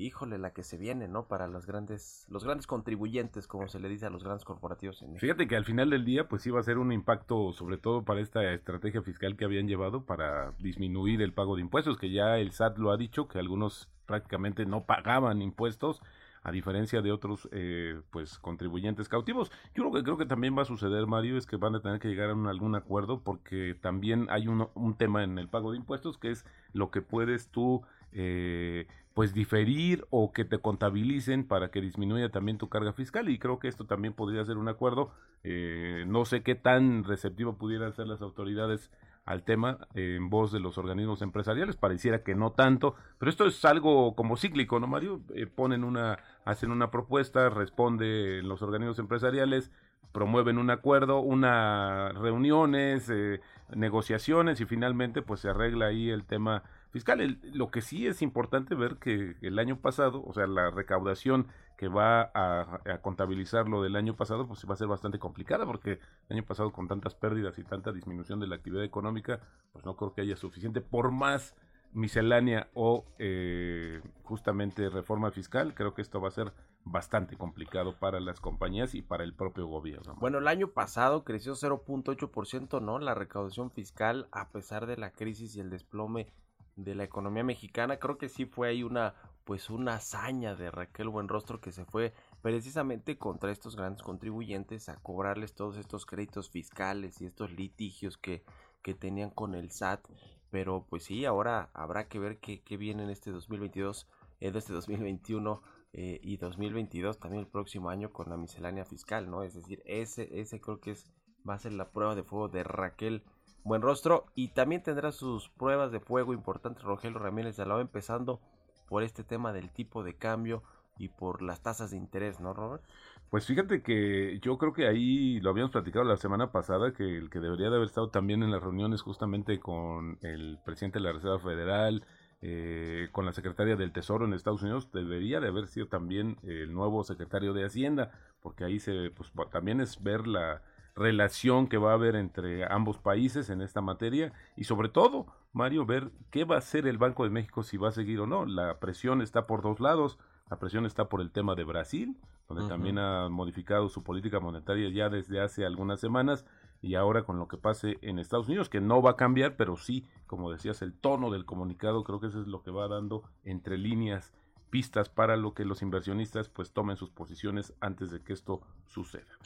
híjole, 0.00 0.38
la 0.38 0.52
que 0.52 0.62
se 0.62 0.76
viene, 0.76 1.08
¿no? 1.08 1.26
Para 1.26 1.46
los 1.46 1.66
grandes, 1.66 2.26
los 2.28 2.44
grandes 2.44 2.66
contribuyentes, 2.66 3.46
como 3.46 3.68
se 3.68 3.80
le 3.80 3.88
dice 3.88 4.06
a 4.06 4.10
los 4.10 4.24
grandes 4.24 4.44
corporativos 4.44 5.02
en. 5.02 5.16
Fíjate 5.16 5.46
que 5.46 5.56
al 5.56 5.64
final 5.64 5.90
del 5.90 6.04
día, 6.04 6.28
pues 6.28 6.46
iba 6.46 6.58
a 6.60 6.62
ser 6.62 6.78
un 6.78 6.92
impacto, 6.92 7.52
sobre 7.52 7.78
todo 7.78 8.04
para 8.04 8.20
esta 8.20 8.52
estrategia 8.52 9.02
fiscal 9.02 9.36
que 9.36 9.44
habían 9.44 9.68
llevado 9.68 10.04
para 10.04 10.52
disminuir 10.58 11.22
el 11.22 11.32
pago 11.32 11.56
de 11.56 11.62
impuestos, 11.62 11.98
que 11.98 12.10
ya 12.10 12.38
el 12.38 12.52
SAT 12.52 12.78
lo 12.78 12.90
ha 12.90 12.96
dicho, 12.96 13.28
que 13.28 13.38
algunos 13.38 13.88
prácticamente 14.06 14.66
no 14.66 14.84
pagaban 14.84 15.42
impuestos 15.42 16.00
a 16.42 16.52
diferencia 16.52 17.02
de 17.02 17.12
otros 17.12 17.48
eh, 17.52 18.00
pues 18.10 18.38
contribuyentes 18.38 19.08
cautivos. 19.08 19.52
Yo 19.74 19.84
lo 19.84 19.92
que 19.92 20.02
creo 20.02 20.16
que 20.16 20.26
también 20.26 20.56
va 20.56 20.62
a 20.62 20.64
suceder, 20.64 21.06
Mario, 21.06 21.36
es 21.36 21.46
que 21.46 21.56
van 21.56 21.74
a 21.74 21.80
tener 21.80 21.98
que 21.98 22.08
llegar 22.08 22.30
a 22.30 22.50
algún 22.50 22.74
acuerdo 22.74 23.20
porque 23.22 23.76
también 23.80 24.26
hay 24.30 24.48
un, 24.48 24.68
un 24.74 24.96
tema 24.96 25.22
en 25.22 25.38
el 25.38 25.48
pago 25.48 25.72
de 25.72 25.76
impuestos 25.76 26.16
que 26.16 26.30
es 26.30 26.46
lo 26.72 26.90
que 26.90 27.02
puedes 27.02 27.48
tú 27.48 27.82
eh, 28.12 28.86
pues 29.20 29.34
diferir 29.34 30.06
o 30.08 30.32
que 30.32 30.46
te 30.46 30.60
contabilicen 30.60 31.46
para 31.46 31.70
que 31.70 31.82
disminuya 31.82 32.30
también 32.30 32.56
tu 32.56 32.70
carga 32.70 32.94
fiscal 32.94 33.28
y 33.28 33.38
creo 33.38 33.58
que 33.58 33.68
esto 33.68 33.84
también 33.84 34.14
podría 34.14 34.42
ser 34.46 34.56
un 34.56 34.66
acuerdo 34.66 35.10
eh, 35.44 36.04
no 36.06 36.24
sé 36.24 36.42
qué 36.42 36.54
tan 36.54 37.04
receptivo 37.04 37.58
pudieran 37.58 37.92
ser 37.92 38.06
las 38.06 38.22
autoridades 38.22 38.90
al 39.26 39.42
tema 39.42 39.86
en 39.92 40.30
voz 40.30 40.52
de 40.52 40.60
los 40.60 40.78
organismos 40.78 41.20
empresariales 41.20 41.76
pareciera 41.76 42.22
que 42.22 42.34
no 42.34 42.52
tanto 42.52 42.94
pero 43.18 43.28
esto 43.28 43.44
es 43.46 43.62
algo 43.66 44.16
como 44.16 44.38
cíclico 44.38 44.80
no 44.80 44.86
Mario 44.86 45.20
eh, 45.34 45.46
ponen 45.46 45.84
una 45.84 46.18
hacen 46.46 46.70
una 46.70 46.90
propuesta 46.90 47.50
responde 47.50 48.40
los 48.42 48.62
organismos 48.62 48.98
empresariales 48.98 49.70
promueven 50.12 50.58
un 50.58 50.70
acuerdo, 50.70 51.20
unas 51.20 52.12
reuniones, 52.14 53.08
eh, 53.10 53.40
negociaciones 53.74 54.60
y 54.60 54.64
finalmente 54.64 55.22
pues 55.22 55.38
se 55.38 55.50
arregla 55.50 55.86
ahí 55.86 56.10
el 56.10 56.24
tema 56.24 56.64
fiscal. 56.90 57.38
lo 57.52 57.70
que 57.70 57.80
sí 57.80 58.06
es 58.06 58.22
importante 58.22 58.74
ver 58.74 58.96
que 58.96 59.36
el 59.40 59.58
año 59.58 59.80
pasado, 59.80 60.22
o 60.24 60.32
sea, 60.32 60.46
la 60.46 60.70
recaudación 60.70 61.46
que 61.76 61.88
va 61.88 62.30
a, 62.34 62.98
contabilizar 63.00 63.68
lo 63.68 63.82
del 63.82 63.96
año 63.96 64.14
pasado, 64.14 64.46
pues 64.46 64.68
va 64.68 64.74
a 64.74 64.76
ser 64.76 64.88
bastante 64.88 65.18
complicada 65.18 65.64
porque 65.64 65.98
el 66.28 66.36
año 66.36 66.44
pasado 66.44 66.72
con 66.72 66.88
tantas 66.88 67.14
pérdidas 67.14 67.58
y 67.58 67.64
tanta 67.64 67.92
disminución 67.92 68.38
de 68.38 68.46
la 68.46 68.56
actividad 68.56 68.84
económica, 68.84 69.40
pues 69.72 69.84
no 69.86 69.96
creo 69.96 70.12
que 70.12 70.20
haya 70.20 70.36
suficiente 70.36 70.80
por 70.80 71.10
más 71.10 71.56
miscelánea 71.92 72.68
o 72.74 73.06
eh, 73.18 74.00
justamente 74.22 74.90
reforma 74.90 75.30
fiscal, 75.30 75.74
creo 75.74 75.94
que 75.94 76.02
esto 76.02 76.20
va 76.20 76.28
a 76.28 76.32
ser 76.32 76.52
bastante 76.84 77.36
complicado 77.36 77.98
para 77.98 78.20
las 78.20 78.40
compañías 78.40 78.94
y 78.94 79.02
para 79.02 79.24
el 79.24 79.34
propio 79.34 79.66
gobierno. 79.66 80.16
Bueno, 80.18 80.38
el 80.38 80.48
año 80.48 80.68
pasado 80.68 81.24
creció 81.24 81.54
0.8%, 81.54 82.80
¿no? 82.80 82.98
La 82.98 83.14
recaudación 83.14 83.70
fiscal 83.70 84.28
a 84.32 84.50
pesar 84.50 84.86
de 84.86 84.96
la 84.96 85.12
crisis 85.12 85.56
y 85.56 85.60
el 85.60 85.70
desplome 85.70 86.32
de 86.76 86.94
la 86.94 87.04
economía 87.04 87.44
mexicana. 87.44 87.98
Creo 87.98 88.18
que 88.18 88.28
sí 88.28 88.46
fue 88.46 88.68
ahí 88.68 88.82
una 88.82 89.14
pues 89.44 89.68
una 89.68 89.94
hazaña 89.94 90.54
de 90.54 90.70
Raquel 90.70 91.08
Buenrostro 91.08 91.60
que 91.60 91.72
se 91.72 91.84
fue 91.84 92.12
precisamente 92.40 93.18
contra 93.18 93.50
estos 93.50 93.74
grandes 93.74 94.02
contribuyentes 94.02 94.88
a 94.88 94.96
cobrarles 94.96 95.54
todos 95.54 95.76
estos 95.76 96.06
créditos 96.06 96.50
fiscales 96.50 97.20
y 97.20 97.26
estos 97.26 97.50
litigios 97.50 98.16
que, 98.16 98.44
que 98.82 98.94
tenían 98.94 99.30
con 99.30 99.54
el 99.54 99.72
SAT. 99.72 100.06
Pero 100.50 100.86
pues 100.88 101.04
sí, 101.04 101.24
ahora 101.24 101.70
habrá 101.74 102.06
que 102.06 102.18
ver 102.18 102.38
qué, 102.38 102.62
qué 102.62 102.76
viene 102.76 103.02
en 103.02 103.10
este 103.10 103.32
2022, 103.32 104.08
en 104.40 104.56
este 104.56 104.72
2021 104.72 105.62
eh, 105.92 106.20
y 106.22 106.36
2022 106.36 107.18
también 107.18 107.42
el 107.42 107.48
próximo 107.48 107.90
año 107.90 108.12
con 108.12 108.28
la 108.30 108.36
miscelánea 108.36 108.84
fiscal, 108.84 109.28
¿no? 109.28 109.42
Es 109.42 109.54
decir, 109.54 109.82
ese, 109.84 110.40
ese 110.40 110.60
creo 110.60 110.80
que 110.80 110.92
es, 110.92 111.10
va 111.48 111.54
a 111.54 111.58
ser 111.58 111.72
la 111.72 111.90
prueba 111.90 112.14
de 112.14 112.22
fuego 112.22 112.48
de 112.48 112.62
Raquel 112.62 113.24
buen 113.64 113.82
rostro 113.82 114.26
y 114.34 114.48
también 114.48 114.82
tendrá 114.82 115.12
sus 115.12 115.48
pruebas 115.50 115.92
de 115.92 116.00
fuego 116.00 116.32
importantes 116.32 116.82
Rogelio 116.82 117.18
Ramírez 117.18 117.56
de 117.56 117.64
va 117.64 117.80
empezando 117.80 118.40
por 118.88 119.02
este 119.02 119.22
tema 119.24 119.52
del 119.52 119.70
tipo 119.70 120.02
de 120.02 120.14
cambio 120.14 120.62
y 120.98 121.08
por 121.08 121.42
las 121.42 121.62
tasas 121.62 121.92
de 121.92 121.96
interés, 121.96 122.40
¿no, 122.40 122.52
Robert? 122.52 122.82
Pues 123.30 123.46
fíjate 123.46 123.82
que 123.82 124.38
yo 124.42 124.58
creo 124.58 124.72
que 124.72 124.86
ahí 124.86 125.40
lo 125.40 125.50
habíamos 125.50 125.70
platicado 125.70 126.04
la 126.04 126.16
semana 126.16 126.50
pasada, 126.50 126.92
que 126.92 127.16
el 127.16 127.30
que 127.30 127.38
debería 127.38 127.70
de 127.70 127.76
haber 127.76 127.86
estado 127.86 128.10
también 128.10 128.42
en 128.42 128.50
las 128.50 128.62
reuniones 128.62 129.02
justamente 129.02 129.60
con 129.60 130.18
el 130.22 130.58
presidente 130.64 130.98
de 130.98 131.04
la 131.04 131.12
Reserva 131.12 131.38
Federal, 131.38 132.04
eh, 132.42 133.08
con 133.12 133.24
la 133.24 133.32
secretaria 133.32 133.76
del 133.76 133.92
Tesoro 133.92 134.24
en 134.24 134.34
Estados 134.34 134.62
Unidos, 134.62 134.90
debería 134.92 135.40
de 135.40 135.48
haber 135.48 135.68
sido 135.68 135.86
también 135.86 136.38
el 136.42 136.72
nuevo 136.74 137.04
secretario 137.04 137.52
de 137.54 137.64
Hacienda, 137.64 138.10
porque 138.42 138.64
ahí 138.64 138.80
se, 138.80 139.10
pues 139.10 139.32
también 139.52 139.80
es 139.80 140.02
ver 140.02 140.26
la, 140.26 140.62
relación 141.00 141.66
que 141.66 141.78
va 141.78 141.92
a 141.92 141.94
haber 141.94 142.14
entre 142.14 142.70
ambos 142.70 142.98
países 142.98 143.48
en 143.48 143.62
esta 143.62 143.80
materia 143.80 144.32
y 144.54 144.64
sobre 144.64 144.90
todo, 144.90 145.26
Mario, 145.52 145.86
ver 145.86 146.12
qué 146.30 146.44
va 146.44 146.56
a 146.56 146.58
hacer 146.58 146.86
el 146.86 146.98
Banco 146.98 147.24
de 147.24 147.30
México 147.30 147.62
si 147.62 147.78
va 147.78 147.88
a 147.88 147.92
seguir 147.92 148.20
o 148.20 148.26
no. 148.26 148.44
La 148.44 148.78
presión 148.78 149.22
está 149.22 149.46
por 149.46 149.62
dos 149.62 149.80
lados. 149.80 150.18
La 150.50 150.58
presión 150.58 150.84
está 150.84 151.08
por 151.08 151.20
el 151.20 151.30
tema 151.30 151.54
de 151.54 151.64
Brasil, 151.64 152.16
donde 152.48 152.68
también 152.68 152.98
ha 152.98 153.28
modificado 153.28 153.88
su 153.88 154.02
política 154.02 154.40
monetaria 154.40 154.90
ya 154.90 155.08
desde 155.08 155.40
hace 155.40 155.64
algunas 155.64 156.00
semanas 156.00 156.44
y 156.82 156.96
ahora 156.96 157.22
con 157.22 157.38
lo 157.38 157.48
que 157.48 157.56
pase 157.56 157.98
en 158.02 158.18
Estados 158.18 158.48
Unidos, 158.48 158.68
que 158.68 158.80
no 158.80 159.00
va 159.00 159.12
a 159.12 159.16
cambiar, 159.16 159.56
pero 159.56 159.76
sí, 159.76 160.06
como 160.26 160.50
decías, 160.50 160.82
el 160.82 160.92
tono 160.92 161.30
del 161.30 161.44
comunicado, 161.44 162.04
creo 162.04 162.20
que 162.20 162.26
eso 162.26 162.40
es 162.40 162.46
lo 162.46 162.62
que 162.62 162.70
va 162.70 162.88
dando 162.88 163.22
entre 163.44 163.78
líneas 163.78 164.32
pistas 164.70 165.08
para 165.08 165.36
lo 165.36 165.54
que 165.54 165.64
los 165.64 165.82
inversionistas 165.82 166.48
pues 166.48 166.72
tomen 166.72 166.96
sus 166.96 167.10
posiciones 167.10 167.74
antes 167.80 168.10
de 168.10 168.22
que 168.22 168.32
esto 168.32 168.62
suceda. 168.86 169.38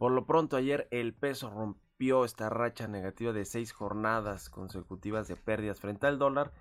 Por 0.00 0.12
lo 0.12 0.24
pronto 0.24 0.56
ayer 0.56 0.88
el 0.90 1.12
peso 1.12 1.50
rompió 1.50 2.24
esta 2.24 2.48
racha 2.48 2.88
negativa 2.88 3.34
de 3.34 3.44
seis 3.44 3.70
jornadas 3.70 4.48
consecutivas 4.48 5.28
de 5.28 5.36
pérdidas 5.36 5.78
frente 5.78 6.06
al 6.06 6.18
dólar 6.18 6.52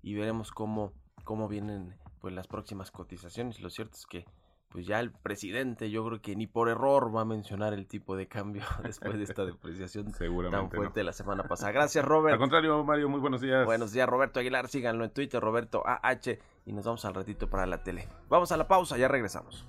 y 0.00 0.14
veremos 0.14 0.50
cómo, 0.50 0.94
cómo 1.22 1.46
vienen 1.46 1.94
pues 2.22 2.32
las 2.32 2.46
próximas 2.46 2.90
cotizaciones. 2.90 3.60
Lo 3.60 3.68
cierto 3.68 3.98
es 3.98 4.06
que 4.06 4.24
pues 4.70 4.86
ya 4.86 4.98
el 4.98 5.12
presidente 5.12 5.90
yo 5.90 6.06
creo 6.06 6.22
que 6.22 6.36
ni 6.36 6.46
por 6.46 6.70
error 6.70 7.14
va 7.14 7.20
a 7.20 7.24
mencionar 7.26 7.74
el 7.74 7.86
tipo 7.86 8.16
de 8.16 8.28
cambio 8.28 8.62
después 8.82 9.18
de 9.18 9.24
esta 9.24 9.44
depreciación 9.44 10.12
tan 10.50 10.70
fuerte 10.70 11.04
la 11.04 11.12
semana 11.12 11.42
pasada. 11.48 11.72
Gracias 11.72 12.02
Robert. 12.02 12.32
Al 12.32 12.38
contrario 12.38 12.82
Mario, 12.82 13.10
muy 13.10 13.20
buenos 13.20 13.42
días. 13.42 13.66
Buenos 13.66 13.92
días 13.92 14.08
Roberto 14.08 14.40
Aguilar, 14.40 14.68
síganlo 14.68 15.04
en 15.04 15.10
Twitter 15.10 15.42
Roberto 15.42 15.82
AH 15.86 16.38
y 16.64 16.72
nos 16.72 16.86
vamos 16.86 17.04
al 17.04 17.12
ratito 17.12 17.50
para 17.50 17.66
la 17.66 17.82
tele. 17.82 18.08
Vamos 18.30 18.52
a 18.52 18.56
la 18.56 18.66
pausa, 18.66 18.96
ya 18.96 19.06
regresamos. 19.06 19.68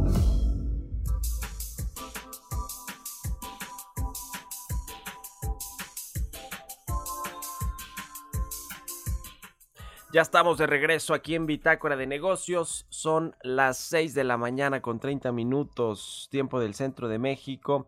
Ya 10.13 10.21
estamos 10.21 10.57
de 10.57 10.67
regreso 10.67 11.13
aquí 11.13 11.35
en 11.35 11.45
Bitácora 11.45 11.95
de 11.95 12.05
Negocios. 12.05 12.85
Son 12.89 13.33
las 13.43 13.77
6 13.77 14.13
de 14.13 14.25
la 14.25 14.35
mañana 14.35 14.81
con 14.81 14.99
30 14.99 15.31
minutos, 15.31 16.27
tiempo 16.29 16.59
del 16.59 16.73
centro 16.73 17.07
de 17.07 17.17
México. 17.17 17.87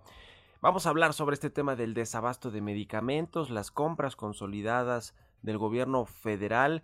Vamos 0.62 0.86
a 0.86 0.90
hablar 0.90 1.12
sobre 1.12 1.34
este 1.34 1.50
tema 1.50 1.76
del 1.76 1.94
desabasto 1.94 2.50
de 2.50 2.62
medicamentos, 2.62 3.50
las 3.50 3.72
compras 3.72 4.16
consolidadas 4.16 5.14
del 5.42 5.58
gobierno 5.58 6.06
federal, 6.06 6.82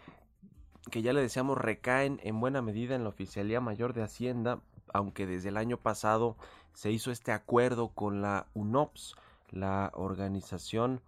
que 0.91 1.01
ya 1.01 1.13
le 1.13 1.21
decíamos 1.21 1.57
recaen 1.57 2.19
en 2.23 2.41
buena 2.41 2.61
medida 2.61 2.95
en 2.95 3.03
la 3.03 3.09
Oficialía 3.09 3.61
Mayor 3.61 3.93
de 3.93 4.03
Hacienda, 4.03 4.59
aunque 4.91 5.25
desde 5.25 5.47
el 5.47 5.55
año 5.55 5.77
pasado 5.77 6.35
se 6.73 6.91
hizo 6.91 7.11
este 7.11 7.31
acuerdo 7.31 7.87
con 7.87 8.21
la 8.21 8.47
UNOPS, 8.55 9.15
la 9.51 9.91
organización 9.93 10.99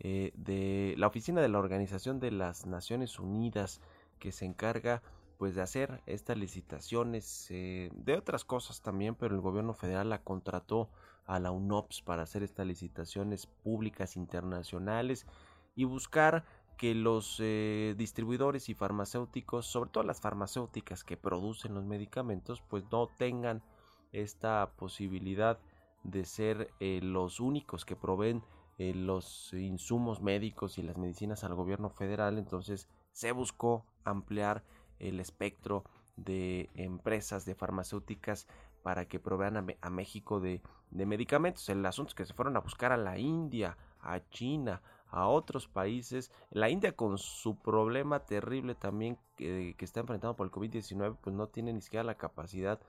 eh, 0.00 0.32
de 0.36 0.94
la 0.96 1.08
oficina 1.08 1.40
de 1.40 1.48
la 1.48 1.58
Organización 1.58 2.20
de 2.20 2.30
las 2.30 2.66
Naciones 2.66 3.18
Unidas 3.18 3.80
que 4.20 4.30
se 4.30 4.44
encarga 4.44 5.02
pues 5.38 5.56
de 5.56 5.62
hacer 5.62 6.02
estas 6.06 6.36
licitaciones 6.36 7.48
eh, 7.50 7.90
de 7.94 8.16
otras 8.16 8.44
cosas 8.44 8.80
también 8.80 9.16
pero 9.16 9.34
el 9.34 9.40
gobierno 9.40 9.74
federal 9.74 10.08
la 10.10 10.22
contrató 10.22 10.88
a 11.26 11.40
la 11.40 11.50
UNOPS 11.50 12.02
para 12.02 12.22
hacer 12.22 12.44
estas 12.44 12.64
licitaciones 12.64 13.46
públicas 13.46 14.16
internacionales 14.16 15.26
y 15.74 15.82
buscar 15.82 16.44
que 16.76 16.94
los 16.94 17.38
eh, 17.40 17.96
distribuidores 17.98 18.68
y 18.68 18.74
farmacéuticos, 18.74 19.66
sobre 19.66 19.90
todo 19.90 20.04
las 20.04 20.20
farmacéuticas 20.20 21.02
que 21.02 21.16
producen 21.16 21.74
los 21.74 21.84
medicamentos, 21.84 22.62
pues 22.68 22.84
no 22.92 23.08
tengan 23.18 23.64
esta 24.12 24.70
posibilidad 24.76 25.58
de 26.04 26.24
ser 26.24 26.70
los 26.78 27.40
únicos 27.40 27.84
que 27.84 27.96
proveen 27.96 28.44
eh, 28.78 28.94
los 28.94 29.52
insumos 29.52 30.20
médicos 30.20 30.78
y 30.78 30.82
las 30.82 30.98
medicinas 30.98 31.44
al 31.44 31.54
gobierno 31.54 31.90
federal. 31.90 32.38
Entonces 32.38 32.88
se 33.12 33.32
buscó 33.32 33.84
ampliar 34.04 34.62
el 34.98 35.20
espectro 35.20 35.84
de 36.16 36.70
empresas 36.74 37.44
de 37.44 37.54
farmacéuticas 37.54 38.46
para 38.82 39.06
que 39.06 39.18
provean 39.18 39.56
a, 39.80 39.90
México 39.90 40.40
de, 40.40 40.62
medicamentos. 40.90 41.68
El 41.68 41.84
asunto 41.84 42.10
es 42.10 42.14
que 42.14 42.24
se 42.24 42.34
fueron 42.34 42.56
a 42.56 42.60
buscar 42.60 42.92
a 42.92 42.96
la 42.96 43.18
India, 43.18 43.76
a 44.00 44.20
China, 44.30 44.80
a 45.10 45.26
otros 45.26 45.68
países. 45.68 46.30
La 46.50 46.70
India 46.70 46.96
con 46.96 47.18
su 47.18 47.56
problema 47.56 48.20
terrible 48.20 48.74
también 48.74 49.18
que, 49.36 49.74
que 49.76 49.84
está 49.84 50.00
enfrentando 50.00 50.36
por 50.36 50.46
el 50.46 50.52
COVID-19, 50.52 51.16
pues 51.20 51.34
no 51.34 51.48
tiene 51.48 51.72
ni 51.72 51.80
siquiera 51.80 52.04
la 52.04 52.16
capacidad 52.16 52.80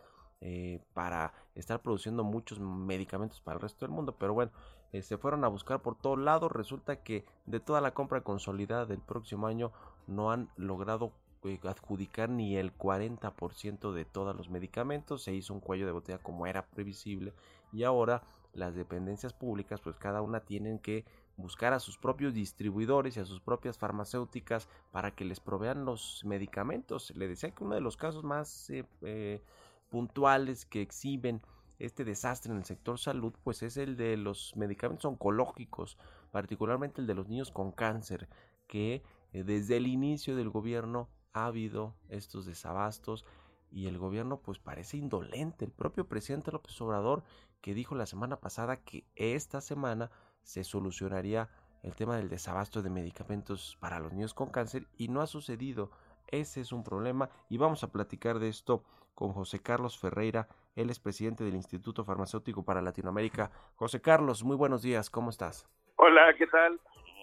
eh, 0.42 0.80
para 0.94 1.34
estar 1.54 1.82
produciendo 1.82 2.24
muchos 2.24 2.62
medicamentos 2.62 3.42
para 3.42 3.56
el 3.56 3.62
resto 3.62 3.86
del 3.86 3.94
mundo. 3.94 4.16
Pero 4.18 4.34
bueno, 4.34 4.52
eh, 4.92 5.02
se 5.02 5.18
fueron 5.18 5.44
a 5.44 5.48
buscar 5.48 5.82
por 5.82 5.96
todos 5.96 6.20
lados. 6.20 6.52
Resulta 6.52 7.04
que 7.04 7.26
de 7.46 7.60
toda 7.60 7.82
la 7.82 7.94
compra 7.94 8.22
consolidada 8.22 8.86
del 8.86 9.00
próximo 9.00 9.48
año 9.48 9.72
no 10.08 10.32
han 10.32 10.50
logrado 10.58 11.12
eh, 11.44 11.60
adjudicar 11.64 12.30
ni 12.30 12.58
el 12.58 12.76
40% 12.78 13.92
de 13.92 14.06
todos 14.06 14.36
los 14.36 14.50
medicamentos. 14.50 15.24
Se 15.24 15.34
hizo 15.34 15.54
un 15.54 15.60
cuello 15.60 15.86
de 15.86 15.92
botella 15.92 16.20
como 16.20 16.48
era 16.48 16.66
previsible. 16.66 17.34
Y 17.72 17.84
ahora 17.84 18.24
las 18.54 18.76
dependencias 18.76 19.34
públicas, 19.34 19.80
pues 19.82 19.96
cada 19.96 20.22
una 20.22 20.42
tienen 20.42 20.80
que 20.80 21.06
buscar 21.38 21.72
a 21.74 21.80
sus 21.80 21.98
propios 21.98 22.34
distribuidores 22.34 23.16
y 23.16 23.20
a 23.20 23.26
sus 23.26 23.40
propias 23.40 23.78
farmacéuticas 23.78 24.68
para 24.92 25.12
que 25.12 25.24
les 25.24 25.40
provean 25.40 25.86
los 25.86 26.24
medicamentos. 26.26 27.16
Le 27.16 27.28
decía 27.28 27.52
que 27.52 27.64
uno 27.64 27.76
de 27.76 27.82
los 27.82 27.96
casos 27.96 28.24
más 28.24 28.70
eh, 29.02 29.42
puntuales 29.90 30.66
que 30.66 30.82
exhiben 30.82 31.42
este 31.80 32.04
desastre 32.04 32.52
en 32.52 32.60
el 32.60 32.66
sector 32.66 33.00
salud, 33.00 33.34
pues 33.44 33.64
es 33.64 33.78
el 33.78 33.96
de 33.96 34.18
los 34.18 34.56
medicamentos 34.56 35.06
oncológicos, 35.06 35.98
particularmente 36.32 37.02
el 37.02 37.08
de 37.08 37.16
los 37.16 37.28
niños 37.28 37.52
con 37.52 37.72
cáncer, 37.72 38.30
que 38.68 39.04
eh, 39.34 39.44
desde 39.44 39.78
el 39.78 39.88
inicio 39.88 40.36
del 40.36 40.50
gobierno 40.50 41.10
ha 41.34 41.46
habido 41.46 41.96
estos 42.10 42.46
desabastos 42.46 43.26
y 43.72 43.88
el 43.88 43.98
gobierno 43.98 44.42
pues 44.42 44.60
parece 44.60 44.98
indolente. 44.98 45.66
El 45.66 45.72
propio 45.72 46.08
presidente 46.08 46.52
López 46.52 46.80
Obrador 46.82 47.24
que 47.62 47.74
dijo 47.74 47.96
la 47.96 48.06
semana 48.06 48.40
pasada 48.40 48.78
que 48.78 49.06
esta 49.16 49.62
semana 49.62 50.12
se 50.44 50.64
solucionaría 50.64 51.50
el 51.84 51.96
tema 51.96 52.18
del 52.18 52.30
desabasto 52.30 52.82
de 52.82 52.90
medicamentos 52.90 53.78
para 53.80 54.00
los 54.00 54.12
niños 54.12 54.34
con 54.34 54.50
cáncer 54.50 54.88
y 54.98 55.08
no 55.08 55.22
ha 55.22 55.28
sucedido. 55.28 55.92
Ese 56.28 56.62
es 56.62 56.72
un 56.72 56.84
problema 56.84 57.30
y 57.50 57.58
vamos 57.58 57.84
a 57.84 57.92
platicar 57.92 58.40
de 58.40 58.50
esto 58.50 58.84
con 59.16 59.34
José 59.34 59.60
Carlos 59.60 59.98
Ferreira. 59.98 60.48
Él 60.80 60.90
es 60.90 60.98
presidente 60.98 61.44
del 61.44 61.56
Instituto 61.56 62.06
Farmacéutico 62.06 62.64
para 62.64 62.82
Latinoamérica. 62.82 63.52
José 63.76 64.00
Carlos, 64.00 64.46
muy 64.46 64.56
buenos 64.56 64.82
días, 64.82 65.10
¿cómo 65.10 65.30
estás? 65.30 65.68
Hola, 65.98 66.34
¿qué 66.38 66.48
tal? 66.48 66.80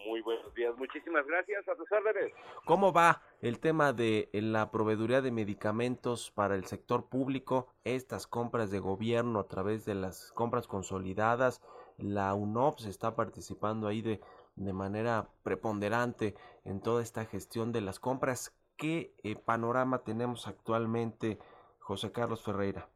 Muy 0.07 0.21
buenos 0.21 0.55
días, 0.55 0.77
muchísimas 0.77 1.27
gracias, 1.27 1.67
a 1.67 1.75
tus 1.75 1.91
órdenes. 1.91 2.35
¿Cómo 2.67 2.93
va 2.93 3.23
el 3.41 3.59
tema 3.59 3.95
de 3.95 4.29
la 4.35 4.71
proveeduría 4.71 5.23
de 5.23 5.31
medicamentos 5.31 6.31
para 6.31 6.55
el 6.55 6.67
sector 6.67 7.09
público, 7.09 7.69
estas 7.85 8.27
compras 8.27 8.71
de 8.71 8.79
gobierno 8.79 9.41
a 9.41 9.49
través 9.49 9.87
de 9.87 9.95
las 9.95 10.33
compras 10.33 10.67
consolidadas? 10.67 11.63
La 11.97 12.35
UNOPS 12.35 12.85
está 12.85 13.17
participando 13.17 13.89
ahí 13.89 14.03
de, 14.03 14.21
de 14.57 14.73
manera 14.75 15.31
preponderante 15.43 16.35
en 16.67 16.83
toda 16.83 17.03
esta 17.03 17.25
gestión 17.25 17.73
de 17.73 17.81
las 17.81 18.01
compras. 18.01 18.55
¿Qué 18.77 19.15
eh, 19.23 19.35
panorama 19.35 20.05
tenemos 20.05 20.47
actualmente 20.47 21.39
José 21.79 22.13
Carlos 22.13 22.45
Ferreira? 22.45 22.91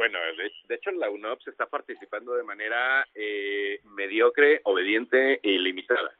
Bueno, 0.00 0.18
de, 0.66 0.74
hecho 0.74 0.92
la 0.92 1.10
UNOPS 1.10 1.48
está 1.48 1.66
participando 1.66 2.34
de 2.34 2.42
manera 2.42 3.06
eh, 3.14 3.80
mediocre, 3.84 4.62
obediente 4.64 5.40
e 5.42 5.50
ilimitada. 5.50 6.10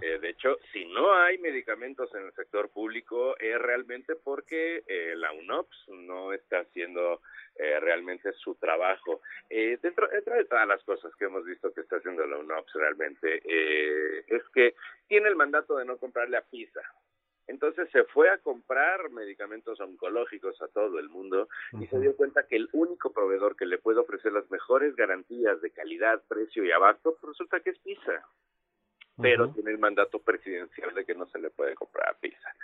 eh, 0.00 0.18
de 0.20 0.30
hecho, 0.30 0.56
si 0.72 0.86
no 0.86 1.12
hay 1.12 1.36
medicamentos 1.36 2.08
en 2.14 2.24
el 2.24 2.32
sector 2.32 2.70
público 2.70 3.36
es 3.38 3.58
realmente 3.60 4.16
porque 4.16 4.82
eh, 4.86 5.12
la 5.16 5.32
UNOPS 5.32 5.88
no 5.88 6.32
está 6.32 6.60
haciendo 6.60 7.20
eh, 7.56 7.78
realmente 7.78 8.32
su 8.32 8.54
trabajo. 8.54 9.20
Eh, 9.50 9.78
dentro, 9.82 10.08
dentro 10.08 10.34
de 10.34 10.46
todas 10.46 10.66
las 10.66 10.82
cosas 10.84 11.14
que 11.16 11.26
hemos 11.26 11.44
visto 11.44 11.74
que 11.74 11.82
está 11.82 11.96
haciendo 11.96 12.26
la 12.26 12.38
UNOPS 12.38 12.72
realmente, 12.72 13.42
eh, 13.44 14.24
es 14.28 14.42
que 14.54 14.76
tiene 15.08 15.28
el 15.28 15.36
mandato 15.36 15.76
de 15.76 15.84
no 15.84 15.98
comprarle 15.98 16.38
a 16.38 16.42
PISA. 16.42 16.80
Entonces 17.50 17.90
se 17.90 18.04
fue 18.04 18.30
a 18.30 18.38
comprar 18.38 19.10
medicamentos 19.10 19.80
oncológicos 19.80 20.62
a 20.62 20.68
todo 20.68 21.00
el 21.00 21.08
mundo 21.08 21.48
y 21.80 21.86
se 21.88 21.98
dio 21.98 22.14
cuenta 22.14 22.46
que 22.46 22.54
el 22.54 22.68
único 22.72 23.12
proveedor 23.12 23.56
que 23.56 23.66
le 23.66 23.78
puede 23.78 23.98
ofrecer 23.98 24.32
las 24.32 24.48
mejores 24.52 24.94
garantías 24.94 25.60
de 25.60 25.72
calidad, 25.72 26.22
precio 26.28 26.64
y 26.64 26.70
abasto, 26.70 27.16
pues 27.20 27.32
resulta 27.32 27.58
que 27.58 27.70
es 27.70 27.78
PISA. 27.80 28.24
Pero 29.20 29.50
tiene 29.50 29.72
el 29.72 29.78
mandato 29.78 30.20
presidencial 30.20 30.94
de 30.94 31.04
que 31.04 31.14
no 31.14 31.26
se 31.26 31.40
le 31.40 31.50
puede 31.50 31.74
comprar 31.74 32.08
a 32.08 32.18
PISA. 32.18 32.54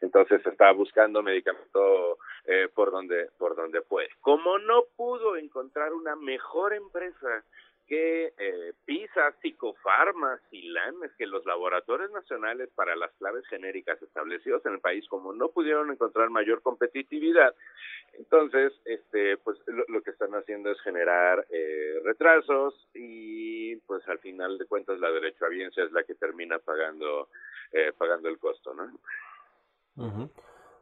Entonces 0.00 0.44
está 0.44 0.72
buscando 0.72 1.22
medicamento 1.22 2.18
eh, 2.46 2.68
por 2.74 2.90
donde 2.90 3.28
por 3.38 3.54
donde 3.54 3.82
puede. 3.82 4.08
Como 4.20 4.58
no 4.58 4.84
pudo 4.96 5.36
encontrar 5.36 5.92
una 5.92 6.16
mejor 6.16 6.72
empresa 6.72 7.44
que 7.90 8.32
eh, 8.38 8.72
PISA, 8.84 9.34
Silanes, 10.48 11.10
que 11.18 11.26
los 11.26 11.44
laboratorios 11.44 12.12
nacionales 12.12 12.70
para 12.76 12.94
las 12.94 13.10
claves 13.14 13.44
genéricas 13.48 14.00
establecidos 14.00 14.64
en 14.64 14.74
el 14.74 14.80
país, 14.80 15.08
como 15.08 15.32
no 15.32 15.48
pudieron 15.48 15.90
encontrar 15.90 16.30
mayor 16.30 16.62
competitividad, 16.62 17.52
entonces, 18.12 18.72
este, 18.84 19.38
pues 19.38 19.58
lo, 19.88 20.02
que 20.02 20.10
están 20.10 20.32
haciendo 20.34 20.70
es 20.70 20.80
generar 20.82 21.44
eh, 21.50 22.00
retrasos 22.04 22.74
y, 22.94 23.74
pues 23.86 24.06
al 24.06 24.20
final 24.20 24.56
de 24.56 24.66
cuentas, 24.66 25.00
la 25.00 25.10
derechohabiencia 25.10 25.82
es 25.82 25.90
la 25.90 26.04
que 26.04 26.14
termina 26.14 26.60
pagando, 26.60 27.28
eh, 27.72 27.92
pagando 27.98 28.28
el 28.28 28.38
costo, 28.38 28.72
¿no? 28.72 30.30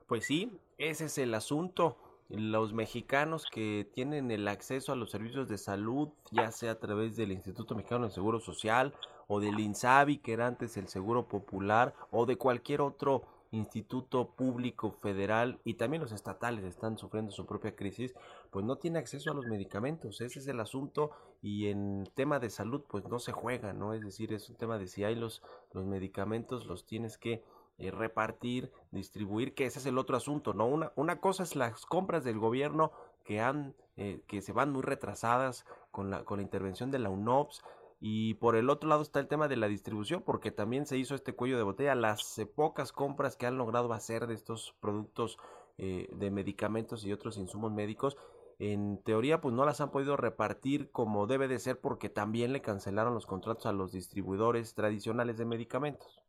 Pues 0.06 0.26
sí, 0.26 0.60
ese 0.76 1.06
es 1.06 1.16
el 1.16 1.32
asunto 1.32 2.07
los 2.28 2.72
mexicanos 2.74 3.46
que 3.50 3.88
tienen 3.94 4.30
el 4.30 4.48
acceso 4.48 4.92
a 4.92 4.96
los 4.96 5.10
servicios 5.10 5.48
de 5.48 5.58
salud, 5.58 6.10
ya 6.30 6.50
sea 6.52 6.72
a 6.72 6.78
través 6.78 7.16
del 7.16 7.32
Instituto 7.32 7.74
Mexicano 7.74 8.04
del 8.04 8.12
Seguro 8.12 8.40
Social 8.40 8.94
o 9.28 9.40
del 9.40 9.58
INSABI, 9.58 10.18
que 10.18 10.32
era 10.32 10.46
antes 10.46 10.76
el 10.76 10.88
Seguro 10.88 11.28
Popular, 11.28 11.94
o 12.10 12.26
de 12.26 12.36
cualquier 12.36 12.80
otro 12.80 13.22
instituto 13.50 14.30
público 14.30 14.90
federal 14.90 15.58
y 15.64 15.74
también 15.74 16.02
los 16.02 16.12
estatales 16.12 16.64
están 16.64 16.98
sufriendo 16.98 17.32
su 17.32 17.46
propia 17.46 17.74
crisis, 17.74 18.14
pues 18.50 18.64
no 18.64 18.76
tiene 18.76 18.98
acceso 18.98 19.30
a 19.30 19.34
los 19.34 19.46
medicamentos, 19.46 20.20
ese 20.20 20.38
es 20.40 20.48
el 20.48 20.60
asunto 20.60 21.12
y 21.40 21.68
en 21.68 22.08
tema 22.14 22.40
de 22.40 22.50
salud 22.50 22.82
pues 22.88 23.06
no 23.08 23.18
se 23.18 23.32
juega, 23.32 23.72
¿no? 23.72 23.94
Es 23.94 24.02
decir, 24.02 24.32
es 24.32 24.50
un 24.50 24.56
tema 24.56 24.78
de 24.78 24.86
si 24.86 25.04
hay 25.04 25.14
los, 25.14 25.42
los 25.72 25.86
medicamentos, 25.86 26.66
los 26.66 26.84
tienes 26.84 27.16
que 27.16 27.42
eh, 27.78 27.90
repartir, 27.90 28.72
distribuir, 28.90 29.54
que 29.54 29.66
ese 29.66 29.78
es 29.78 29.86
el 29.86 29.98
otro 29.98 30.16
asunto, 30.16 30.52
¿no? 30.52 30.66
Una, 30.66 30.92
una 30.96 31.20
cosa 31.20 31.42
es 31.42 31.56
las 31.56 31.86
compras 31.86 32.24
del 32.24 32.38
gobierno 32.38 32.92
que 33.24 33.40
han, 33.40 33.74
eh, 33.96 34.20
que 34.26 34.42
se 34.42 34.52
van 34.52 34.72
muy 34.72 34.82
retrasadas 34.82 35.64
con 35.90 36.10
la, 36.10 36.24
con 36.24 36.38
la 36.38 36.42
intervención 36.42 36.90
de 36.90 36.98
la 36.98 37.10
UNOPS, 37.10 37.62
y 38.00 38.34
por 38.34 38.54
el 38.54 38.70
otro 38.70 38.88
lado 38.88 39.02
está 39.02 39.18
el 39.18 39.26
tema 39.26 39.48
de 39.48 39.56
la 39.56 39.66
distribución, 39.66 40.22
porque 40.22 40.50
también 40.50 40.86
se 40.86 40.96
hizo 40.96 41.14
este 41.14 41.34
cuello 41.34 41.56
de 41.56 41.64
botella, 41.64 41.94
las 41.94 42.38
eh, 42.38 42.46
pocas 42.46 42.92
compras 42.92 43.36
que 43.36 43.46
han 43.46 43.58
logrado 43.58 43.92
hacer 43.92 44.26
de 44.26 44.34
estos 44.34 44.74
productos 44.80 45.38
eh, 45.78 46.08
de 46.12 46.30
medicamentos 46.30 47.04
y 47.04 47.12
otros 47.12 47.38
insumos 47.38 47.72
médicos, 47.72 48.16
en 48.60 49.02
teoría 49.02 49.40
pues 49.40 49.54
no 49.54 49.64
las 49.64 49.80
han 49.80 49.90
podido 49.90 50.16
repartir 50.16 50.90
como 50.90 51.26
debe 51.26 51.46
de 51.46 51.60
ser 51.60 51.80
porque 51.80 52.08
también 52.08 52.52
le 52.52 52.60
cancelaron 52.60 53.14
los 53.14 53.26
contratos 53.26 53.66
a 53.66 53.72
los 53.72 53.92
distribuidores 53.92 54.74
tradicionales 54.74 55.36
de 55.36 55.44
medicamentos. 55.44 56.20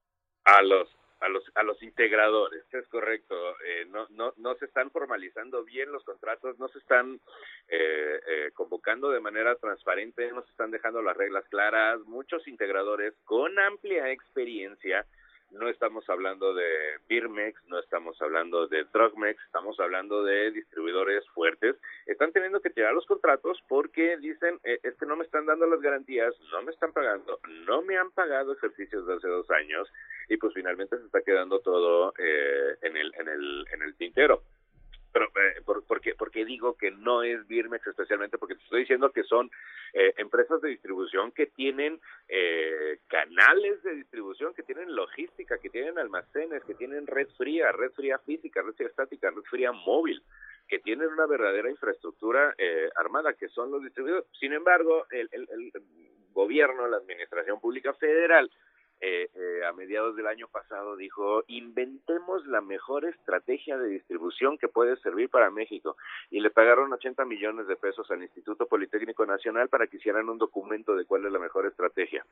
A 0.46 0.62
los 0.62 0.99
a 1.20 1.30
los 1.30 1.44
a 1.56 1.64
los 1.64 1.82
integradores 1.84 2.64
es 2.72 2.88
correcto 2.88 3.36
eh, 3.66 3.86
no 3.90 4.08
no 4.12 4.34
no 4.38 4.56
se 4.56 4.66
están 4.66 4.90
formalizando 4.92 5.64
bien 5.64 5.92
los 5.92 6.04
contratos 6.04 6.58
no 6.60 6.68
se 6.70 6.80
están 6.80 7.20
eh, 7.68 8.20
eh, 8.28 8.52
convocando 8.54 9.10
de 9.10 9.20
manera 9.20 9.56
transparente 9.56 10.32
no 10.32 10.44
se 10.44 10.52
están 10.52 10.72
dejando 10.72 11.02
las 11.02 11.18
reglas 11.18 11.46
claras 11.50 12.00
muchos 12.02 12.48
integradores 12.48 13.14
con 13.26 13.58
amplia 13.60 14.12
experiencia 14.12 15.06
no 15.52 15.68
estamos 15.68 16.08
hablando 16.10 16.54
de 16.54 17.00
Birmex, 17.08 17.60
no 17.66 17.80
estamos 17.80 18.22
hablando 18.22 18.68
de 18.68 18.84
Drugmex, 18.94 19.44
estamos 19.46 19.80
hablando 19.80 20.24
de 20.24 20.52
distribuidores 20.52 21.28
fuertes. 21.30 21.76
Están 22.06 22.32
teniendo 22.32 22.62
que 22.62 22.70
tirar 22.70 22.94
los 22.94 23.06
contratos 23.06 23.60
porque 23.68 24.18
dicen, 24.18 24.60
eh, 24.64 24.80
es 24.84 24.96
que 24.96 25.06
no 25.06 25.16
me 25.16 25.26
están 25.26 25.48
dando 25.48 25.66
las 25.66 25.82
garantías, 25.82 26.36
no 26.52 26.62
me 26.62 26.72
están 26.72 26.94
pagando, 26.94 27.40
no 27.66 27.82
me 27.82 27.98
han 27.98 28.12
pagado 28.12 28.54
ejercicios 28.54 29.08
de 29.08 29.16
hace 29.16 29.28
dos 29.28 29.50
años 29.50 29.92
y 30.30 30.38
pues 30.38 30.54
finalmente 30.54 30.98
se 30.98 31.06
está 31.06 31.22
quedando 31.22 31.60
todo 31.60 32.14
eh, 32.18 32.78
en, 32.84 32.96
el, 32.96 33.12
en, 33.20 33.28
el, 33.28 33.66
en 33.74 33.82
el 33.82 33.96
tintero. 33.96 34.44
Pero, 35.12 35.26
eh, 35.26 35.62
por, 35.66 35.84
porque, 35.86 36.14
porque 36.14 36.46
digo 36.46 36.78
que 36.78 36.92
no 36.92 37.24
es 37.24 37.48
Birmex 37.48 37.88
especialmente? 37.88 38.38
Porque 38.38 38.54
te 38.54 38.64
estoy 38.64 38.82
diciendo 38.82 39.12
que 39.12 39.24
son 39.24 39.50
eh, 39.94 40.14
empresas 40.18 40.62
de 40.62 40.70
distribución 40.70 41.32
que 41.32 41.48
tienen 41.48 42.00
eh, 42.28 43.00
canales 43.08 43.82
de 43.82 43.96
distribución, 43.96 44.54
que 44.54 44.62
tienen 44.62 44.96
logística, 44.96 45.58
que 45.58 45.72
tienen 45.72 45.98
almacenes, 45.98 46.64
que 46.64 46.76
tienen 46.76 47.08
red 47.08 47.28
fría, 47.38 47.72
red 47.72 47.92
fría 47.94 48.20
física, 48.20 48.62
red 48.62 48.74
fría 48.74 48.90
estática, 48.90 49.32
red 49.32 49.42
fría 49.50 49.72
móvil 49.72 50.22
que 50.68 50.78
tienen 50.78 51.08
una 51.08 51.26
verdadera 51.26 51.72
infraestructura 51.72 52.54
eh, 52.60 52.92
armada, 52.96 53.34
que 53.34 53.50
son 53.50 53.72
los 53.72 53.82
distribuidores. 53.82 54.28
Sin 54.40 54.54
embargo, 54.54 55.08
el, 55.10 55.28
el 55.32 55.72
gobierno, 56.32 56.88
la 56.88 56.98
administración 56.98 57.60
pública 57.60 57.94
federal, 57.96 58.52
eh, 59.02 59.30
eh, 59.34 59.66
a 59.66 59.72
mediados 59.72 60.16
del 60.18 60.28
año 60.28 60.50
pasado 60.50 60.98
dijo, 60.98 61.44
inventemos 61.48 62.46
la 62.48 62.60
mejor 62.60 63.06
estrategia 63.06 63.78
de 63.78 63.88
distribución 63.88 64.58
que 64.58 64.68
puede 64.68 64.98
servir 64.98 65.30
para 65.30 65.50
México. 65.50 65.96
Y 66.30 66.42
le 66.42 66.50
pagaron 66.50 66.92
80 66.92 67.24
millones 67.24 67.68
de 67.68 67.78
pesos 67.78 68.10
al 68.12 68.22
Instituto 68.22 68.68
Politécnico 68.68 69.26
Nacional 69.26 69.70
para 69.70 69.88
que 69.88 69.98
hicieran 69.98 70.28
un 70.28 70.38
documento 70.38 70.96
de 70.96 71.06
cuál 71.06 71.26
es 71.26 71.32
la 71.32 71.40
mejor 71.40 71.66
estrategia. 71.66 72.26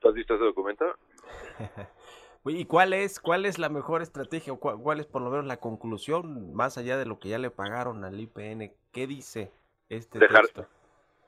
¿Tú 0.00 0.08
has 0.08 0.14
visto 0.14 0.34
ese 0.34 0.44
documento? 0.44 0.86
¿Y 2.46 2.64
cuál 2.64 2.94
es, 2.94 3.20
cuál 3.20 3.44
es 3.44 3.58
la 3.58 3.68
mejor 3.68 4.00
estrategia 4.00 4.52
o 4.52 4.58
cuál, 4.58 4.78
cuál, 4.78 5.00
es 5.00 5.06
por 5.06 5.20
lo 5.22 5.30
menos 5.30 5.46
la 5.46 5.58
conclusión, 5.58 6.54
más 6.54 6.78
allá 6.78 6.96
de 6.96 7.06
lo 7.06 7.18
que 7.18 7.28
ya 7.28 7.38
le 7.38 7.50
pagaron 7.50 8.04
al 8.04 8.18
IPN? 8.18 8.72
¿Qué 8.92 9.06
dice 9.06 9.52
este 9.90 10.18
Dejar... 10.18 10.42
texto? 10.42 10.66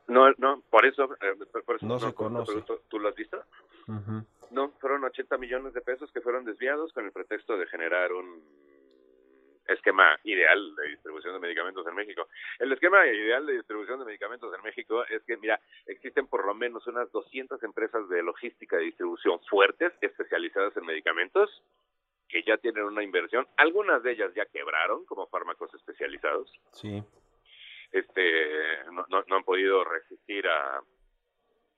No, 0.09 0.31
no, 0.39 0.63
por 0.71 0.87
eso, 0.87 1.05
eh, 1.21 1.35
por 1.65 1.77
eso 1.77 1.87
no, 1.87 1.95
no, 1.95 1.99
se 1.99 2.15
conoce. 2.15 2.65
¿Tú 2.89 2.99
lo 3.01 3.09
has 3.09 3.15
visto? 3.17 3.43
Uh 3.89 3.93
-huh. 3.93 4.27
No, 4.51 4.71
fueron 4.81 5.05
80 5.05 5.39
millones 5.39 5.75
de 5.75 5.81
pesos 5.81 6.11
que 6.13 6.21
fueron 6.21 6.45
desviados 6.45 6.93
con 6.93 7.05
el 7.05 7.13
pretexto 7.13 7.57
de 7.57 7.67
generar 7.67 8.13
un 8.13 8.43
esquema 9.69 10.17
ideal 10.25 10.77
de 10.77 10.89
distribución 10.89 11.35
de 11.35 11.41
medicamentos 11.41 11.87
en 11.87 11.95
México. 11.95 12.29
El 12.59 12.73
esquema 12.73 13.07
ideal 13.07 13.45
de 13.47 13.55
distribución 13.55 13.99
de 13.99 14.07
medicamentos 14.07 14.55
en 14.55 14.63
México 14.63 15.05
es 15.07 15.23
que, 15.25 15.37
mira, 15.37 15.61
existen 15.87 16.27
por 16.29 16.47
lo 16.47 16.55
menos 16.55 16.87
unas 16.87 17.11
200 17.11 17.63
empresas 17.63 18.09
de 18.09 18.23
logística 18.23 18.77
de 18.77 18.85
distribución 18.85 19.41
fuertes, 19.51 19.93
especializadas 20.01 20.77
en 20.77 20.87
medicamentos, 20.87 21.51
que 22.29 22.43
ya 22.43 22.57
tienen 22.59 22.85
una 22.85 23.03
inversión. 23.03 23.47
Algunas 23.57 24.03
de 24.03 24.13
ellas 24.13 24.33
ya 24.35 24.47
quebraron 24.47 25.05
como 25.07 25.27
fármacos 25.27 25.73
especializados. 25.75 26.53
Sí. 26.73 27.03
Este, 27.93 28.85
no, 28.93 29.05
no, 29.09 29.25
no 29.27 29.37
han 29.37 29.45
podido 29.45 29.85
resistir 29.85 30.47
a, 30.47 30.83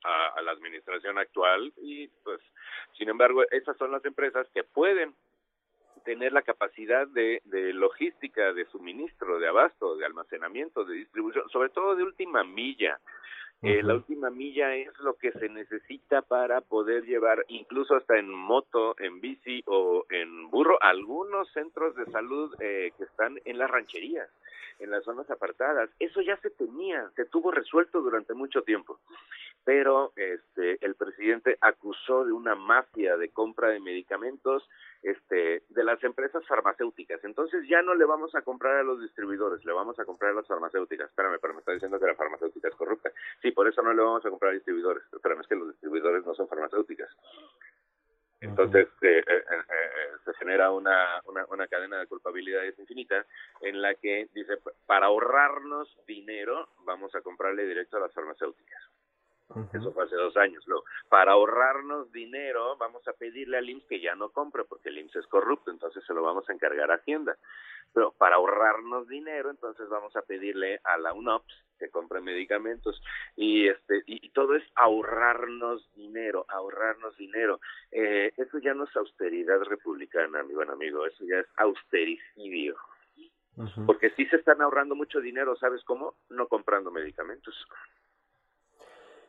a, 0.04 0.38
a, 0.38 0.42
la 0.42 0.52
administración 0.52 1.18
actual 1.18 1.72
y 1.76 2.08
pues 2.24 2.40
sin 2.96 3.08
embargo 3.08 3.42
esas 3.50 3.76
son 3.76 3.90
las 3.92 4.04
empresas 4.04 4.46
que 4.54 4.64
pueden 4.64 5.14
tener 6.08 6.32
la 6.32 6.40
capacidad 6.40 7.06
de, 7.08 7.42
de 7.44 7.74
logística, 7.74 8.54
de 8.54 8.64
suministro, 8.66 9.38
de 9.38 9.48
abasto, 9.48 9.94
de 9.96 10.06
almacenamiento, 10.06 10.84
de 10.84 10.94
distribución, 10.94 11.48
sobre 11.50 11.68
todo 11.68 11.96
de 11.96 12.04
última 12.04 12.44
milla. 12.44 12.98
Uh 13.60 13.66
-huh. 13.66 13.70
eh, 13.70 13.82
la 13.82 13.94
última 13.94 14.30
milla 14.30 14.74
es 14.74 14.96
lo 15.00 15.18
que 15.18 15.32
se 15.32 15.48
necesita 15.48 16.22
para 16.22 16.62
poder 16.62 17.04
llevar, 17.04 17.44
incluso 17.48 17.94
hasta 17.94 18.16
en 18.18 18.30
moto, 18.30 18.94
en 18.98 19.20
bici 19.20 19.62
o 19.66 20.06
en 20.08 20.48
burro, 20.48 20.78
algunos 20.80 21.50
centros 21.52 21.94
de 21.96 22.06
salud 22.06 22.54
eh, 22.60 22.92
que 22.96 23.04
están 23.04 23.38
en 23.44 23.58
las 23.58 23.70
rancherías, 23.70 24.30
en 24.78 24.90
las 24.90 25.04
zonas 25.04 25.30
apartadas. 25.30 25.90
Eso 25.98 26.20
ya 26.20 26.36
se 26.38 26.50
tenía, 26.50 27.10
se 27.16 27.24
tuvo 27.26 27.50
resuelto 27.50 28.00
durante 28.00 28.34
mucho 28.34 28.62
tiempo 28.62 28.98
pero 29.68 30.12
este 30.16 30.82
el 30.82 30.94
presidente 30.94 31.58
acusó 31.60 32.24
de 32.24 32.32
una 32.32 32.54
mafia 32.54 33.18
de 33.18 33.28
compra 33.28 33.68
de 33.68 33.80
medicamentos 33.80 34.66
este 35.02 35.62
de 35.68 35.84
las 35.84 36.02
empresas 36.02 36.42
farmacéuticas. 36.46 37.22
Entonces 37.22 37.68
ya 37.68 37.82
no 37.82 37.94
le 37.94 38.06
vamos 38.06 38.34
a 38.34 38.40
comprar 38.40 38.76
a 38.76 38.82
los 38.82 38.98
distribuidores, 38.98 39.62
le 39.66 39.72
vamos 39.72 39.98
a 39.98 40.06
comprar 40.06 40.30
a 40.30 40.36
las 40.36 40.46
farmacéuticas. 40.46 41.10
Espérame, 41.10 41.38
pero 41.38 41.52
me 41.52 41.60
está 41.60 41.72
diciendo 41.72 42.00
que 42.00 42.06
la 42.06 42.14
farmacéutica 42.14 42.68
es 42.68 42.74
corrupta. 42.76 43.12
Sí, 43.42 43.50
por 43.50 43.68
eso 43.68 43.82
no 43.82 43.92
le 43.92 44.00
vamos 44.00 44.24
a 44.24 44.30
comprar 44.30 44.52
a 44.52 44.54
distribuidores. 44.54 45.04
Espérame, 45.12 45.40
es 45.42 45.46
que 45.46 45.56
los 45.56 45.68
distribuidores 45.68 46.24
no 46.24 46.34
son 46.34 46.48
farmacéuticas. 46.48 47.14
Entonces 48.40 48.86
eh, 49.02 49.18
eh, 49.26 49.42
eh, 49.50 49.62
se 50.24 50.32
genera 50.34 50.70
una, 50.70 51.20
una, 51.26 51.44
una 51.46 51.66
cadena 51.66 51.98
de 51.98 52.06
culpabilidades 52.06 52.78
infinita 52.78 53.26
en 53.62 53.82
la 53.82 53.94
que 53.94 54.28
dice, 54.32 54.58
para 54.86 55.06
ahorrarnos 55.06 55.88
dinero, 56.06 56.68
vamos 56.84 57.14
a 57.14 57.20
comprarle 57.20 57.66
directo 57.66 57.96
a 57.96 58.00
las 58.00 58.12
farmacéuticas. 58.12 58.82
Uh 59.50 59.60
-huh. 59.60 59.80
Eso 59.80 59.92
fue 59.92 60.04
hace 60.04 60.16
dos 60.16 60.36
años. 60.36 60.66
Luego, 60.66 60.84
para 61.08 61.32
ahorrarnos 61.32 62.12
dinero, 62.12 62.76
vamos 62.76 63.06
a 63.08 63.12
pedirle 63.14 63.56
al 63.56 63.68
IMSS 63.68 63.86
que 63.86 64.00
ya 64.00 64.14
no 64.14 64.30
compre, 64.30 64.64
porque 64.64 64.90
el 64.90 64.98
IMSS 64.98 65.16
es 65.16 65.26
corrupto, 65.26 65.70
entonces 65.70 66.04
se 66.04 66.14
lo 66.14 66.22
vamos 66.22 66.48
a 66.48 66.52
encargar 66.52 66.90
a 66.90 66.96
Hacienda. 66.96 67.36
Pero 67.94 68.12
para 68.12 68.36
ahorrarnos 68.36 69.08
dinero, 69.08 69.50
entonces 69.50 69.88
vamos 69.88 70.14
a 70.16 70.22
pedirle 70.22 70.80
a 70.84 70.98
la 70.98 71.14
UNOPS 71.14 71.64
que 71.78 71.88
compre 71.90 72.20
medicamentos. 72.20 73.00
Y 73.36 73.68
este 73.68 74.02
y, 74.06 74.26
y 74.26 74.30
todo 74.30 74.54
es 74.54 74.64
ahorrarnos 74.74 75.88
dinero, 75.94 76.44
ahorrarnos 76.48 77.16
dinero. 77.16 77.60
Eh, 77.90 78.32
eso 78.36 78.58
ya 78.58 78.74
no 78.74 78.84
es 78.84 78.96
austeridad 78.96 79.60
republicana, 79.62 80.42
mi 80.42 80.54
buen 80.54 80.70
amigo, 80.70 81.06
eso 81.06 81.24
ya 81.24 81.38
es 81.38 81.46
austericidio. 81.56 82.76
Uh 83.56 83.64
-huh. 83.64 83.86
Porque 83.86 84.10
sí 84.10 84.26
se 84.26 84.36
están 84.36 84.60
ahorrando 84.60 84.94
mucho 84.94 85.20
dinero, 85.20 85.56
¿sabes 85.56 85.82
cómo? 85.84 86.14
No 86.28 86.46
comprando 86.46 86.90
medicamentos. 86.90 87.54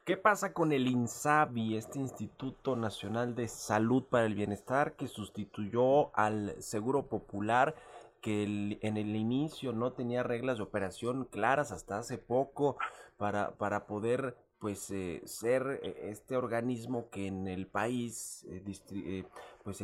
¿Qué 0.10 0.18
pasa 0.18 0.54
con 0.54 0.72
el 0.72 0.88
INSABI, 0.88 1.78
este 1.78 2.00
Instituto 2.00 2.76
Nacional 2.76 3.36
de 3.36 3.48
Salud 3.48 4.06
para 4.06 4.26
el 4.26 4.34
Bienestar, 4.34 4.96
que 4.96 5.08
sustituyó 5.08 6.10
al 6.18 6.56
Seguro 6.64 7.06
Popular, 7.06 7.76
que 8.20 8.80
en 8.82 8.98
el 8.98 9.16
inicio 9.16 9.72
no 9.72 9.94
tenía 9.94 10.24
reglas 10.24 10.58
de 10.58 10.64
operación 10.64 11.26
claras 11.26 11.72
hasta 11.72 12.00
hace 12.00 12.18
poco 12.18 12.78
para, 13.18 13.52
para 13.52 13.86
poder 13.86 14.36
pues 14.58 14.90
eh, 14.90 15.22
ser 15.26 15.80
eh, 15.84 16.10
este 16.10 16.38
organismo 16.38 17.12
que 17.12 17.28
en 17.28 17.48
el 17.48 17.68
país 17.68 18.48
eh, 18.50 19.26
pues 19.64 19.84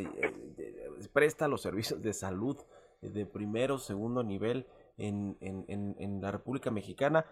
presta 1.13 1.47
los 1.47 1.61
servicios 1.61 2.01
de 2.01 2.13
salud 2.13 2.57
de 3.03 3.27
primero, 3.27 3.77
segundo 3.77 4.23
nivel 4.23 4.65
en, 4.97 5.37
en, 5.39 5.95
en 5.99 6.19
la 6.19 6.31
República 6.31 6.71
Mexicana 6.71 7.27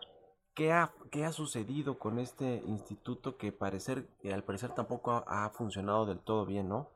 ¿Qué 0.56 0.72
ha, 0.72 0.92
¿Qué 1.12 1.24
ha 1.26 1.32
sucedido 1.32 1.98
con 1.98 2.20
este 2.20 2.62
instituto 2.68 3.38
que 3.38 3.52
parecer, 3.52 4.04
que 4.22 4.34
al 4.34 4.44
parecer 4.44 4.70
tampoco 4.76 5.12
ha, 5.12 5.46
ha, 5.46 5.50
funcionado 5.50 6.06
del 6.06 6.20
todo 6.20 6.46
bien, 6.46 6.70
no? 6.70 6.90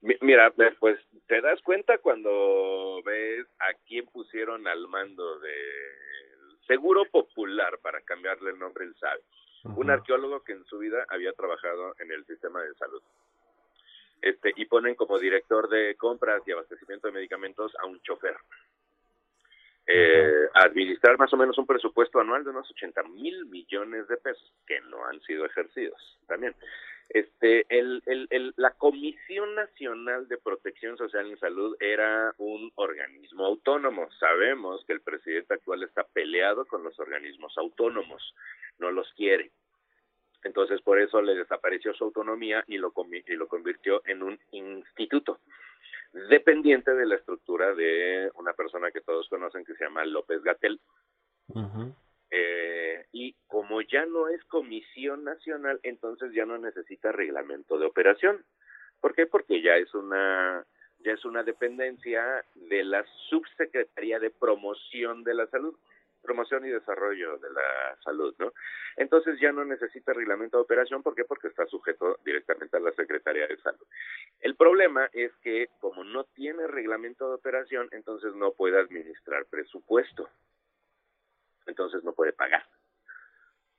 Mira, 0.00 0.52
pues 0.78 0.98
te 1.26 1.40
das 1.40 1.60
cuenta 1.62 1.98
cuando 1.98 3.02
ves 3.04 3.46
a 3.58 3.74
quién 3.86 4.06
pusieron 4.06 4.66
al 4.66 4.86
mando 4.88 5.38
del 5.40 6.58
Seguro 6.66 7.04
Popular 7.10 7.78
para 7.82 8.00
cambiarle 8.02 8.50
el 8.50 8.58
nombre, 8.58 8.84
él 8.84 8.94
sabe. 8.98 9.20
Uh 9.64 9.70
-huh. 9.70 9.78
Un 9.78 9.90
arqueólogo 9.90 10.42
que 10.44 10.52
en 10.52 10.64
su 10.64 10.78
vida 10.78 11.04
había 11.08 11.32
trabajado 11.32 11.94
en 11.98 12.12
el 12.12 12.24
sistema 12.26 12.62
de 12.62 12.74
salud. 12.74 13.02
Este, 14.22 14.52
y 14.56 14.64
ponen 14.66 14.94
como 14.94 15.18
director 15.18 15.68
de 15.68 15.94
compras 15.96 16.42
y 16.46 16.52
abastecimiento 16.52 17.08
de 17.08 17.12
medicamentos 17.12 17.72
a 17.80 17.86
un 17.86 18.00
chofer 18.00 18.36
eh, 19.90 20.48
administrar 20.52 21.18
más 21.18 21.32
o 21.32 21.36
menos 21.38 21.56
un 21.56 21.66
presupuesto 21.66 22.20
anual 22.20 22.44
de 22.44 22.50
unos 22.50 22.70
80 22.70 23.02
mil 23.04 23.46
millones 23.46 24.06
de 24.06 24.18
pesos 24.18 24.52
que 24.66 24.80
no 24.82 25.02
han 25.06 25.18
sido 25.22 25.46
ejercidos 25.46 26.18
también. 26.26 26.54
Este, 27.08 27.64
el, 27.70 28.02
el, 28.04 28.26
el, 28.28 28.52
la 28.58 28.72
Comisión 28.72 29.54
Nacional 29.54 30.28
de 30.28 30.36
Protección 30.36 30.98
Social 30.98 31.30
en 31.30 31.38
Salud 31.38 31.74
era 31.80 32.34
un 32.36 32.70
organismo 32.74 33.46
autónomo. 33.46 34.10
Sabemos 34.20 34.84
que 34.84 34.92
el 34.92 35.00
presidente 35.00 35.54
actual 35.54 35.82
está 35.82 36.04
peleado 36.04 36.66
con 36.66 36.84
los 36.84 37.00
organismos 37.00 37.56
autónomos, 37.56 38.34
no 38.78 38.90
los 38.90 39.10
quiere. 39.14 39.50
Entonces, 40.44 40.82
por 40.82 41.00
eso 41.00 41.22
le 41.22 41.34
desapareció 41.34 41.94
su 41.94 42.04
autonomía 42.04 42.62
y 42.66 42.76
lo, 42.76 42.92
y 43.10 43.32
lo 43.36 43.48
convirtió 43.48 44.02
en 44.04 44.22
un 44.22 44.38
instituto 44.52 45.40
dependiente 46.12 46.94
de 46.94 47.06
la 47.06 47.16
estructura 47.16 47.74
de 47.74 48.30
una 48.34 48.52
persona 48.52 48.90
que 48.90 49.00
todos 49.00 49.28
conocen 49.28 49.64
que 49.64 49.74
se 49.74 49.84
llama 49.84 50.04
López 50.04 50.42
Gatel. 50.42 50.80
Uh 51.48 51.60
-huh. 51.60 51.94
eh, 52.30 53.06
y 53.12 53.34
como 53.46 53.80
ya 53.82 54.04
no 54.06 54.28
es 54.28 54.44
comisión 54.44 55.24
nacional, 55.24 55.80
entonces 55.82 56.32
ya 56.32 56.44
no 56.44 56.58
necesita 56.58 57.12
reglamento 57.12 57.78
de 57.78 57.86
operación. 57.86 58.44
¿Por 59.00 59.14
qué? 59.14 59.26
Porque 59.26 59.62
ya 59.62 59.76
es 59.76 59.94
una 59.94 60.64
ya 61.00 61.12
es 61.12 61.24
una 61.24 61.42
dependencia 61.44 62.44
de 62.54 62.82
la 62.82 63.04
subsecretaría 63.28 64.18
de 64.18 64.30
promoción 64.30 65.22
de 65.22 65.34
la 65.34 65.46
salud 65.46 65.76
promoción 66.22 66.64
y 66.66 66.70
desarrollo 66.70 67.38
de 67.38 67.50
la 67.50 67.96
salud, 68.04 68.34
¿no? 68.38 68.52
Entonces 68.96 69.38
ya 69.40 69.52
no 69.52 69.64
necesita 69.64 70.12
reglamento 70.12 70.56
de 70.56 70.64
operación, 70.64 71.02
¿por 71.02 71.14
qué? 71.14 71.24
Porque 71.24 71.48
está 71.48 71.66
sujeto 71.66 72.18
directamente 72.24 72.76
a 72.76 72.80
la 72.80 72.92
Secretaría 72.92 73.46
de 73.46 73.56
Salud. 73.58 73.86
El 74.40 74.56
problema 74.56 75.08
es 75.12 75.32
que 75.42 75.68
como 75.80 76.04
no 76.04 76.24
tiene 76.24 76.66
reglamento 76.66 77.28
de 77.28 77.34
operación, 77.36 77.88
entonces 77.92 78.34
no 78.34 78.52
puede 78.52 78.78
administrar 78.78 79.46
presupuesto. 79.46 80.28
Entonces 81.66 82.02
no 82.02 82.12
puede 82.12 82.32
pagar. 82.32 82.64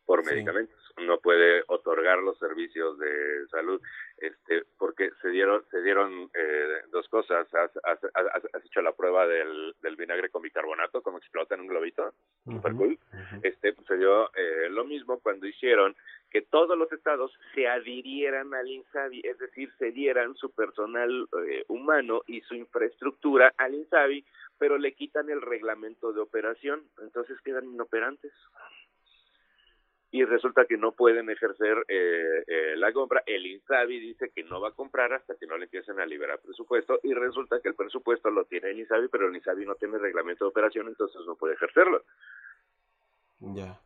Por 0.09 0.23
Sí. 0.25 0.33
medicamentos, 0.33 0.75
no 1.05 1.19
puede 1.19 1.63
otorgar 1.67 2.17
los 2.17 2.35
servicios 2.39 2.97
de 2.97 3.45
salud, 3.51 3.79
este, 4.17 4.63
porque 4.79 5.11
se 5.21 5.29
dieron, 5.29 5.63
se 5.69 5.83
dieron 5.83 6.31
eh, 6.33 6.81
dos 6.89 7.07
cosas. 7.09 7.47
Has, 7.53 7.69
has- 7.83 8.03
has- 8.15 8.49
has 8.53 8.65
hecho 8.65 8.81
la 8.81 8.93
prueba 8.93 9.27
del, 9.27 9.75
del 9.83 9.95
vinagre 9.95 10.29
con 10.31 10.41
bicarbonato, 10.41 11.03
como 11.03 11.19
explota 11.19 11.53
en 11.53 11.61
un 11.61 11.67
globito, 11.67 12.11
super 12.43 12.73
cool. 12.73 12.97
ujú. 13.13 13.39
Este, 13.43 13.75
se 13.87 13.97
dio 13.97 14.31
eh, 14.33 14.67
lo 14.71 14.83
mismo 14.83 15.19
cuando 15.19 15.45
hicieron 15.45 15.95
que 16.31 16.41
todos 16.41 16.75
los 16.75 16.91
estados 16.91 17.31
se 17.53 17.67
adhirieran 17.67 18.51
al 18.55 18.67
INSABI, 18.67 19.21
es 19.23 19.37
decir, 19.37 19.71
se 19.77 19.91
dieran 19.91 20.33
su 20.35 20.49
personal 20.55 21.27
eh, 21.47 21.65
humano 21.67 22.23
y 22.25 22.41
su 22.41 22.55
infraestructura 22.55 23.53
al 23.57 23.75
INSABI, 23.75 24.25
pero 24.57 24.79
le 24.79 24.93
quitan 24.93 25.29
el 25.29 25.41
reglamento 25.41 26.13
de 26.13 26.19
operación, 26.21 26.83
entonces 27.01 27.39
quedan 27.41 27.65
inoperantes. 27.65 28.33
Y 30.11 30.25
resulta 30.25 30.65
que 30.65 30.77
no 30.77 30.93
pueden 30.93 31.29
ejercer 31.29 31.85
eh, 31.87 32.43
eh, 32.47 32.73
la 32.77 32.91
compra. 32.91 33.21
El 33.27 33.45
INSABI 33.45 33.99
dice 33.99 34.31
que 34.33 34.43
no 34.43 34.59
va 34.59 34.69
a 34.69 34.73
comprar 34.73 35.13
hasta 35.13 35.35
que 35.35 35.45
no 35.45 35.55
le 35.57 35.65
empiecen 35.65 35.99
a 35.99 36.05
liberar 36.05 36.39
presupuesto 36.39 36.99
y 37.03 37.13
resulta 37.13 37.61
que 37.61 37.69
el 37.69 37.75
presupuesto 37.75 38.31
lo 38.31 38.45
tiene 38.45 38.71
el 38.71 38.79
INSABI, 38.79 39.07
pero 39.09 39.27
el 39.27 39.35
INSABI 39.35 39.65
no 39.65 39.75
tiene 39.75 39.99
reglamento 39.99 40.45
de 40.45 40.49
operación, 40.49 40.87
entonces 40.87 41.21
no 41.27 41.35
puede 41.35 41.53
ejercerlo. 41.53 42.03
Ya. 43.39 43.79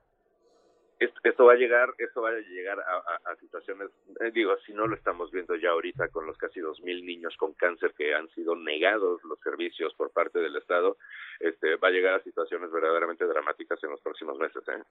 esto, 0.99 1.19
esto 1.24 1.45
va 1.45 1.53
a 1.53 1.57
llegar 1.57 1.93
esto 1.97 2.21
va 2.21 2.30
a 2.30 2.39
llegar 2.39 2.80
a, 2.80 2.84
a- 2.97 3.32
a 3.32 3.36
situaciones 3.36 3.89
eh, 4.21 4.32
digo 4.32 4.55
si 4.65 4.74
no 4.74 4.88
lo 4.88 4.95
estamos 4.95 5.32
viendo 5.32 5.55
ya 5.55 5.71
ahorita 5.71 6.07
con 6.09 6.26
los 6.26 6.38
casi 6.38 6.59
dos 6.59 6.80
mil 6.82 7.05
niños 7.05 7.36
con 7.38 7.53
cáncer 7.53 7.93
que 7.95 8.15
han 8.15 8.30
sido 8.30 8.55
negados 8.55 9.24
los 9.26 9.39
servicios 9.41 9.93
por 9.95 10.11
parte 10.11 10.39
del 10.39 10.55
estado 10.55 10.97
este 11.39 11.76
va 11.76 11.89
a 11.89 11.91
llegar 11.91 12.13
a 12.15 12.24
situaciones 12.24 12.71
verdaderamente 12.71 13.26
dramáticas 13.26 13.84
en 13.84 13.91
los 13.91 14.01
próximos 14.01 14.38
meses 14.39 14.63
¿eh? 14.69 14.82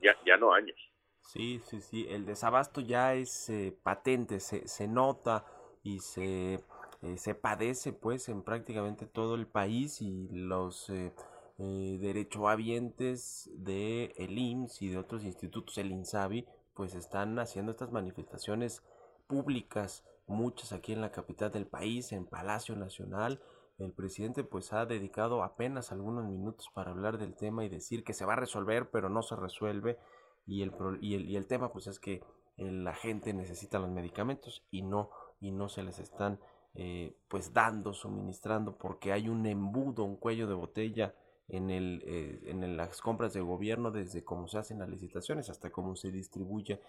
Ya 0.00 0.14
ya 0.24 0.36
no 0.36 0.52
años 0.52 0.76
Sí, 1.20 1.60
sí, 1.66 1.80
sí. 1.82 2.06
El 2.08 2.24
desabasto 2.24 2.80
ya 2.80 3.14
es 3.14 3.50
eh, 3.50 3.76
patente, 3.82 4.40
se, 4.40 4.66
se 4.66 4.88
nota 4.88 5.44
y 5.82 6.00
se, 6.00 6.54
eh, 7.02 7.16
se 7.18 7.34
padece 7.34 7.92
pues 7.92 8.28
en 8.28 8.42
prácticamente 8.42 9.06
todo 9.06 9.34
el 9.34 9.46
país 9.46 10.00
y 10.00 10.28
los 10.30 10.88
eh, 10.90 11.12
eh, 11.58 11.98
derechohabientes 12.00 13.50
de 13.54 14.14
el 14.16 14.38
IMSS 14.38 14.82
y 14.82 14.88
de 14.88 14.98
otros 14.98 15.24
institutos, 15.24 15.76
el 15.78 15.92
INSABI, 15.92 16.46
pues 16.74 16.94
están 16.94 17.38
haciendo 17.38 17.72
estas 17.72 17.92
manifestaciones 17.92 18.82
públicas, 19.26 20.04
muchas 20.26 20.72
aquí 20.72 20.92
en 20.92 21.00
la 21.00 21.12
capital 21.12 21.50
del 21.50 21.66
país, 21.66 22.12
en 22.12 22.26
Palacio 22.26 22.76
Nacional. 22.76 23.40
El 23.78 23.92
presidente 23.92 24.42
pues 24.42 24.72
ha 24.72 24.86
dedicado 24.86 25.42
apenas 25.42 25.92
algunos 25.92 26.24
minutos 26.24 26.68
para 26.74 26.90
hablar 26.90 27.16
del 27.16 27.34
tema 27.34 27.64
y 27.64 27.68
decir 27.68 28.02
que 28.02 28.12
se 28.12 28.24
va 28.24 28.32
a 28.32 28.36
resolver, 28.36 28.90
pero 28.90 29.08
no 29.08 29.22
se 29.22 29.36
resuelve 29.36 29.98
y 30.46 30.62
el, 30.62 30.72
y 31.00 31.14
el, 31.14 31.28
y 31.28 31.36
el 31.36 31.46
tema 31.46 31.72
pues 31.72 31.86
es 31.86 32.00
que 32.00 32.22
la 32.56 32.94
gente 32.94 33.32
necesita 33.32 33.78
los 33.78 33.90
medicamentos 33.90 34.64
y 34.70 34.82
no, 34.82 35.10
y 35.40 35.52
no 35.52 35.68
se 35.68 35.84
les 35.84 36.00
están 36.00 36.40
eh, 36.74 37.16
pues 37.28 37.52
dando, 37.52 37.92
suministrando, 37.92 38.76
porque 38.76 39.12
hay 39.12 39.28
un 39.28 39.46
embudo, 39.46 40.04
un 40.04 40.16
cuello 40.16 40.48
de 40.48 40.54
botella 40.54 41.14
en, 41.48 41.70
el, 41.70 42.02
eh, 42.04 42.40
en 42.46 42.76
las 42.76 43.00
compras 43.00 43.32
de 43.32 43.40
gobierno, 43.40 43.90
desde 43.90 44.24
cómo 44.24 44.48
se 44.48 44.58
hacen 44.58 44.80
las 44.80 44.88
licitaciones 44.88 45.50
hasta 45.50 45.70
cómo 45.70 45.94
se 45.94 46.10
distribuye 46.10 46.80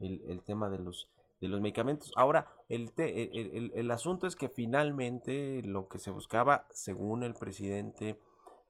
el, 0.00 0.22
el 0.28 0.42
tema 0.42 0.70
de 0.70 0.78
los, 0.78 1.10
de 1.40 1.48
los 1.48 1.60
medicamentos. 1.60 2.12
Ahora, 2.16 2.48
el, 2.68 2.92
el, 2.96 3.50
el- 3.54 3.72
el 3.74 3.90
asunto 3.90 4.26
es 4.26 4.36
que 4.36 4.48
finalmente 4.48 5.62
lo 5.64 5.88
que 5.88 5.98
se 5.98 6.10
buscaba, 6.10 6.66
según 6.70 7.22
el 7.22 7.34
presidente, 7.34 8.18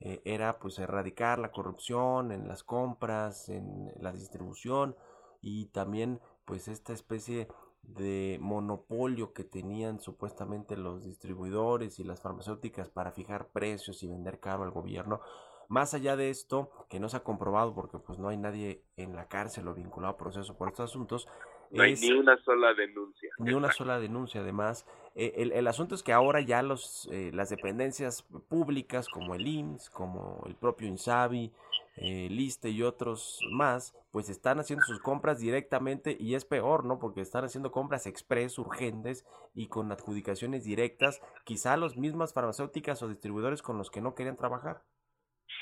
eh, 0.01 0.21
era 0.25 0.59
pues 0.59 0.79
erradicar 0.79 1.39
la 1.39 1.51
corrupción 1.51 2.31
en 2.33 2.47
las 2.49 2.63
compras, 2.63 3.49
en 3.49 3.93
la 4.01 4.13
distribución 4.13 4.97
y 5.41 5.67
también 5.67 6.21
pues 6.45 6.69
esta 6.69 6.93
especie 6.93 7.49
de 7.83 8.39
monopolio 8.41 9.33
que 9.33 9.45
tenían 9.45 10.01
supuestamente 10.01 10.77
los 10.77 11.05
distribuidores 11.05 11.99
y 11.99 12.05
las 12.05 12.21
farmacéuticas 12.21 12.91
para 12.91 13.13
fijar 13.13 13.49
precios 13.49 14.03
y 14.03 14.09
vender 14.09 14.41
caro 14.41 14.65
al 14.65 14.71
gobierno. 14.71 15.21
Más 15.69 15.93
allá 15.95 16.17
de 16.17 16.31
esto, 16.31 16.71
que 16.89 16.99
no 16.99 17.09
se 17.09 17.19
ha 17.19 17.25
comprobado 17.25 17.75
porque 17.75 17.99
pues 17.99 18.19
no 18.19 18.29
hay 18.29 18.39
nadie 18.39 18.85
en 18.97 19.15
la 19.15 19.29
cárcel 19.29 19.69
o 19.69 19.75
vinculado 19.75 20.15
a 20.15 20.17
proceso 20.17 20.57
por 20.57 20.69
estos 20.69 20.91
asuntos, 20.91 21.29
no 21.71 21.83
hay 21.83 21.93
es- 21.93 22.01
ni 22.03 22.13
una 22.13 22.37
sola 22.43 22.75
denuncia 22.75 23.31
ni 23.39 23.53
una 23.55 23.73
sola 23.73 23.99
denuncia 24.01 24.41
además. 24.41 24.87
Eh, 25.15 25.35
el, 25.37 25.53
el 25.53 25.67
asunto 25.69 25.95
es 25.95 26.03
que 26.03 26.13
ahora 26.13 26.41
ya 26.41 26.63
los, 26.63 27.09
eh, 27.13 27.31
las 27.33 27.51
dependencias 27.51 28.23
públicas 28.49 29.09
como 29.09 29.35
el 29.35 29.47
IMSS, 29.47 29.91
como 29.91 30.43
el 30.47 30.57
propio 30.57 30.89
INSABI, 30.89 31.53
eh, 31.97 32.29
Liste 32.31 32.71
y 32.71 32.83
otros 32.83 33.41
más, 33.53 33.95
pues 34.13 34.29
están 34.29 34.61
haciendo 34.61 34.85
sus 34.85 35.01
compras 35.01 35.41
directamente 35.41 36.17
y 36.19 36.35
es 36.35 36.45
peor, 36.45 36.85
¿no? 36.85 36.99
Porque 36.99 37.21
están 37.21 37.45
haciendo 37.45 37.73
compras 37.73 38.07
express, 38.07 38.59
urgentes 38.59 39.25
y 39.55 39.67
con 39.69 39.91
adjudicaciones 39.91 40.65
directas, 40.65 41.21
quizá 41.45 41.77
los 41.77 41.97
mismas 41.97 42.33
farmacéuticas 42.33 43.03
o 43.03 43.09
distribuidores 43.09 43.63
con 43.63 43.79
los 43.79 43.91
que 43.91 44.01
no 44.01 44.15
querían 44.15 44.37
trabajar. 44.37 44.83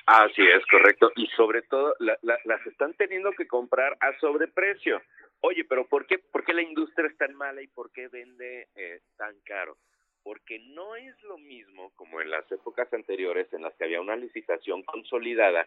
Así 0.07 0.43
es, 0.43 0.64
correcto. 0.66 1.11
Y 1.16 1.26
sobre 1.37 1.62
todo, 1.62 1.95
la- 1.99 2.18
la- 2.22 2.39
las 2.45 2.64
están 2.66 2.95
teniendo 2.95 3.32
que 3.32 3.47
comprar 3.47 3.97
a 4.01 4.16
sobreprecio. 4.18 5.01
Oye, 5.41 5.64
pero 5.64 5.87
¿por 5.87 6.07
qué, 6.07 6.18
por 6.18 6.45
qué 6.45 6.55
la 6.55 6.62
industria 6.62 7.09
es 7.09 7.16
tan 7.16 7.34
mala 7.34 7.61
y 7.62 7.66
por 7.68 7.91
qué 7.93 8.09
vende 8.09 8.68
eh, 8.76 9.01
tan 9.16 9.39
caro? 9.45 9.76
Porque 10.22 10.59
no 10.61 10.97
es 10.97 11.20
lo 11.24 11.39
mismo 11.39 11.93
como 11.97 12.20
en 12.20 12.30
las 12.30 12.51
épocas 12.51 12.93
anteriores 12.93 13.53
en 13.53 13.62
las 13.62 13.74
que 13.74 13.84
había 13.84 14.01
una 14.01 14.16
licitación 14.16 14.82
consolidada 14.82 15.66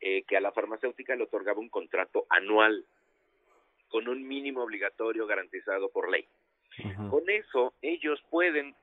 eh, 0.00 0.22
que 0.22 0.36
a 0.36 0.40
la 0.40 0.52
farmacéutica 0.52 1.14
le 1.14 1.24
otorgaba 1.24 1.60
un 1.60 1.68
contrato 1.68 2.26
anual 2.30 2.84
con 3.88 4.08
un 4.08 4.26
mínimo 4.26 4.62
obligatorio 4.62 5.26
garantizado 5.26 5.90
por 5.90 6.08
ley. 6.10 6.26
Con 7.10 7.28
eso, 7.28 7.74
ellos 7.82 8.22
pueden 8.30 8.74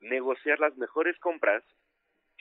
negociar 0.00 0.60
las 0.60 0.76
mejores 0.76 1.16
compras 1.20 1.62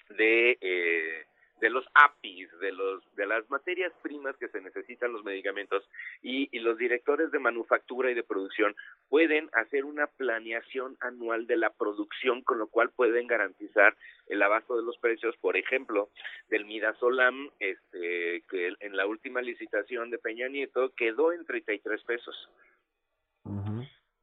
de, 0.10 0.58
eh, 0.60 1.26
de 1.60 1.70
los 1.70 1.86
APIs, 1.93 2.49
de, 2.60 2.72
los, 2.72 3.03
de 3.16 3.26
las 3.26 3.49
materias 3.49 3.91
primas 4.01 4.36
que 4.38 4.47
se 4.49 4.62
necesitan 4.62 5.14
los 5.14 5.24
medicamentos 5.24 5.88
y, 6.22 6.49
y 6.55 6.60
los 6.60 6.78
directores 6.78 7.32
de 7.32 7.39
manufactura 7.39 8.12
y 8.12 8.14
de 8.14 8.24
producción 8.24 8.76
pueden 9.10 9.49
hacer 9.53 9.86
una 9.86 10.08
planeación 10.08 10.97
anual 10.99 11.47
de 11.47 11.58
la 11.58 11.72
producción, 11.72 12.41
con 12.43 12.60
lo 12.60 12.68
cual 12.68 12.91
pueden 12.91 13.28
garantizar 13.28 13.95
el 14.28 14.41
abasto 14.41 14.76
de 14.76 14.84
los 14.84 14.97
precios, 14.97 15.36
por 15.38 15.58
ejemplo, 15.58 16.10
del 16.49 16.66
Midazolam, 16.66 17.49
este, 17.60 18.43
que 18.49 18.74
en 18.80 18.97
la 18.97 19.08
última 19.08 19.41
licitación 19.41 20.10
de 20.10 20.20
Peña 20.20 20.47
Nieto 20.47 20.93
quedó 20.95 21.32
en 21.34 21.45
33 21.45 22.03
pesos. 22.03 22.49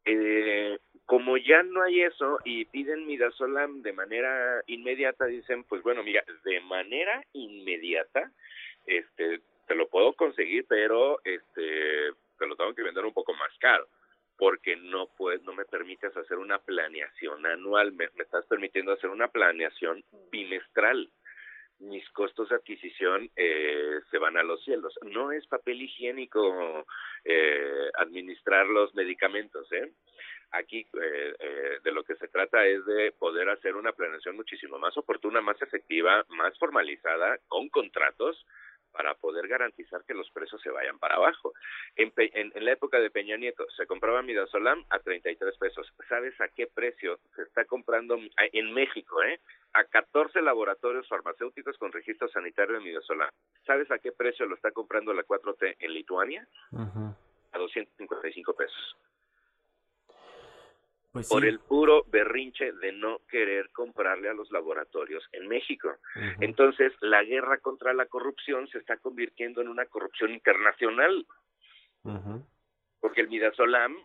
Eh, 0.05 0.79
como 1.07 1.37
ya 1.37 1.63
no 1.63 1.83
hay 1.83 2.03
eso 2.03 2.39
y 2.45 2.65
piden 2.67 3.07
Midazolam 3.07 3.83
de 3.83 3.93
manera 3.93 4.63
inmediata, 4.67 5.27
dicen, 5.27 5.65
pues 5.65 5.83
bueno, 5.83 6.03
mira, 6.03 6.25
de 6.45 6.61
manera 6.61 7.23
inmediata, 7.33 8.31
este, 8.87 9.41
te 9.67 9.75
lo 9.75 9.89
puedo 9.89 10.15
conseguir, 10.15 10.65
pero 10.69 11.21
este, 11.25 12.13
te 12.39 12.47
lo 12.47 12.57
tengo 12.57 12.75
que 12.75 12.83
vender 12.83 13.05
un 13.05 13.13
poco 13.13 13.35
más 13.35 13.53
caro, 13.59 13.87
porque 14.39 14.77
no 14.77 15.09
puedes, 15.17 15.43
no 15.43 15.53
me 15.53 15.67
permites 15.67 16.17
hacer 16.17 16.39
una 16.39 16.59
planeación 16.59 17.45
anual, 17.47 17.93
me, 17.93 18.09
me 18.15 18.25
estás 18.25 18.47
permitiendo 18.47 18.93
hacer 18.93 19.11
una 19.11 19.29
planeación 19.29 20.03
bimestral. 20.31 21.11
Mis 21.81 22.09
costos 22.11 22.49
de 22.49 22.55
adquisición 22.55 23.29
eh, 23.35 23.99
se 24.11 24.19
van 24.19 24.37
a 24.37 24.45
los 24.45 24.63
cielos. 24.65 24.95
No 25.03 25.33
es 25.33 25.45
papel 25.49 25.83
higiénico 25.83 26.87
eh, 27.25 27.91
administrar 27.99 28.67
los 28.69 28.95
medicamentos, 28.95 29.71
¿eh? 29.73 29.91
Aquí 30.55 30.87
eh, 31.01 31.35
eh, 31.39 31.79
de 31.83 31.93
lo 31.93 32.05
que 32.05 32.17
se 32.17 32.29
trata 32.29 32.65
es 32.67 32.85
de 32.87 33.13
poder 33.13 33.49
hacer 33.51 33.75
una 33.77 33.93
planeación 33.93 34.37
muchísimo 34.37 34.79
más 34.79 34.97
oportuna, 34.97 35.41
más 35.41 35.61
efectiva, 35.63 36.25
más 36.29 36.59
formalizada, 36.59 37.39
con 37.49 37.69
contratos 37.69 38.47
para 38.93 39.15
poder 39.15 39.49
garantizar 39.49 40.05
que 40.07 40.15
los 40.15 40.31
precios 40.31 40.63
se 40.63 40.71
vayan 40.71 41.01
para 41.01 41.17
abajo. 41.17 41.53
En, 41.97 42.13
Pe- 42.13 42.31
en, 42.33 42.53
en 42.55 42.65
la 42.65 42.73
época 42.73 43.01
de 43.01 43.11
Peña 43.11 43.37
Nieto 43.37 43.67
se 43.77 43.87
compraba 43.89 44.23
Midazolam 44.23 44.85
a 44.89 45.01
33 45.01 45.57
pesos. 45.59 45.93
¿Sabes 46.09 46.41
a 46.41 46.47
qué 46.47 46.69
precio 46.69 47.19
se 47.35 47.43
está 47.43 47.65
comprando 47.65 48.17
en 48.37 48.73
México? 48.73 49.21
Eh? 49.25 49.41
A 49.73 49.83
14 49.83 50.41
laboratorios 50.43 51.09
farmacéuticos 51.09 51.77
con 51.79 51.91
registro 51.91 52.29
sanitario 52.29 52.75
de 52.79 52.85
Midazolam. 52.85 53.31
¿Sabes 53.67 53.91
a 53.91 53.99
qué 53.99 54.13
precio 54.13 54.47
lo 54.47 54.55
está 54.55 54.71
comprando 54.71 55.13
la 55.13 55.25
4T 55.25 55.75
en 55.81 55.93
Lituania? 55.93 56.47
A 57.51 57.59
255 57.59 58.55
pesos 58.55 58.97
Pues 61.15 61.29
por 61.29 61.43
sí. 61.43 61.49
el 61.49 61.61
puro 61.61 62.03
berrinche 62.09 62.73
de 62.73 62.91
no 62.91 63.21
querer 63.29 63.71
comprarle 63.71 64.29
a 64.29 64.35
los 64.35 64.51
laboratorios 64.51 65.23
en 65.31 65.47
México. 65.47 65.89
Entonces, 66.41 66.93
la 67.01 67.23
guerra 67.23 67.59
contra 67.59 67.95
la 67.95 68.07
corrupción 68.07 68.67
se 68.67 68.79
está 68.79 68.97
convirtiendo 68.97 69.61
en 69.61 69.69
una 69.69 69.87
corrupción 69.87 70.33
internacional, 70.33 71.25
porque 72.99 73.21
el 73.21 73.29
Midazolam 73.29 73.97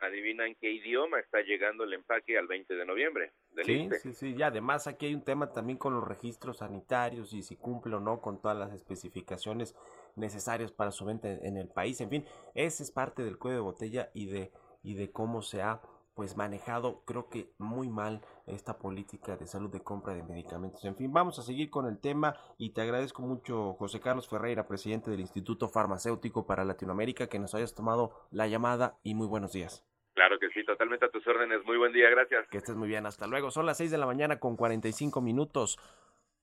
adivina 0.00 0.46
en 0.46 0.54
qué 0.56 0.70
idioma 0.70 1.18
está 1.18 1.40
llegando 1.40 1.84
el 1.84 1.94
empaque 1.94 2.36
al 2.36 2.46
20 2.46 2.74
de 2.74 2.84
noviembre. 2.84 3.32
Del 3.52 3.64
Sí, 3.64 3.88
sí, 4.02 4.12
sí. 4.12 4.34
Y 4.36 4.42
además 4.42 4.86
aquí 4.86 5.06
hay 5.06 5.14
un 5.14 5.24
tema 5.24 5.50
también 5.52 5.78
con 5.78 5.94
los 5.94 6.06
registros 6.06 6.58
sanitarios 6.58 7.32
y 7.32 7.42
si 7.42 7.56
cumple 7.56 7.96
o 7.96 8.00
no 8.00 8.20
con 8.20 8.38
todas 8.38 8.58
las 8.58 8.74
especificaciones 8.74 9.74
necesarias 10.14 10.72
para 10.72 10.90
su 10.90 11.06
venta 11.06 11.30
en 11.30 11.56
el 11.56 11.68
país. 11.68 12.02
En 12.02 12.10
fin, 12.10 12.26
ese 12.54 12.82
es 12.82 12.90
parte 12.90 13.22
del 13.22 13.38
cuello 13.38 13.56
de 13.56 13.62
botella 13.62 14.10
y 14.12 14.26
de, 14.26 14.52
y 14.82 14.92
de 14.92 15.10
cómo 15.10 15.40
se 15.40 15.62
ha 15.62 15.80
pues 16.20 16.36
manejado 16.36 17.02
creo 17.06 17.30
que 17.30 17.54
muy 17.56 17.88
mal 17.88 18.20
esta 18.46 18.76
política 18.76 19.38
de 19.38 19.46
salud 19.46 19.70
de 19.70 19.80
compra 19.80 20.12
de 20.12 20.22
medicamentos. 20.22 20.84
En 20.84 20.94
fin, 20.94 21.10
vamos 21.10 21.38
a 21.38 21.42
seguir 21.42 21.70
con 21.70 21.86
el 21.86 21.98
tema 21.98 22.36
y 22.58 22.74
te 22.74 22.82
agradezco 22.82 23.22
mucho 23.22 23.72
José 23.72 24.00
Carlos 24.00 24.28
Ferreira, 24.28 24.68
presidente 24.68 25.10
del 25.10 25.20
Instituto 25.20 25.70
Farmacéutico 25.70 26.46
para 26.46 26.62
Latinoamérica, 26.66 27.28
que 27.28 27.38
nos 27.38 27.54
hayas 27.54 27.74
tomado 27.74 28.12
la 28.30 28.46
llamada 28.48 28.98
y 29.02 29.14
muy 29.14 29.26
buenos 29.28 29.54
días. 29.54 29.88
Claro 30.12 30.38
que 30.38 30.50
sí, 30.50 30.62
totalmente 30.62 31.06
a 31.06 31.08
tus 31.08 31.26
órdenes. 31.26 31.64
Muy 31.64 31.78
buen 31.78 31.94
día, 31.94 32.10
gracias. 32.10 32.46
Que 32.50 32.58
estés 32.58 32.76
muy 32.76 32.88
bien, 32.88 33.06
hasta 33.06 33.26
luego. 33.26 33.50
Son 33.50 33.64
las 33.64 33.78
6 33.78 33.90
de 33.90 33.96
la 33.96 34.04
mañana 34.04 34.38
con 34.38 34.56
45 34.56 35.22
minutos. 35.22 35.78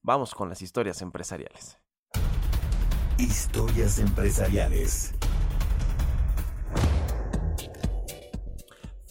Vamos 0.01 0.33
con 0.33 0.49
las 0.49 0.63
historias 0.63 1.03
empresariales. 1.03 1.79
Historias 3.19 3.99
empresariales. 3.99 5.13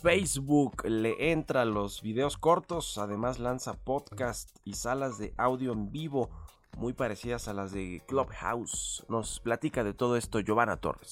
Facebook 0.07 0.85
le 0.85 1.33
entra 1.33 1.65
los 1.65 2.01
videos 2.01 2.37
cortos, 2.37 2.97
además 2.97 3.41
lanza 3.41 3.75
podcast 3.75 4.57
y 4.65 4.75
salas 4.75 5.19
de 5.19 5.35
audio 5.37 5.73
en 5.73 5.91
vivo 5.91 6.31
muy 6.77 6.93
parecidas 6.93 7.49
a 7.49 7.53
las 7.53 7.73
de 7.73 8.01
Clubhouse. 8.07 9.05
Nos 9.09 9.41
platica 9.41 9.83
de 9.83 9.95
todo 9.95 10.17
esto 10.17 10.39
Giovanna 10.39 10.77
Torres. 10.77 11.11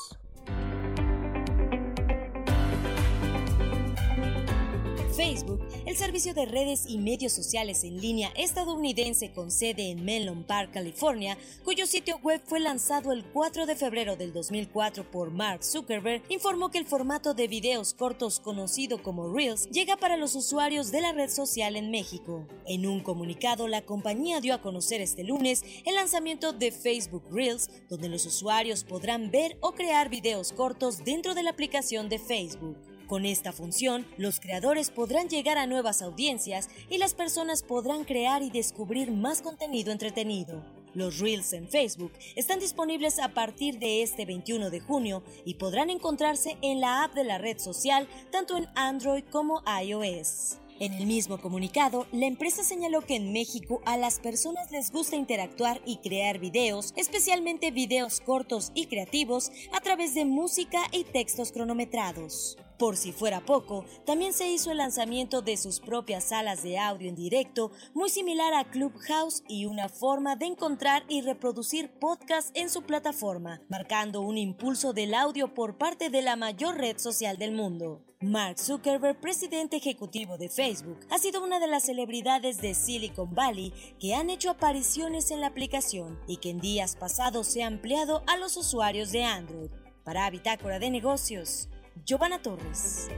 Facebook, 5.17 5.67
el 5.95 5.99
servicio 5.99 6.35
de 6.35 6.45
redes 6.45 6.87
y 6.89 6.99
medios 6.99 7.33
sociales 7.33 7.85
en 7.85 8.01
línea 8.01 8.33
estadounidense 8.35 9.31
con 9.31 9.53
sede 9.53 9.93
en 9.93 10.05
Menlo 10.05 10.35
Park, 10.45 10.73
California, 10.73 11.39
cuyo 11.63 11.87
sitio 11.87 12.19
web 12.19 12.43
fue 12.45 12.59
lanzado 12.59 13.13
el 13.13 13.25
4 13.25 13.65
de 13.65 13.77
febrero 13.77 14.17
del 14.17 14.33
2004 14.33 15.09
por 15.13 15.31
Mark 15.31 15.63
Zuckerberg, 15.63 16.25
informó 16.31 16.73
que 16.73 16.79
el 16.79 16.87
formato 16.87 17.33
de 17.33 17.47
videos 17.47 17.95
cortos 17.95 18.41
conocido 18.41 19.05
como 19.05 19.33
Reels 19.33 19.71
llega 19.71 19.97
para 19.97 20.17
los 20.17 20.35
usuarios 20.35 20.91
de 20.91 21.01
la 21.01 21.13
red 21.13 21.31
social 21.31 21.77
en 21.77 21.93
México. 21.93 22.45
En 22.67 22.89
un 22.89 23.01
comunicado, 23.01 23.69
la 23.69 23.83
compañía 23.83 24.41
dio 24.41 24.55
a 24.55 24.63
conocer 24.63 25.01
este 25.01 25.23
lunes 25.23 25.63
el 25.87 25.95
lanzamiento 25.95 26.53
de 26.53 26.73
Facebook 26.73 27.23
Reels, 27.31 27.71
donde 27.89 28.09
los 28.09 28.27
usuarios 28.27 28.83
podrán 28.83 29.31
ver 29.31 29.59
o 29.61 29.75
crear 29.75 30.09
videos 30.09 30.53
cortos 30.53 31.05
dentro 31.05 31.35
de 31.35 31.45
la 31.45 31.51
aplicación 31.51 32.09
de 32.09 32.19
Facebook. 32.19 32.94
Con 33.07 33.27
esta 33.27 33.53
función, 33.53 34.07
los 34.17 34.41
creadores 34.41 34.91
podrán 34.91 35.29
llegar 35.29 35.59
a 35.59 35.67
nuevas 35.67 36.01
audiencias 36.01 36.71
y 36.89 36.97
las 36.97 37.13
personas 37.13 37.63
podrán 37.63 38.05
crear 38.05 38.43
y 38.43 38.51
descubrir 38.51 39.11
más 39.13 39.43
contenido 39.43 39.93
entretenido. 39.93 40.65
Los 40.95 41.19
Reels 41.19 41.53
en 41.53 41.69
Facebook 41.69 42.13
están 42.35 42.61
disponibles 42.61 43.19
a 43.19 43.35
partir 43.35 43.79
de 43.79 44.03
este 44.03 44.25
21 44.25 44.71
de 44.71 44.81
junio 44.81 45.23
y 45.45 45.55
podrán 45.55 45.91
encontrarse 45.91 46.57
en 46.63 46.81
la 46.81 47.05
app 47.05 47.15
de 47.15 47.25
la 47.25 47.37
red 47.37 47.59
social 47.59 48.09
tanto 48.31 48.57
en 48.57 48.69
Android 48.75 49.25
como 49.31 49.63
iOS. 49.83 50.59
En 50.81 50.93
el 50.95 51.07
mismo 51.07 51.41
comunicado, 51.41 52.07
la 52.11 52.27
empresa 52.27 52.65
señaló 52.65 53.03
que 53.03 53.17
en 53.17 53.33
México 53.33 53.81
a 53.85 53.97
las 53.97 54.19
personas 54.19 54.73
les 54.73 54.91
gusta 54.91 55.15
interactuar 55.15 55.81
y 55.85 55.99
crear 55.99 56.39
videos, 56.39 56.93
especialmente 56.97 57.71
videos 57.71 58.21
cortos 58.21 58.73
y 58.75 58.87
creativos, 58.87 59.53
a 59.73 59.81
través 59.81 60.15
de 60.15 60.25
música 60.25 60.83
y 60.91 61.05
textos 61.05 61.53
cronometrados. 61.53 62.57
Por 62.79 62.97
si 62.97 63.13
fuera 63.13 63.41
poco, 63.41 63.85
también 64.05 64.33
se 64.33 64.49
hizo 64.51 64.73
el 64.73 64.79
lanzamiento 64.79 65.43
de 65.43 65.57
sus 65.57 65.79
propias 65.79 66.25
salas 66.25 66.65
de 66.65 66.77
audio 66.77 67.09
en 67.09 67.15
directo, 67.15 67.71
muy 67.95 68.11
similar 68.11 68.53
a 68.53 68.65
Clubhouse 68.65 69.45
y 69.49 69.67
una 69.67 69.89
forma 69.89 70.35
de 70.35 70.47
encontrar 70.47 71.05
y 71.09 71.21
reproducir 71.21 71.91
podcasts 72.01 72.51
en 72.55 72.69
su 72.69 72.83
plataforma, 72.83 73.61
marcando 73.69 74.23
un 74.23 74.39
impulso 74.39 74.93
del 74.93 75.15
audio 75.15 75.55
por 75.55 75.79
parte 75.79 76.11
de 76.11 76.23
la 76.23 76.35
mayor 76.35 76.77
red 76.77 76.99
social 76.99 77.39
del 77.39 77.53
mundo. 77.53 78.03
Mark 78.21 78.59
Zuckerberg, 78.59 79.21
presidente 79.21 79.77
ejecutivo 79.77 80.37
de 80.37 80.49
Facebook, 80.49 80.99
ha 81.11 81.19
sido 81.19 81.45
una 81.45 81.61
de 81.61 81.69
las 81.69 81.85
celebridades 81.85 82.61
de 82.61 82.75
Silicon 82.75 83.35
Valley 83.35 83.73
que 84.01 84.15
han 84.15 84.31
hecho 84.31 84.51
apariciones 84.51 85.31
en 85.31 85.41
la 85.41 85.49
aplicación 85.49 86.19
y 86.27 86.39
que 86.39 86.51
en 86.51 86.59
días 86.59 86.97
pasados 86.97 87.47
se 87.47 87.63
ha 87.63 87.67
ampliado 87.69 88.25
a 88.27 88.37
los 88.37 88.57
usuarios 88.57 89.13
de 89.13 89.25
Android. 89.25 89.71
Para 90.05 90.29
Bitácora 90.31 90.79
de 90.79 90.91
Negocios, 90.91 91.69
Giovanna 92.03 92.43
Torres. 92.43 93.09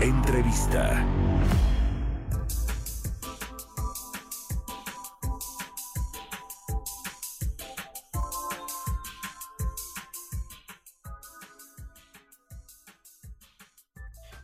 Entrevista. 0.00 1.06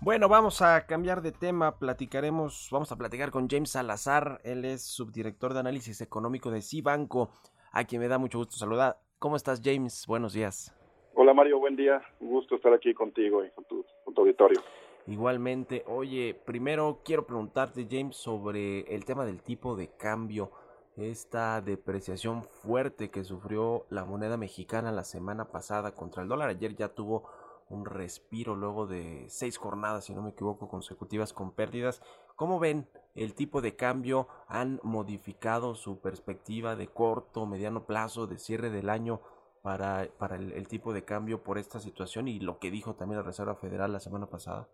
Bueno, 0.01 0.29
vamos 0.29 0.61
a 0.61 0.85
cambiar 0.87 1.23
de 1.23 1.33
tema, 1.33 1.79
platicaremos, 1.79 2.69
vamos 2.71 2.93
a 2.93 2.97
platicar 2.97 3.31
con 3.31 3.49
James 3.49 3.71
Salazar, 3.71 4.39
él 4.45 4.67
es 4.67 4.83
subdirector 4.83 5.55
de 5.55 5.61
análisis 5.61 6.03
económico 6.03 6.51
de 6.51 6.61
Cibanco, 6.61 7.31
a 7.73 7.85
quien 7.85 8.03
me 8.03 8.09
da 8.09 8.19
mucho 8.19 8.37
gusto 8.39 8.57
saludar. 8.57 9.04
¿Cómo 9.25 9.37
estás, 9.37 9.63
James? 9.65 10.07
Buenos 10.07 10.35
días. 10.35 10.71
Hola 11.15 11.33
Mario, 11.33 11.59
buen 11.59 11.77
día. 11.77 12.03
Un 12.21 12.29
gusto 12.29 12.57
estar 12.57 12.75
aquí 12.75 12.93
contigo 12.93 13.43
y 13.43 13.49
con 13.53 13.65
tu, 13.65 13.83
con 14.05 14.13
tu 14.13 14.21
auditorio. 14.21 14.61
Igualmente, 15.07 15.83
oye, 15.87 16.39
primero 16.45 17.01
quiero 17.03 17.25
preguntarte, 17.25 17.89
James, 17.91 18.17
sobre 18.17 18.81
el 18.81 19.07
tema 19.07 19.25
del 19.25 19.41
tipo 19.41 19.77
de 19.77 19.89
cambio, 19.89 20.51
esta 20.99 21.63
depreciación 21.63 22.43
fuerte 22.43 23.11
que 23.11 23.25
sufrió 23.25 23.87
la 23.89 24.05
moneda 24.05 24.37
mexicana 24.37 24.93
la 24.93 25.05
semana 25.05 25.47
pasada 25.47 25.95
contra 25.95 26.23
el 26.23 26.29
dólar. 26.29 26.51
Ayer 26.51 26.77
ya 26.77 26.91
tuvo 26.91 27.25
un 27.69 27.87
respiro 27.87 28.55
luego 28.55 28.87
de 28.87 29.25
seis 29.29 29.57
jornadas, 29.59 30.05
si 30.05 30.15
no 30.15 30.23
me 30.23 30.31
equivoco, 30.31 30.69
consecutivas 30.69 31.33
con 31.33 31.53
pérdidas. 31.53 32.03
¿Cómo 32.37 32.59
ven 32.59 32.87
el 33.15 33.35
tipo 33.35 33.61
de 33.61 33.77
cambio? 33.77 34.29
¿Han 34.49 34.81
modificado 34.83 35.75
su 35.75 36.01
perspectiva 36.01 36.77
de 36.77 36.89
corto, 36.89 37.47
mediano 37.47 37.87
plazo, 37.87 38.27
de 38.27 38.39
cierre 38.39 38.71
del 38.71 38.91
año 38.91 39.21
para, 39.63 40.09
para 40.19 40.37
el, 40.37 40.69
tipo 40.69 40.93
de 40.93 41.05
cambio 41.05 41.43
por 41.43 41.57
esta 41.57 41.81
situación 41.81 42.29
y 42.29 42.39
lo 42.39 42.59
que 42.59 42.71
dijo 42.71 42.97
también 42.97 43.21
la 43.21 43.27
Reserva 43.27 43.55
Federal 43.55 43.93
la 43.93 44.01
semana 44.01 44.27
pasada? 44.27 44.69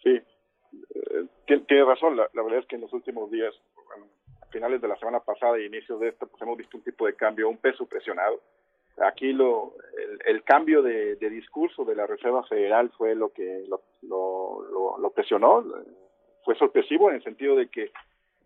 Sí, 0.00 0.10
eh, 0.10 1.64
tiene, 1.66 1.84
razón. 1.84 2.16
La, 2.16 2.28
verdad 2.32 2.60
es 2.60 2.66
que 2.66 2.76
en 2.76 2.82
los 2.82 2.92
últimos 2.92 3.28
días, 3.32 3.52
finales 4.50 4.80
de 4.80 4.86
la 4.86 4.96
semana 4.96 5.18
pasada 5.18 5.58
y 5.58 5.66
inicios 5.66 5.98
de 5.98 6.08
esta, 6.08 6.24
pues 6.26 6.40
hemos 6.40 6.56
visto 6.56 6.76
un 6.76 6.84
tipo 6.84 7.04
de 7.04 7.14
cambio, 7.14 7.48
un 7.48 7.58
peso 7.58 7.84
presionado. 7.86 8.40
Aquí 8.98 9.32
lo, 9.32 9.74
el, 9.96 10.36
el 10.36 10.42
cambio 10.42 10.82
de, 10.82 11.16
discurso 11.16 11.84
de 11.84 11.94
la 11.94 12.06
Reserva 12.06 12.42
Federal 12.44 12.90
fue 12.96 13.14
lo 13.14 13.30
que 13.30 13.64
lo, 13.68 13.82
lo, 14.02 14.62
lo, 14.70 14.98
lo 14.98 15.10
presionó. 15.10 15.64
Fue 16.44 16.54
sorpresivo 16.56 17.10
en 17.10 17.16
el 17.16 17.24
sentido 17.24 17.56
de 17.56 17.68
que 17.68 17.90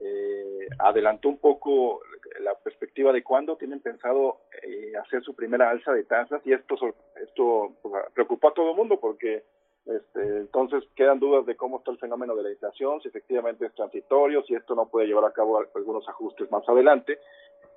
eh, 0.00 0.68
adelantó 0.78 1.28
un 1.28 1.38
poco 1.38 2.00
la 2.40 2.54
perspectiva 2.54 3.12
de 3.12 3.22
cuándo 3.22 3.56
tienen 3.56 3.80
pensado 3.80 4.38
eh, 4.62 4.92
hacer 4.96 5.22
su 5.22 5.34
primera 5.34 5.68
alza 5.68 5.92
de 5.92 6.04
tasas 6.04 6.40
y 6.46 6.52
esto 6.52 6.76
esto 7.22 7.76
pues, 7.82 8.04
preocupó 8.14 8.48
a 8.48 8.54
todo 8.54 8.70
el 8.70 8.76
mundo 8.76 8.98
porque 8.98 9.44
este, 9.86 10.20
entonces 10.38 10.84
quedan 10.94 11.18
dudas 11.18 11.46
de 11.46 11.56
cómo 11.56 11.78
está 11.78 11.90
el 11.90 11.98
fenómeno 11.98 12.34
de 12.34 12.44
la 12.44 12.50
inflación, 12.50 13.00
si 13.00 13.08
efectivamente 13.08 13.66
es 13.66 13.74
transitorio, 13.74 14.42
si 14.44 14.54
esto 14.54 14.74
no 14.74 14.88
puede 14.88 15.06
llevar 15.06 15.24
a 15.24 15.32
cabo 15.32 15.62
algunos 15.74 16.08
ajustes 16.08 16.50
más 16.50 16.68
adelante. 16.68 17.18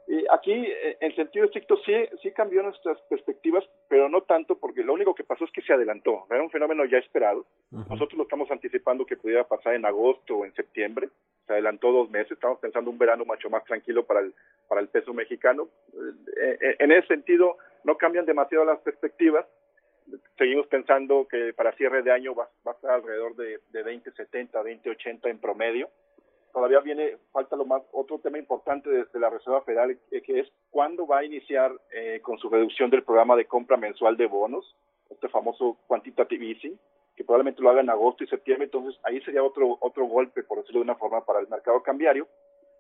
Y 0.07 0.25
aquí, 0.29 0.67
en 0.99 1.15
sentido 1.15 1.45
estricto, 1.45 1.77
sí, 1.85 1.93
sí 2.21 2.31
cambió 2.31 2.61
nuestras 2.61 2.99
perspectivas, 3.03 3.63
pero 3.87 4.09
no 4.09 4.21
tanto 4.21 4.57
porque 4.57 4.83
lo 4.83 4.93
único 4.93 5.15
que 5.15 5.23
pasó 5.23 5.45
es 5.45 5.51
que 5.51 5.61
se 5.61 5.73
adelantó. 5.73 6.25
Era 6.29 6.43
un 6.43 6.49
fenómeno 6.49 6.83
ya 6.85 6.97
esperado. 6.97 7.45
Uh 7.71 7.77
-huh. 7.77 7.89
Nosotros 7.89 8.17
lo 8.17 8.23
estamos 8.23 8.51
anticipando 8.51 9.05
que 9.05 9.15
pudiera 9.15 9.45
pasar 9.45 9.75
en 9.75 9.85
agosto 9.85 10.37
o 10.37 10.45
en 10.45 10.53
septiembre. 10.53 11.09
Se 11.47 11.53
adelantó 11.53 11.91
dos 11.91 12.09
meses. 12.09 12.33
Estamos 12.33 12.59
pensando 12.59 12.89
un 12.89 12.97
verano 12.97 13.23
mucho 13.23 13.49
más 13.49 13.63
tranquilo 13.63 14.05
para 14.05 14.19
el, 14.19 14.33
para 14.67 14.81
el 14.81 14.89
peso 14.89 15.13
mexicano. 15.13 15.69
En 16.79 16.91
ese 16.91 17.07
sentido, 17.07 17.57
no 17.83 17.97
cambian 17.97 18.25
demasiado 18.25 18.65
las 18.65 18.79
perspectivas. 18.79 19.45
Seguimos 20.37 20.67
pensando 20.67 21.27
que 21.29 21.53
para 21.53 21.71
cierre 21.73 22.03
de 22.03 22.11
año 22.11 22.35
va, 22.35 22.49
va 22.67 22.71
a 22.73 22.75
estar 22.75 22.91
alrededor 22.91 23.35
de, 23.37 23.59
de 23.71 23.85
20.70, 23.85 24.51
20.80 24.51 25.29
en 25.29 25.39
promedio 25.39 25.89
todavía 26.53 26.79
viene, 26.79 27.17
falta 27.31 27.55
lo 27.55 27.65
más, 27.65 27.81
otro 27.91 28.19
tema 28.19 28.37
importante 28.37 28.89
de, 28.89 29.05
de 29.11 29.19
la 29.19 29.29
Reserva 29.29 29.61
Federal, 29.63 29.97
eh, 30.11 30.21
que 30.21 30.39
es 30.39 30.47
cuándo 30.69 31.07
va 31.07 31.19
a 31.19 31.25
iniciar 31.25 31.71
eh, 31.91 32.19
con 32.21 32.37
su 32.37 32.49
reducción 32.49 32.89
del 32.89 33.03
programa 33.03 33.35
de 33.35 33.45
compra 33.45 33.75
mensual 33.75 34.15
de 34.15 34.27
bonos, 34.27 34.75
este 35.09 35.27
famoso 35.29 35.77
quantitative 35.87 36.45
easing, 36.45 36.79
que 37.15 37.23
probablemente 37.23 37.61
lo 37.61 37.69
haga 37.69 37.81
en 37.81 37.89
agosto 37.89 38.23
y 38.23 38.27
septiembre, 38.27 38.65
entonces 38.65 38.99
ahí 39.03 39.19
sería 39.21 39.43
otro, 39.43 39.77
otro 39.81 40.05
golpe, 40.05 40.43
por 40.43 40.59
decirlo 40.59 40.79
de 40.79 40.85
una 40.85 40.95
forma, 40.95 41.25
para 41.25 41.39
el 41.39 41.47
mercado 41.47 41.81
cambiario. 41.83 42.27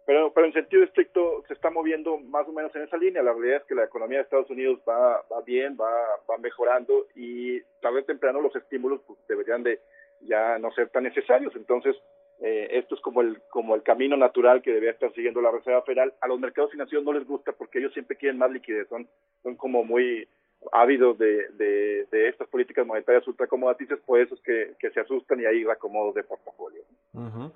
pero, 0.05 0.33
pero 0.33 0.47
en 0.47 0.53
sentido 0.53 0.83
estricto 0.83 1.43
se 1.47 1.53
está 1.53 1.69
moviendo 1.69 2.17
más 2.17 2.47
o 2.47 2.51
menos 2.51 2.75
en 2.75 2.83
esa 2.83 2.97
línea. 2.97 3.23
La 3.23 3.33
realidad 3.33 3.57
es 3.57 3.63
que 3.65 3.75
la 3.75 3.85
economía 3.85 4.19
de 4.19 4.23
Estados 4.23 4.49
Unidos 4.49 4.79
va, 4.87 5.23
va 5.31 5.41
bien, 5.45 5.77
va, 5.79 5.91
va 6.29 6.37
mejorando 6.39 7.07
y 7.15 7.61
tarde 7.81 7.99
o 7.99 8.05
temprano 8.05 8.41
los 8.41 8.55
estímulos 8.55 9.01
pues, 9.07 9.19
deberían 9.27 9.63
de 9.63 9.79
ya 10.21 10.57
no 10.59 10.71
ser 10.71 10.89
tan 10.89 11.03
necesarios. 11.03 11.55
Entonces, 11.55 11.95
eh, 12.41 12.67
esto 12.71 12.95
es 12.95 13.01
como 13.01 13.21
el, 13.21 13.41
como 13.49 13.75
el 13.75 13.83
camino 13.83 14.17
natural 14.17 14.61
que 14.61 14.71
debería 14.71 14.91
estar 14.91 15.13
siguiendo 15.13 15.41
la 15.41 15.51
Reserva 15.51 15.81
Federal. 15.83 16.13
A 16.21 16.27
los 16.27 16.39
mercados 16.39 16.71
financieros 16.71 17.05
no 17.05 17.13
les 17.13 17.27
gusta 17.27 17.51
porque 17.53 17.79
ellos 17.79 17.93
siempre 17.93 18.17
quieren 18.17 18.37
más 18.37 18.51
liquidez, 18.51 18.87
son, 18.89 19.07
son 19.43 19.55
como 19.55 19.83
muy 19.83 20.27
ávidos 20.71 21.17
de, 21.17 21.49
de, 21.57 22.29
estas 22.29 22.47
políticas 22.47 22.85
monetarias 22.85 23.27
ultracomodaticias, 23.27 23.99
por 24.01 24.19
eso 24.19 24.35
es 24.35 24.41
que, 24.41 24.73
que 24.79 24.91
se 24.91 25.01
asustan 25.01 25.39
y 25.41 25.45
hay 25.45 25.63
reacomodos 25.63 26.15
de 26.15 26.23
portafolio. 26.23 26.83
Ujú. 27.13 27.51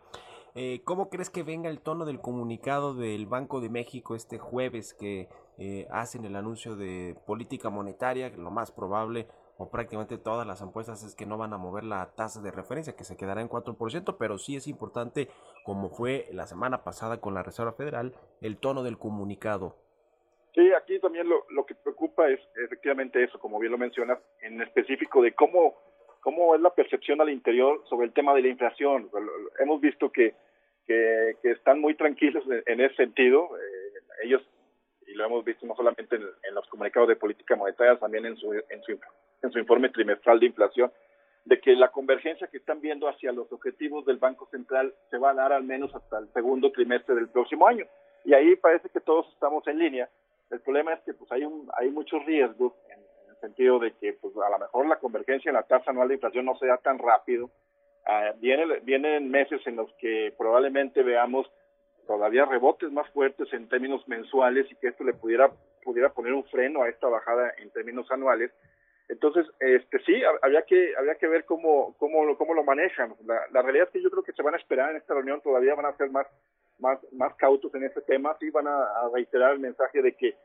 Eh, 0.55 0.81
¿Cómo 0.83 1.09
crees 1.09 1.29
que 1.29 1.43
venga 1.43 1.69
el 1.69 1.81
tono 1.81 2.05
del 2.05 2.19
comunicado 2.19 2.95
del 2.95 3.27
Banco 3.27 3.61
de 3.61 3.69
México 3.69 4.15
este 4.15 4.39
jueves 4.39 4.93
que 4.93 5.29
eh, 5.59 5.87
hacen 5.91 6.25
el 6.25 6.35
anuncio 6.35 6.75
de 6.75 7.15
política 7.27 7.69
monetaria? 7.69 8.29
Lo 8.29 8.49
más 8.49 8.71
probable, 8.71 9.27
o 9.57 9.69
prácticamente 9.69 10.17
todas 10.17 10.45
las 10.45 10.61
apuestas, 10.61 11.03
es 11.03 11.15
que 11.15 11.25
no 11.25 11.37
van 11.37 11.53
a 11.53 11.57
mover 11.57 11.83
la 11.83 12.13
tasa 12.15 12.41
de 12.41 12.51
referencia, 12.51 12.95
que 12.95 13.03
se 13.03 13.17
quedará 13.17 13.41
en 13.41 13.49
4%, 13.49 14.15
pero 14.17 14.37
sí 14.37 14.55
es 14.55 14.67
importante, 14.67 15.29
como 15.63 15.89
fue 15.89 16.27
la 16.31 16.47
semana 16.47 16.83
pasada 16.83 17.19
con 17.19 17.33
la 17.33 17.43
Reserva 17.43 17.73
Federal, 17.73 18.13
el 18.41 18.57
tono 18.57 18.83
del 18.83 18.97
comunicado. 18.97 19.75
Sí, 20.57 20.71
aquí 20.73 20.99
también 20.99 21.29
lo, 21.29 21.45
lo 21.49 21.65
que 21.65 21.75
preocupa 21.75 22.29
es 22.29 22.39
efectivamente 22.65 23.23
eso, 23.23 23.39
como 23.39 23.59
bien 23.59 23.71
lo 23.71 23.77
mencionas, 23.77 24.17
en 24.41 24.59
específico 24.61 25.21
de 25.21 25.33
cómo, 25.33 25.75
cómo 26.19 26.55
es 26.55 26.61
la 26.61 26.73
percepción 26.73 27.21
al 27.21 27.29
interior 27.29 27.83
sobre 27.87 28.07
el 28.07 28.13
tema 28.13 28.33
de 28.33 28.41
la 28.41 28.47
inflación. 28.47 29.09
Hemos 29.59 29.79
visto 29.81 30.11
que, 30.11 30.33
que, 30.87 31.35
están 31.43 31.79
muy 31.79 31.95
tranquilos 31.95 32.43
en 32.65 32.81
ese 32.81 32.95
sentido. 32.95 33.49
Eh, 33.55 34.23
ellos, 34.23 34.41
y 35.05 35.13
lo 35.13 35.25
hemos 35.25 35.45
visto 35.45 35.65
no 35.65 35.75
solamente 35.75 36.15
en, 36.15 36.23
en 36.23 36.55
los 36.55 36.67
comunicados 36.69 37.09
de 37.09 37.15
política 37.15 37.55
monetaria, 37.55 37.99
también 37.99 38.25
en 38.25 38.35
su, 38.37 38.51
en, 38.53 38.83
su, 38.83 38.99
en 39.41 39.51
su 39.51 39.59
informe 39.59 39.89
trimestral 39.89 40.39
de 40.39 40.47
inflación, 40.47 40.91
de 41.45 41.59
que 41.59 41.75
la 41.75 41.89
convergencia 41.89 42.47
que 42.47 42.57
están 42.57 42.81
viendo 42.81 43.07
hacia 43.07 43.31
los 43.31 43.51
objetivos 43.51 44.05
del 44.05 44.17
Banco 44.17 44.47
Central 44.51 44.93
se 45.09 45.17
va 45.17 45.31
a 45.31 45.35
dar 45.35 45.53
al 45.53 45.63
menos 45.63 45.93
hasta 45.95 46.19
el 46.19 46.27
segundo 46.33 46.71
trimestre 46.71 47.15
del 47.15 47.29
próximo 47.29 47.67
año. 47.67 47.85
Y 48.25 48.33
ahí 48.33 48.55
parece 48.55 48.89
que 48.89 48.99
todos 48.99 49.31
estamos 49.33 49.65
en 49.67 49.79
línea. 49.79 50.09
El 50.49 50.59
problema 50.61 50.93
es 50.93 51.01
que 51.01 51.13
pues 51.13 51.31
hay 51.31 51.45
un, 51.45 51.69
hay 51.77 51.89
muchos 51.89 52.25
riesgos 52.25 52.73
en, 52.89 52.99
el 53.29 53.37
sentido 53.39 53.79
de 53.79 53.91
que 53.93 54.13
pues 54.13 54.33
a 54.35 54.49
lo 54.49 54.59
mejor 54.59 54.87
la 54.87 54.97
convergencia 54.97 55.49
en 55.49 55.55
la 55.55 55.63
tasa 55.63 55.91
anual 55.91 56.07
de 56.07 56.15
inflación 56.15 56.45
no 56.45 56.57
sea 56.57 56.77
tan 56.77 56.97
rápido. 56.97 57.49
Ah, 58.05 58.33
viene, 58.39 58.79
vienen 58.81 59.29
meses 59.29 59.61
en 59.67 59.75
los 59.75 59.93
que 59.99 60.33
probablemente 60.37 61.03
veamos 61.03 61.49
todavía 62.07 62.45
rebotes 62.45 62.91
más 62.91 63.07
fuertes 63.11 63.51
en 63.53 63.69
términos 63.69 64.07
mensuales 64.07 64.65
y 64.71 64.75
que 64.75 64.87
esto 64.87 65.03
le 65.03 65.13
pudiera 65.13 65.51
pudiera 65.87 66.09
poner 66.09 66.33
un 66.33 66.43
freno 66.43 66.83
a 66.83 66.89
esta 66.89 67.07
bajada 67.07 67.53
en 67.59 67.69
términos 67.69 68.11
anuales. 68.11 68.51
Entonces, 69.09 69.45
este 69.59 69.99
sí, 69.99 70.13
hab- 70.21 70.39
habría 70.41 70.63
que 70.63 70.93
habría 70.97 71.15
que 71.15 71.27
ver 71.27 71.45
cómo 71.45 71.95
cómo 71.97 72.37
cómo 72.37 72.53
lo 72.53 72.63
manejan. 72.63 73.15
La, 73.25 73.39
la 73.51 73.61
realidad 73.61 73.87
es 73.87 73.93
que 73.93 74.01
yo 74.01 74.09
creo 74.11 74.23
que 74.23 74.33
se 74.33 74.43
van 74.43 74.53
a 74.53 74.57
esperar 74.57 74.91
en 74.91 74.97
esta 74.97 75.13
reunión, 75.13 75.41
todavía 75.41 75.75
van 75.75 75.85
a 75.85 75.97
ser 75.97 76.09
más 76.09 76.27
más 76.79 76.99
más 77.13 77.33
cautos 77.35 77.73
en 77.75 77.83
ese 77.83 78.01
tema, 78.01 78.35
sí 78.39 78.49
van 78.49 78.67
a, 78.67 78.85
reiterar 79.13 79.53
el 79.53 79.59
mensaje 79.59 80.01
de 80.01 80.13
que 80.13 80.35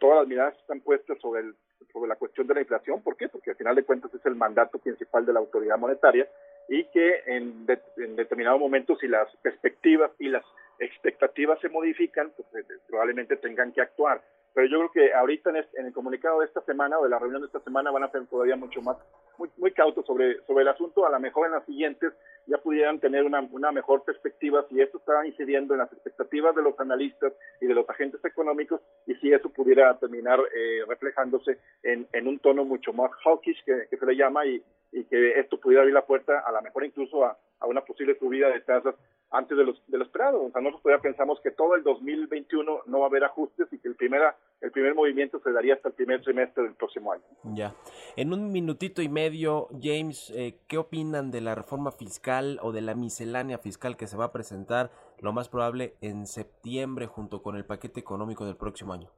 todas 0.00 0.20
las 0.20 0.28
miradas 0.28 0.56
están 0.58 0.80
puestas 0.80 1.18
sobre 1.20 1.42
el 1.42 1.54
sobre 1.92 2.08
la 2.08 2.16
cuestión 2.16 2.46
de 2.48 2.54
la 2.54 2.60
inflación, 2.60 3.02
¿por 3.02 3.16
qué? 3.16 3.28
Porque 3.28 3.50
al 3.50 3.56
final 3.56 3.76
de 3.76 3.84
cuentas 3.84 4.12
es 4.12 4.26
el 4.26 4.34
mandato 4.34 4.78
principal 4.78 5.24
de 5.24 5.32
la 5.32 5.38
autoridad 5.38 5.78
monetaria 5.78 6.28
y 6.68 6.84
que 6.86 7.22
en, 7.26 7.66
en 7.98 8.16
determinado 8.16 8.58
momento 8.58 8.96
si 8.96 9.06
las 9.06 9.28
perspectivas 9.42 10.10
y 10.18 10.28
las 10.28 10.44
expectativas 10.80 11.60
se 11.60 11.68
modifican, 11.68 12.32
pues 12.36 12.48
eh, 12.64 12.66
probablemente 12.88 13.36
tengan 13.36 13.72
que 13.72 13.80
actuar. 13.80 14.22
Pero 14.54 14.68
yo 14.68 14.78
creo 14.78 14.92
que 14.92 15.12
ahorita 15.14 15.50
en, 15.50 15.56
este- 15.56 15.80
en 15.80 15.86
el 15.86 15.92
comunicado 15.92 16.40
de 16.40 16.46
esta 16.46 16.60
semana 16.62 16.98
o 16.98 17.02
de 17.04 17.10
la 17.10 17.18
reunión 17.18 17.40
de 17.42 17.46
esta 17.46 17.60
semana 17.60 17.90
van 17.90 18.04
a 18.04 18.10
ser 18.10 18.24
todavía 18.26 18.56
mucho 18.56 18.80
más, 18.82 18.96
muy, 19.36 19.50
muy 19.56 19.72
cautos 19.72 20.06
sobre, 20.06 20.40
sobre 20.46 20.62
el 20.62 20.68
asunto. 20.68 21.04
A 21.06 21.10
lo 21.10 21.18
mejor 21.18 21.46
en 21.46 21.52
las 21.52 21.64
siguientes 21.64 22.12
ya 22.46 22.58
pudieran 22.58 23.00
tener 23.00 23.24
una, 23.24 23.40
una 23.50 23.72
mejor 23.72 24.04
perspectiva 24.04 24.64
si 24.68 24.80
esto 24.80 24.98
está 24.98 25.26
incidiendo 25.26 25.74
en 25.74 25.80
las 25.80 25.92
expectativas 25.92 26.54
de 26.54 26.62
los 26.62 26.78
analistas 26.78 27.32
y 27.60 27.66
de 27.66 27.74
los 27.74 27.88
agentes 27.88 28.24
económicos 28.24 28.80
y 29.06 29.14
si 29.16 29.32
eso 29.32 29.48
pudiera 29.50 29.98
terminar 29.98 30.38
eh, 30.54 30.84
reflejándose 30.86 31.58
en, 31.82 32.06
en 32.12 32.28
un 32.28 32.38
tono 32.38 32.64
mucho 32.64 32.92
más 32.92 33.10
hawkish 33.24 33.64
que, 33.64 33.96
se 33.96 34.06
le 34.06 34.14
llama 34.16 34.46
y, 34.46 34.62
y 34.92 35.04
que 35.04 35.40
esto 35.40 35.58
pudiera 35.58 35.82
abrir 35.82 35.94
la 35.94 36.04
puerta 36.06 36.40
a 36.46 36.52
lo 36.52 36.62
mejor 36.62 36.84
incluso 36.84 37.24
a, 37.24 37.36
a 37.60 37.66
una 37.66 37.80
posible 37.80 38.16
subida 38.18 38.48
de 38.50 38.60
tasas 38.60 38.94
antes 39.34 39.58
de, 39.58 39.64
los, 39.64 39.82
de 39.88 39.98
lo 39.98 40.04
esperado. 40.04 40.42
O 40.44 40.50
sea, 40.50 40.60
nosotros 40.60 40.82
todavía 40.82 41.02
pensamos 41.02 41.40
que 41.42 41.50
todo 41.50 41.74
el 41.74 41.82
2021 41.82 42.82
no 42.86 42.98
va 43.00 43.06
a 43.06 43.08
haber 43.08 43.24
ajustes 43.24 43.66
y 43.72 43.78
que 43.78 43.88
el, 43.88 43.96
primera, 43.96 44.36
el 44.60 44.70
primer 44.70 44.94
movimiento 44.94 45.40
se 45.40 45.52
daría 45.52 45.74
hasta 45.74 45.88
el 45.88 45.94
primer 45.94 46.22
trimestre 46.22 46.62
del 46.62 46.74
próximo 46.74 47.12
año. 47.12 47.22
Ya. 47.54 47.74
En 48.16 48.32
un 48.32 48.52
minutito 48.52 49.02
y 49.02 49.08
medio, 49.08 49.68
James, 49.82 50.30
eh, 50.36 50.60
¿qué 50.68 50.78
opinan 50.78 51.30
de 51.30 51.40
la 51.40 51.54
reforma 51.54 51.90
fiscal 51.92 52.58
o 52.62 52.72
de 52.72 52.80
la 52.80 52.94
miscelánea 52.94 53.58
fiscal 53.58 53.96
que 53.96 54.06
se 54.06 54.16
va 54.16 54.26
a 54.26 54.32
presentar 54.32 54.90
lo 55.20 55.32
más 55.32 55.48
probable 55.48 55.94
en 56.00 56.26
septiembre 56.26 57.06
junto 57.06 57.42
con 57.42 57.56
el 57.56 57.64
paquete 57.64 58.00
económico 58.00 58.44
del 58.46 58.56
próximo 58.56 58.92
año? 58.92 59.10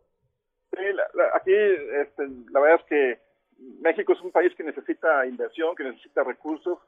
Sí, 0.70 0.82
la- 0.94 1.08
la- 1.14 1.30
aquí 1.36 1.52
este, 1.52 2.26
la 2.50 2.60
verdad 2.60 2.80
es 2.80 2.86
que 2.86 3.20
México 3.80 4.12
es 4.12 4.20
un 4.20 4.32
país 4.32 4.52
que 4.56 4.64
necesita 4.64 5.26
inversión, 5.26 5.74
que 5.76 5.84
necesita 5.84 6.22
recursos, 6.24 6.78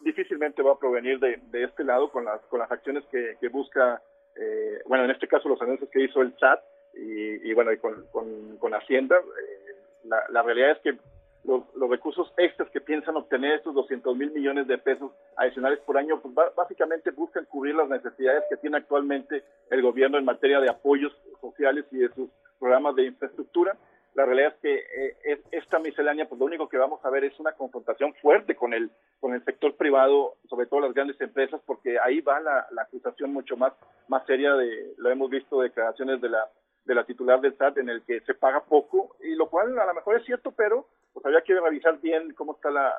difícilmente 0.00 0.62
va 0.62 0.72
a 0.72 0.78
provenir 0.78 1.18
de, 1.18 1.40
de 1.50 1.64
este 1.64 1.84
lado 1.84 2.10
con 2.10 2.24
las, 2.24 2.40
con 2.46 2.60
las 2.60 2.70
acciones 2.70 3.04
que, 3.10 3.36
que 3.40 3.48
busca, 3.48 4.02
eh, 4.36 4.82
bueno, 4.86 5.04
en 5.04 5.10
este 5.10 5.28
caso 5.28 5.48
los 5.48 5.60
anuncios 5.62 5.90
que 5.90 6.04
hizo 6.04 6.22
el 6.22 6.36
SAT 6.38 6.60
y, 6.94 7.50
y 7.50 7.54
bueno, 7.54 7.72
y 7.72 7.78
con, 7.78 8.06
con, 8.12 8.56
con 8.58 8.74
Hacienda. 8.74 9.16
Eh, 9.16 9.76
la, 10.04 10.22
la 10.30 10.42
realidad 10.42 10.72
es 10.72 10.78
que 10.78 10.98
los, 11.44 11.62
los 11.74 11.90
recursos 11.90 12.32
extras 12.36 12.68
que 12.70 12.80
piensan 12.80 13.16
obtener, 13.16 13.54
estos 13.54 13.74
200 13.74 14.16
mil 14.16 14.30
millones 14.30 14.66
de 14.66 14.78
pesos 14.78 15.12
adicionales 15.36 15.80
por 15.80 15.96
año, 15.96 16.20
pues 16.20 16.34
básicamente 16.56 17.10
buscan 17.10 17.46
cubrir 17.46 17.74
las 17.74 17.88
necesidades 17.88 18.44
que 18.50 18.56
tiene 18.56 18.76
actualmente 18.76 19.42
el 19.70 19.82
gobierno 19.82 20.18
en 20.18 20.24
materia 20.24 20.60
de 20.60 20.70
apoyos 20.70 21.12
sociales 21.40 21.86
y 21.90 21.98
de 21.98 22.08
sus 22.10 22.28
programas 22.58 22.94
de 22.96 23.06
infraestructura. 23.06 23.76
La 24.14 24.24
realidad 24.26 24.54
es 24.54 24.60
que 24.60 24.74
eh, 24.76 25.16
es- 25.24 25.40
esta 25.52 25.78
miscelánea, 25.78 26.28
pues 26.28 26.38
lo 26.38 26.46
único 26.46 26.68
que 26.68 26.76
vamos 26.78 27.04
a 27.04 27.10
ver 27.10 27.24
es 27.24 27.38
una 27.38 27.52
confrontación 27.52 28.14
fuerte 28.14 28.54
con 28.56 28.74
el 28.74 28.90
con 29.20 29.34
el 29.34 29.44
sector 29.44 29.76
privado, 29.76 30.36
sobre 30.48 30.66
todo 30.66 30.80
las 30.80 30.94
grandes 30.94 31.20
empresas, 31.20 31.60
porque 31.66 31.98
ahí 32.00 32.20
va 32.20 32.40
la, 32.40 32.66
acusación 32.80 33.32
mucho 33.32 33.56
más 33.56 33.72
más 34.08 34.24
seria 34.26 34.54
de, 34.54 34.94
lo 34.96 35.10
hemos 35.10 35.30
visto 35.30 35.60
declaraciones 35.60 36.20
de 36.20 36.28
la 36.30 36.48
de 36.86 36.94
la 36.94 37.04
titular 37.04 37.40
del 37.40 37.56
SAT 37.56 37.78
en 37.78 37.90
el 37.90 38.02
que 38.02 38.20
se 38.22 38.34
paga 38.34 38.64
poco 38.64 39.16
y 39.20 39.34
lo 39.34 39.48
cual 39.48 39.78
a 39.78 39.86
lo 39.86 39.94
mejor 39.94 40.16
es 40.16 40.24
cierto, 40.24 40.50
pero 40.52 40.86
pues 41.12 41.24
habría 41.26 41.42
que 41.42 41.58
revisar 41.60 41.98
bien 42.00 42.32
cómo 42.34 42.54
está 42.54 42.70
la, 42.70 42.94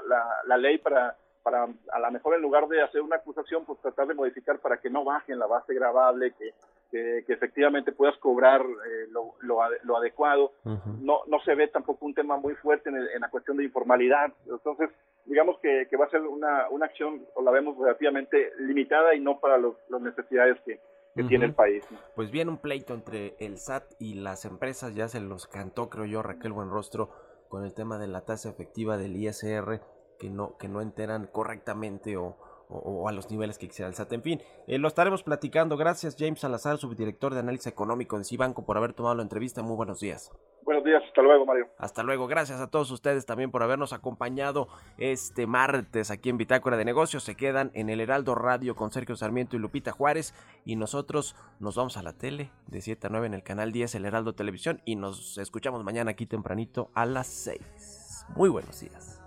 la 0.45 0.57
ley 0.57 0.77
para 0.77 1.17
para 1.43 1.63
a 1.63 1.99
lo 1.99 2.11
mejor 2.11 2.35
en 2.35 2.41
lugar 2.41 2.67
de 2.67 2.81
hacer 2.81 3.01
una 3.01 3.15
acusación, 3.17 3.65
pues 3.65 3.79
tratar 3.81 4.07
de 4.07 4.13
modificar 4.13 4.59
para 4.59 4.77
que 4.77 4.89
no 4.89 5.03
bajen 5.03 5.39
la 5.39 5.47
base 5.47 5.73
gravable, 5.73 6.33
que, 6.37 6.53
que, 6.91 7.23
que 7.25 7.33
efectivamente 7.33 7.91
puedas 7.91 8.17
cobrar 8.19 8.61
eh, 8.61 9.07
lo, 9.11 9.33
lo, 9.41 9.59
lo 9.83 9.97
adecuado. 9.97 10.51
No, 11.01 11.21
no 11.27 11.39
se 11.45 11.55
ve 11.55 11.67
tampoco 11.67 12.05
un 12.05 12.13
tema 12.13 12.37
muy 12.37 12.55
fuerte 12.55 12.89
en, 12.89 12.97
el- 12.97 13.09
en 13.09 13.21
la 13.21 13.29
cuestión 13.29 13.57
de 13.57 13.63
informalidad. 13.63 14.31
Entonces, 14.47 14.89
digamos 15.25 15.57
que, 15.59 15.87
que 15.89 15.97
va 15.97 16.05
a 16.05 16.09
ser 16.09 16.21
una, 16.21 16.69
una 16.69 16.85
acción, 16.85 17.25
o 17.35 17.41
la 17.41 17.51
vemos 17.51 17.77
relativamente 17.77 18.51
limitada 18.59 19.15
y 19.15 19.19
no 19.19 19.39
para 19.39 19.57
los, 19.57 19.75
las 19.89 20.01
necesidades 20.01 20.59
que, 20.65 20.79
que 21.15 21.23
tiene 21.23 21.45
el 21.45 21.53
país. 21.53 21.83
¿no? 21.91 21.97
Pues 22.15 22.29
viene 22.31 22.51
un 22.51 22.57
pleito 22.57 22.93
entre 22.93 23.35
el 23.39 23.57
SAT 23.57 23.83
y 23.99 24.15
las 24.15 24.45
empresas, 24.45 24.93
ya 24.95 25.07
se 25.07 25.19
los 25.21 25.47
cantó, 25.47 25.89
creo 25.89 26.05
yo, 26.05 26.21
Raquel 26.21 26.51
Buenrostro, 26.53 27.09
con 27.49 27.63
el 27.65 27.73
tema 27.73 27.97
de 27.97 28.07
la 28.07 28.21
tasa 28.25 28.49
efectiva 28.49 28.97
del 28.97 29.15
ISR, 29.17 29.81
que 30.21 30.29
no, 30.29 30.55
que 30.59 30.67
no 30.67 30.81
enteran 30.81 31.25
correctamente 31.25 32.15
o, 32.15 32.37
o- 32.69 32.77
o 32.77 33.09
a 33.09 33.11
los 33.11 33.31
niveles 33.31 33.57
que 33.57 33.67
quisiera 33.67 33.89
el 33.89 33.95
SAT. 33.95 34.13
En 34.13 34.21
fin, 34.21 34.41
eh, 34.67 34.77
lo 34.77 34.87
estaremos 34.87 35.23
platicando. 35.23 35.77
Gracias, 35.77 36.15
James 36.17 36.39
Salazar, 36.39 36.77
subdirector 36.77 37.33
de 37.33 37.39
análisis 37.39 37.65
económico 37.65 38.19
de 38.19 38.23
Cibanco, 38.23 38.63
por 38.63 38.77
haber 38.77 38.93
tomado 38.93 39.15
la 39.15 39.23
entrevista. 39.23 39.63
Muy 39.63 39.75
buenos 39.75 39.99
días. 39.99 40.31
Buenos 40.63 40.83
días, 40.85 41.01
hasta 41.07 41.23
luego, 41.23 41.43
Mario. 41.47 41.65
Hasta 41.79 42.03
luego, 42.03 42.27
gracias 42.27 42.61
a 42.61 42.69
todos 42.69 42.91
ustedes 42.91 43.25
también 43.25 43.49
por 43.49 43.63
habernos 43.63 43.93
acompañado 43.93 44.67
este 44.99 45.47
martes 45.47 46.11
aquí 46.11 46.29
en 46.29 46.37
Bitácora 46.37 46.77
de 46.77 46.85
Negocios. 46.85 47.23
Se 47.23 47.35
quedan 47.35 47.71
en 47.73 47.89
el 47.89 47.99
Heraldo 47.99 48.35
Radio 48.35 48.75
con 48.75 48.91
Sergio 48.91 49.15
Sarmiento 49.15 49.55
y 49.55 49.59
Lupita 49.59 49.91
Juárez 49.91 50.35
y 50.63 50.75
nosotros 50.75 51.35
nos 51.59 51.75
vamos 51.75 51.97
a 51.97 52.03
la 52.03 52.13
tele 52.13 52.51
de 52.67 52.79
7 52.81 53.07
a 53.07 53.09
9 53.09 53.25
en 53.25 53.33
el 53.33 53.43
canal 53.43 53.71
10 53.71 53.95
El 53.95 54.05
Heraldo 54.05 54.33
Televisión 54.35 54.81
y 54.85 54.95
nos 54.97 55.39
escuchamos 55.39 55.83
mañana 55.83 56.11
aquí 56.11 56.27
tempranito 56.27 56.91
a 56.93 57.07
las 57.07 57.25
6. 57.27 58.27
Muy 58.35 58.49
buenos 58.49 58.79
días. 58.79 59.20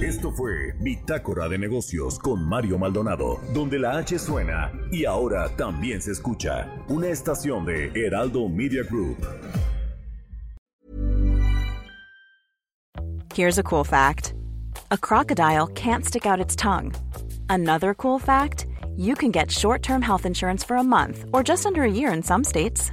Esto 0.00 0.32
fue 0.32 0.74
Bitácora 0.80 1.48
de 1.48 1.58
Negocios 1.58 2.18
con 2.18 2.46
Mario 2.46 2.78
Maldonado, 2.78 3.40
donde 3.52 3.78
la 3.78 3.98
H 3.98 4.18
suena 4.18 4.70
y 4.92 5.04
ahora 5.04 5.48
también 5.56 6.02
se 6.02 6.12
escucha. 6.12 6.70
Una 6.88 7.08
estación 7.08 7.64
de 7.64 7.90
Heraldo 7.94 8.48
Media 8.48 8.82
Group. 8.82 9.16
Here's 13.34 13.58
a 13.58 13.62
cool 13.62 13.84
fact 13.84 14.34
a 14.90 14.96
crocodile 14.96 15.66
can't 15.74 16.04
stick 16.04 16.26
out 16.26 16.38
its 16.38 16.54
tongue. 16.54 16.92
Another 17.48 17.94
cool 17.94 18.18
fact 18.18 18.66
you 18.96 19.14
can 19.14 19.30
get 19.30 19.50
short 19.50 19.82
term 19.82 20.02
health 20.02 20.24
insurance 20.26 20.62
for 20.62 20.76
a 20.76 20.84
month 20.84 21.24
or 21.32 21.42
just 21.42 21.66
under 21.66 21.82
a 21.82 21.90
year 21.90 22.12
in 22.12 22.22
some 22.22 22.44
states. 22.44 22.92